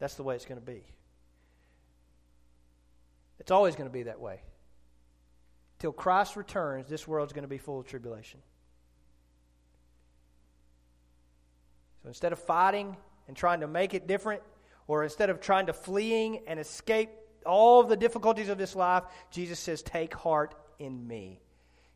That's 0.00 0.16
the 0.16 0.24
way 0.24 0.34
it's 0.34 0.46
going 0.46 0.60
to 0.60 0.66
be. 0.66 0.82
It's 3.46 3.52
always 3.52 3.76
going 3.76 3.88
to 3.88 3.92
be 3.92 4.02
that 4.02 4.18
way. 4.18 4.40
Till 5.78 5.92
Christ 5.92 6.34
returns, 6.34 6.88
this 6.88 7.06
world's 7.06 7.32
going 7.32 7.44
to 7.44 7.48
be 7.48 7.58
full 7.58 7.78
of 7.78 7.86
tribulation. 7.86 8.40
So 12.02 12.08
instead 12.08 12.32
of 12.32 12.40
fighting 12.40 12.96
and 13.28 13.36
trying 13.36 13.60
to 13.60 13.68
make 13.68 13.94
it 13.94 14.08
different, 14.08 14.42
or 14.88 15.04
instead 15.04 15.30
of 15.30 15.40
trying 15.40 15.66
to 15.66 15.72
fleeing 15.72 16.40
and 16.48 16.58
escape 16.58 17.10
all 17.44 17.84
the 17.84 17.96
difficulties 17.96 18.48
of 18.48 18.58
this 18.58 18.74
life, 18.74 19.04
Jesus 19.30 19.60
says, 19.60 19.80
Take 19.80 20.12
heart 20.12 20.56
in 20.80 21.06
me. 21.06 21.40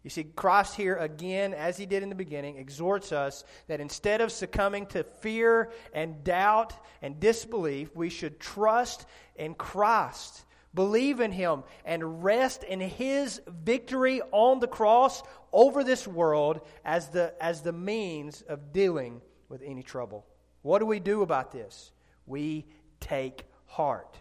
You 0.05 0.11
see, 0.11 0.22
Christ 0.22 0.76
here 0.76 0.94
again, 0.94 1.53
as 1.53 1.76
he 1.76 1.84
did 1.84 2.05
in 2.05 2.11
the 2.11 2.14
beginning, 2.14 2.59
exhorts 2.59 3.11
us 3.11 3.42
that 3.66 3.80
instead 3.80 4.20
of 4.20 4.30
succumbing 4.30 4.86
to 4.86 5.03
fear 5.03 5.72
and 5.92 6.22
doubt 6.22 6.74
and 7.03 7.18
disbelief, 7.18 7.96
we 7.96 8.09
should 8.09 8.38
trust 8.38 9.05
in 9.34 9.55
Christ, 9.55 10.44
believe 10.75 11.21
in 11.21 11.33
him, 11.33 11.64
and 11.85 12.23
rest 12.23 12.62
in 12.62 12.81
his 12.81 13.41
victory 13.47 14.23
on 14.33 14.61
the 14.61 14.68
cross 14.68 15.23
over 15.53 15.83
this 15.83 16.07
world 16.07 16.61
as 16.85 17.09
the, 17.09 17.35
as 17.41 17.62
the 17.62 17.73
means 17.73 18.43
of 18.43 18.73
dealing 18.73 19.21
with 19.49 19.62
any 19.64 19.83
trouble. 19.83 20.27
What 20.62 20.79
do 20.79 20.87
we 20.87 21.01
do 21.01 21.23
about 21.23 21.53
this? 21.53 21.93
We 22.27 22.66
take 23.01 23.45
heart. 23.66 24.16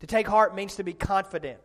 To 0.00 0.06
take 0.06 0.26
heart 0.26 0.54
means 0.54 0.76
to 0.76 0.84
be 0.84 0.92
confident. 0.92 1.60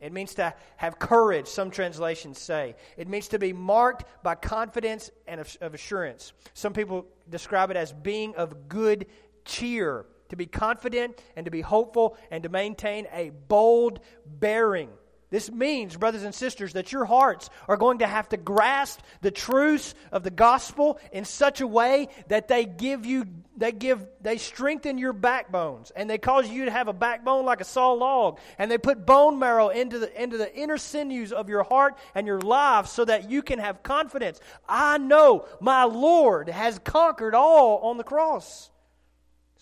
It 0.00 0.12
means 0.12 0.34
to 0.34 0.54
have 0.76 0.98
courage, 0.98 1.46
some 1.46 1.70
translations 1.70 2.38
say. 2.38 2.74
It 2.96 3.06
means 3.06 3.28
to 3.28 3.38
be 3.38 3.52
marked 3.52 4.04
by 4.22 4.34
confidence 4.34 5.10
and 5.26 5.40
of 5.60 5.74
assurance. 5.74 6.32
Some 6.54 6.72
people 6.72 7.06
describe 7.28 7.70
it 7.70 7.76
as 7.76 7.92
being 7.92 8.34
of 8.36 8.68
good 8.68 9.06
cheer, 9.44 10.06
to 10.30 10.36
be 10.36 10.46
confident 10.46 11.22
and 11.36 11.44
to 11.44 11.50
be 11.50 11.60
hopeful 11.60 12.16
and 12.30 12.42
to 12.42 12.48
maintain 12.48 13.06
a 13.12 13.30
bold 13.30 14.00
bearing. 14.26 14.90
This 15.30 15.48
means, 15.48 15.96
brothers 15.96 16.24
and 16.24 16.34
sisters, 16.34 16.72
that 16.72 16.90
your 16.90 17.04
hearts 17.04 17.50
are 17.68 17.76
going 17.76 17.98
to 17.98 18.06
have 18.06 18.28
to 18.30 18.36
grasp 18.36 19.00
the 19.20 19.30
truths 19.30 19.94
of 20.10 20.24
the 20.24 20.30
gospel 20.30 20.98
in 21.12 21.24
such 21.24 21.60
a 21.60 21.68
way 21.68 22.08
that 22.26 22.48
they 22.48 22.64
give 22.64 23.06
you, 23.06 23.26
they 23.56 23.70
give, 23.70 24.04
they 24.20 24.38
strengthen 24.38 24.98
your 24.98 25.12
backbones, 25.12 25.92
and 25.94 26.10
they 26.10 26.18
cause 26.18 26.48
you 26.48 26.64
to 26.64 26.72
have 26.72 26.88
a 26.88 26.92
backbone 26.92 27.44
like 27.44 27.60
a 27.60 27.64
saw 27.64 27.92
log, 27.92 28.40
and 28.58 28.68
they 28.68 28.78
put 28.78 29.06
bone 29.06 29.38
marrow 29.38 29.68
into 29.68 30.00
the 30.00 30.20
into 30.20 30.36
the 30.36 30.52
inner 30.52 30.78
sinews 30.78 31.32
of 31.32 31.48
your 31.48 31.62
heart 31.62 31.96
and 32.16 32.26
your 32.26 32.40
life, 32.40 32.88
so 32.88 33.04
that 33.04 33.30
you 33.30 33.40
can 33.40 33.60
have 33.60 33.84
confidence. 33.84 34.40
I 34.68 34.98
know 34.98 35.46
my 35.60 35.84
Lord 35.84 36.48
has 36.48 36.80
conquered 36.80 37.36
all 37.36 37.78
on 37.88 37.98
the 37.98 38.04
cross, 38.04 38.68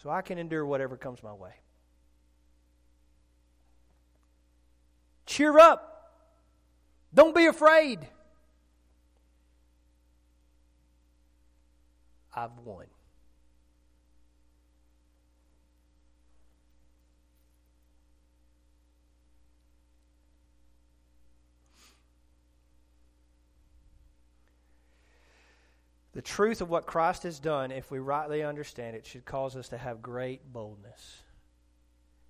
so 0.02 0.10
I 0.10 0.22
can 0.22 0.38
endure 0.38 0.64
whatever 0.64 0.96
comes 0.96 1.22
my 1.22 1.32
way. 1.32 1.52
Cheer 5.26 5.58
up. 5.58 6.12
Don't 7.12 7.34
be 7.34 7.46
afraid. 7.46 8.00
I've 12.34 12.56
won. 12.64 12.86
The 26.18 26.22
truth 26.22 26.60
of 26.60 26.68
what 26.68 26.84
Christ 26.84 27.22
has 27.22 27.38
done, 27.38 27.70
if 27.70 27.92
we 27.92 28.00
rightly 28.00 28.42
understand 28.42 28.96
it, 28.96 29.06
should 29.06 29.24
cause 29.24 29.54
us 29.54 29.68
to 29.68 29.78
have 29.78 30.02
great 30.02 30.52
boldness. 30.52 31.22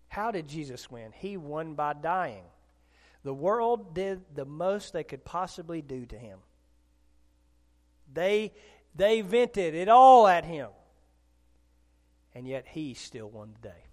How 0.08 0.30
did 0.30 0.46
Jesus 0.46 0.90
win? 0.90 1.10
He 1.16 1.38
won 1.38 1.72
by 1.72 1.94
dying. 1.94 2.44
The 3.22 3.32
world 3.32 3.94
did 3.94 4.20
the 4.34 4.44
most 4.44 4.92
they 4.92 5.04
could 5.04 5.24
possibly 5.24 5.80
do 5.80 6.04
to 6.04 6.18
him. 6.18 6.40
They, 8.12 8.52
they 8.94 9.22
vented 9.22 9.74
it 9.74 9.88
all 9.88 10.26
at 10.26 10.44
him. 10.44 10.68
And 12.34 12.46
yet 12.46 12.66
he 12.68 12.92
still 12.92 13.30
won 13.30 13.54
the 13.54 13.68
day. 13.68 13.84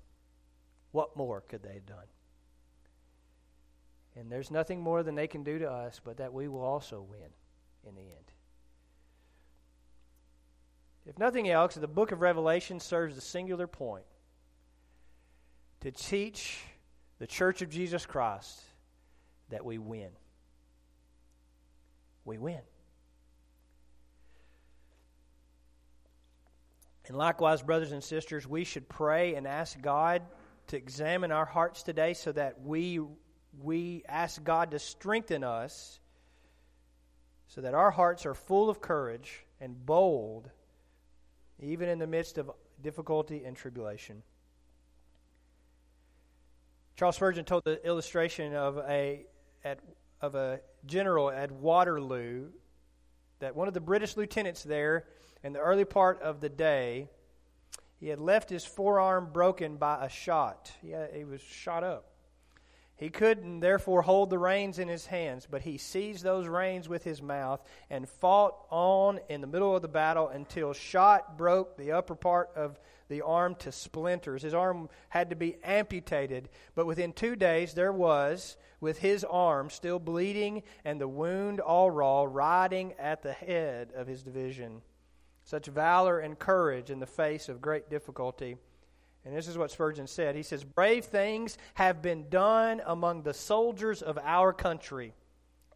What 0.91 1.15
more 1.15 1.39
could 1.39 1.63
they 1.63 1.75
have 1.75 1.85
done? 1.85 2.07
And 4.17 4.29
there's 4.29 4.51
nothing 4.51 4.81
more 4.81 5.03
than 5.03 5.15
they 5.15 5.27
can 5.27 5.45
do 5.45 5.57
to 5.59 5.71
us, 5.71 6.01
but 6.03 6.17
that 6.17 6.33
we 6.33 6.49
will 6.49 6.65
also 6.65 7.01
win 7.01 7.29
in 7.87 7.95
the 7.95 8.01
end. 8.01 8.34
If 11.05 11.19
nothing 11.19 11.49
else, 11.49 11.75
the 11.75 11.87
book 11.87 12.11
of 12.11 12.21
Revelation 12.21 12.79
serves 12.79 13.15
the 13.15 13.21
singular 13.21 13.67
point 13.67 14.05
to 15.81 15.91
teach 15.91 16.59
the 17.19 17.27
church 17.27 17.61
of 17.61 17.69
Jesus 17.69 18.05
Christ 18.05 18.61
that 19.49 19.63
we 19.63 19.77
win. 19.77 20.09
We 22.25 22.37
win. 22.37 22.61
And 27.07 27.15
likewise, 27.15 27.61
brothers 27.61 27.91
and 27.91 28.03
sisters, 28.03 28.47
we 28.47 28.63
should 28.63 28.89
pray 28.89 29.35
and 29.35 29.45
ask 29.45 29.79
God 29.79 30.23
to 30.67 30.77
examine 30.77 31.31
our 31.31 31.45
hearts 31.45 31.83
today 31.83 32.15
so 32.15 32.31
that 32.31 32.61
we, 32.61 32.99
we 33.61 34.03
ask 34.09 34.43
God 34.43 34.71
to 34.71 34.79
strengthen 34.79 35.43
us 35.43 35.99
so 37.47 37.61
that 37.61 37.75
our 37.75 37.91
hearts 37.91 38.25
are 38.25 38.33
full 38.33 38.71
of 38.71 38.81
courage 38.81 39.45
and 39.61 39.85
bold, 39.85 40.49
even 41.59 41.89
in 41.89 41.99
the 41.99 42.07
midst 42.07 42.37
of 42.37 42.51
difficulty 42.81 43.43
and 43.45 43.55
tribulation. 43.55 44.23
Charles 46.95 47.15
Spurgeon 47.15 47.45
told 47.45 47.63
the 47.65 47.85
illustration 47.85 48.53
of 48.53 48.77
a 48.77 49.25
at, 49.63 49.79
of 50.21 50.35
a 50.35 50.61
general 50.85 51.29
at 51.29 51.51
Waterloo 51.51 52.49
that 53.39 53.55
one 53.55 53.67
of 53.67 53.73
the 53.73 53.81
British 53.81 54.15
lieutenants 54.15 54.63
there 54.63 55.05
in 55.43 55.53
the 55.53 55.59
early 55.59 55.85
part 55.85 56.21
of 56.21 56.39
the 56.39 56.49
day, 56.49 57.09
he 57.99 58.07
had 58.07 58.19
left 58.19 58.49
his 58.49 58.65
forearm 58.65 59.29
broken 59.31 59.77
by 59.77 60.05
a 60.05 60.09
shot. 60.09 60.71
He, 60.81 60.91
had, 60.91 61.13
he 61.13 61.23
was 61.23 61.41
shot 61.41 61.83
up. 61.83 62.14
He 62.97 63.09
couldn't 63.09 63.59
therefore 63.59 64.03
hold 64.03 64.29
the 64.29 64.39
reins 64.39 64.79
in 64.79 64.87
his 64.87 65.07
hands, 65.07 65.45
but 65.49 65.63
he 65.63 65.77
seized 65.77 66.23
those 66.23 66.47
reins 66.47 66.87
with 66.87 67.03
his 67.03 67.21
mouth 67.21 67.61
and 67.89 68.07
fought 68.07 68.65
on 68.69 69.19
in 69.27 69.41
the 69.41 69.47
middle 69.47 69.75
of 69.75 69.81
the 69.81 69.89
battle 69.89 70.29
until 70.29 70.71
shot 70.71 71.37
broke 71.37 71.75
the 71.75 71.91
upper 71.91 72.15
part 72.15 72.51
of 72.55 72.79
the 73.09 73.21
arm 73.21 73.55
to 73.55 73.71
splinters. 73.71 74.43
His 74.43 74.53
arm 74.53 74.89
had 75.09 75.29
to 75.29 75.35
be 75.35 75.57
amputated, 75.61 76.47
but 76.73 76.85
within 76.85 77.11
two 77.11 77.35
days 77.35 77.73
there 77.73 77.91
was, 77.91 78.55
with 78.79 78.99
his 78.99 79.25
arm 79.25 79.69
still 79.69 79.99
bleeding 79.99 80.63
and 80.85 80.99
the 80.99 81.07
wound 81.07 81.59
all 81.59 81.89
raw, 81.91 82.23
riding 82.23 82.93
at 82.93 83.21
the 83.21 83.33
head 83.33 83.91
of 83.93 84.07
his 84.07 84.23
division. 84.23 84.81
such 85.43 85.67
valor 85.67 86.19
and 86.19 86.39
courage 86.39 86.89
in 86.89 86.99
the 86.99 87.05
face 87.05 87.49
of 87.49 87.61
great 87.61 87.87
difficulty. 87.89 88.57
And 89.25 89.35
this 89.35 89.47
is 89.47 89.57
what 89.57 89.71
Spurgeon 89.71 90.07
said. 90.07 90.35
He 90.35 90.43
says, 90.43 90.63
Brave 90.63 91.05
things 91.05 91.57
have 91.73 92.01
been 92.01 92.29
done 92.29 92.81
among 92.85 93.23
the 93.23 93.33
soldiers 93.33 94.03
of 94.03 94.19
our 94.19 94.53
country. 94.53 95.13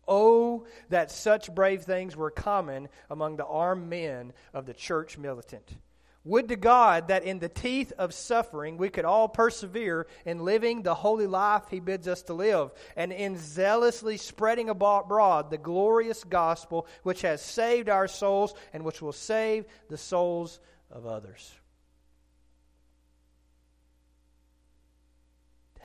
Oh, 0.07 0.65
that 0.89 1.11
such 1.11 1.53
brave 1.53 1.83
things 1.83 2.15
were 2.15 2.31
common 2.31 2.89
among 3.09 3.37
the 3.37 3.45
armed 3.45 3.89
men 3.89 4.33
of 4.53 4.65
the 4.65 4.73
church 4.73 5.17
militant. 5.17 5.77
Would 6.25 6.49
to 6.49 6.55
God 6.57 7.07
that 7.07 7.23
in 7.23 7.39
the 7.39 7.49
teeth 7.49 7.93
of 7.97 8.13
suffering 8.13 8.77
we 8.77 8.89
could 8.89 9.05
all 9.05 9.29
persevere 9.29 10.05
in 10.25 10.43
living 10.43 10.81
the 10.81 10.93
holy 10.93 11.27
life 11.27 11.63
He 11.69 11.79
bids 11.79 12.07
us 12.07 12.23
to 12.23 12.33
live, 12.33 12.71
and 12.95 13.13
in 13.13 13.37
zealously 13.37 14.17
spreading 14.17 14.69
abroad 14.69 15.49
the 15.49 15.57
glorious 15.57 16.23
gospel 16.23 16.87
which 17.03 17.21
has 17.21 17.41
saved 17.41 17.87
our 17.87 18.07
souls 18.07 18.53
and 18.73 18.83
which 18.83 19.01
will 19.01 19.13
save 19.13 19.65
the 19.89 19.97
souls 19.97 20.59
of 20.91 21.05
others. 21.05 21.51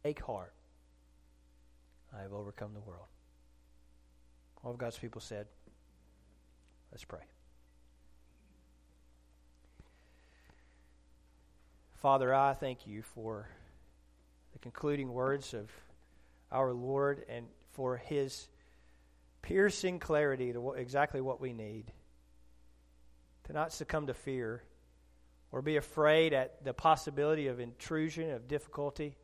Take 0.05 0.20
heart. 0.20 0.52
I 2.14 2.20
have 2.20 2.34
overcome 2.34 2.74
the 2.74 2.80
world. 2.80 3.07
All 4.62 4.70
of 4.70 4.76
God's 4.76 4.98
people 4.98 5.22
said, 5.22 5.46
Let's 6.92 7.05
pray. 7.05 7.20
Father, 11.94 12.34
I 12.34 12.52
thank 12.52 12.86
you 12.86 13.00
for 13.00 13.48
the 14.52 14.59
concluding 14.59 15.11
words 15.11 15.55
of 15.55 15.70
our 16.52 16.74
Lord 16.74 17.24
and 17.26 17.46
for 17.72 17.96
his 17.96 18.46
piercing 19.40 20.00
clarity 20.00 20.52
to 20.52 20.61
what, 20.61 20.78
exactly 20.78 21.22
what 21.22 21.40
we 21.40 21.55
need. 21.55 21.90
To 23.44 23.55
not 23.55 23.72
succumb 23.72 24.07
to 24.09 24.14
fear 24.14 24.62
or 25.50 25.62
be 25.62 25.78
afraid 25.78 26.34
at 26.34 26.62
the 26.62 26.74
possibility 26.74 27.46
of 27.46 27.59
intrusion, 27.59 28.30
of 28.30 28.48
difficulty, 28.48 29.16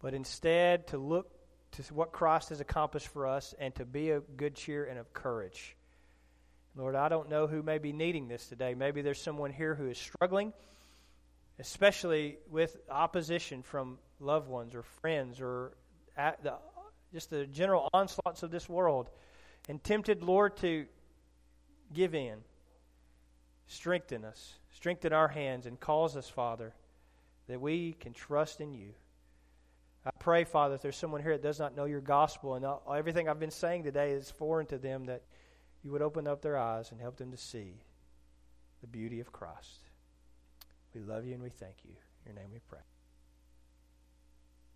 but 0.00 0.14
instead 0.14 0.88
to 0.88 0.98
look 0.98 1.30
to 1.72 1.82
what 1.94 2.12
Christ 2.12 2.48
has 2.48 2.60
accomplished 2.60 3.08
for 3.08 3.26
us 3.26 3.54
and 3.58 3.74
to 3.76 3.84
be 3.84 4.10
of 4.10 4.36
good 4.36 4.56
cheer 4.56 4.84
and 4.84 4.98
of 4.98 5.12
courage. 5.12 5.76
Lord, 6.74 6.94
I 6.94 7.08
don't 7.08 7.28
know 7.28 7.46
who 7.46 7.62
may 7.62 7.78
be 7.78 7.92
needing 7.92 8.28
this 8.28 8.46
today. 8.46 8.74
Maybe 8.74 9.02
there's 9.02 9.20
someone 9.20 9.52
here 9.52 9.74
who 9.74 9.88
is 9.88 9.98
struggling 9.98 10.52
especially 11.60 12.38
with 12.50 12.74
opposition 12.90 13.62
from 13.62 13.98
loved 14.18 14.48
ones 14.48 14.74
or 14.74 14.82
friends 14.82 15.40
or 15.40 15.72
the, 16.16 16.54
just 17.12 17.28
the 17.28 17.46
general 17.46 17.88
onslaughts 17.92 18.42
of 18.42 18.50
this 18.50 18.68
world, 18.68 19.10
and 19.68 19.82
tempted, 19.84 20.22
Lord, 20.22 20.56
to 20.58 20.86
give 21.92 22.14
in. 22.14 22.38
Strengthen 23.66 24.24
us, 24.24 24.54
strengthen 24.74 25.12
our 25.12 25.28
hands, 25.28 25.66
and 25.66 25.78
cause 25.78 26.16
us, 26.16 26.28
Father, 26.28 26.74
that 27.46 27.60
we 27.60 27.92
can 27.92 28.12
trust 28.12 28.60
in 28.60 28.72
you. 28.72 28.94
I 30.04 30.10
pray, 30.18 30.44
Father, 30.44 30.76
if 30.76 30.82
there's 30.82 30.96
someone 30.96 31.22
here 31.22 31.32
that 31.32 31.42
does 31.42 31.58
not 31.58 31.76
know 31.76 31.84
your 31.84 32.00
gospel 32.00 32.54
and 32.54 32.64
everything 32.96 33.28
I've 33.28 33.38
been 33.40 33.50
saying 33.50 33.84
today 33.84 34.12
is 34.12 34.30
foreign 34.30 34.66
to 34.66 34.78
them, 34.78 35.04
that 35.06 35.22
you 35.82 35.92
would 35.92 36.02
open 36.02 36.26
up 36.26 36.40
their 36.40 36.56
eyes 36.56 36.90
and 36.90 37.00
help 37.00 37.16
them 37.16 37.30
to 37.32 37.36
see 37.36 37.74
the 38.80 38.86
beauty 38.86 39.20
of 39.20 39.30
Christ. 39.30 39.80
We 40.94 41.02
love 41.02 41.26
you 41.26 41.34
and 41.34 41.42
we 41.42 41.50
thank 41.50 41.76
you. 41.84 41.92
In 42.24 42.32
your 42.32 42.42
name 42.42 42.50
we 42.52 42.60
pray. 42.66 42.80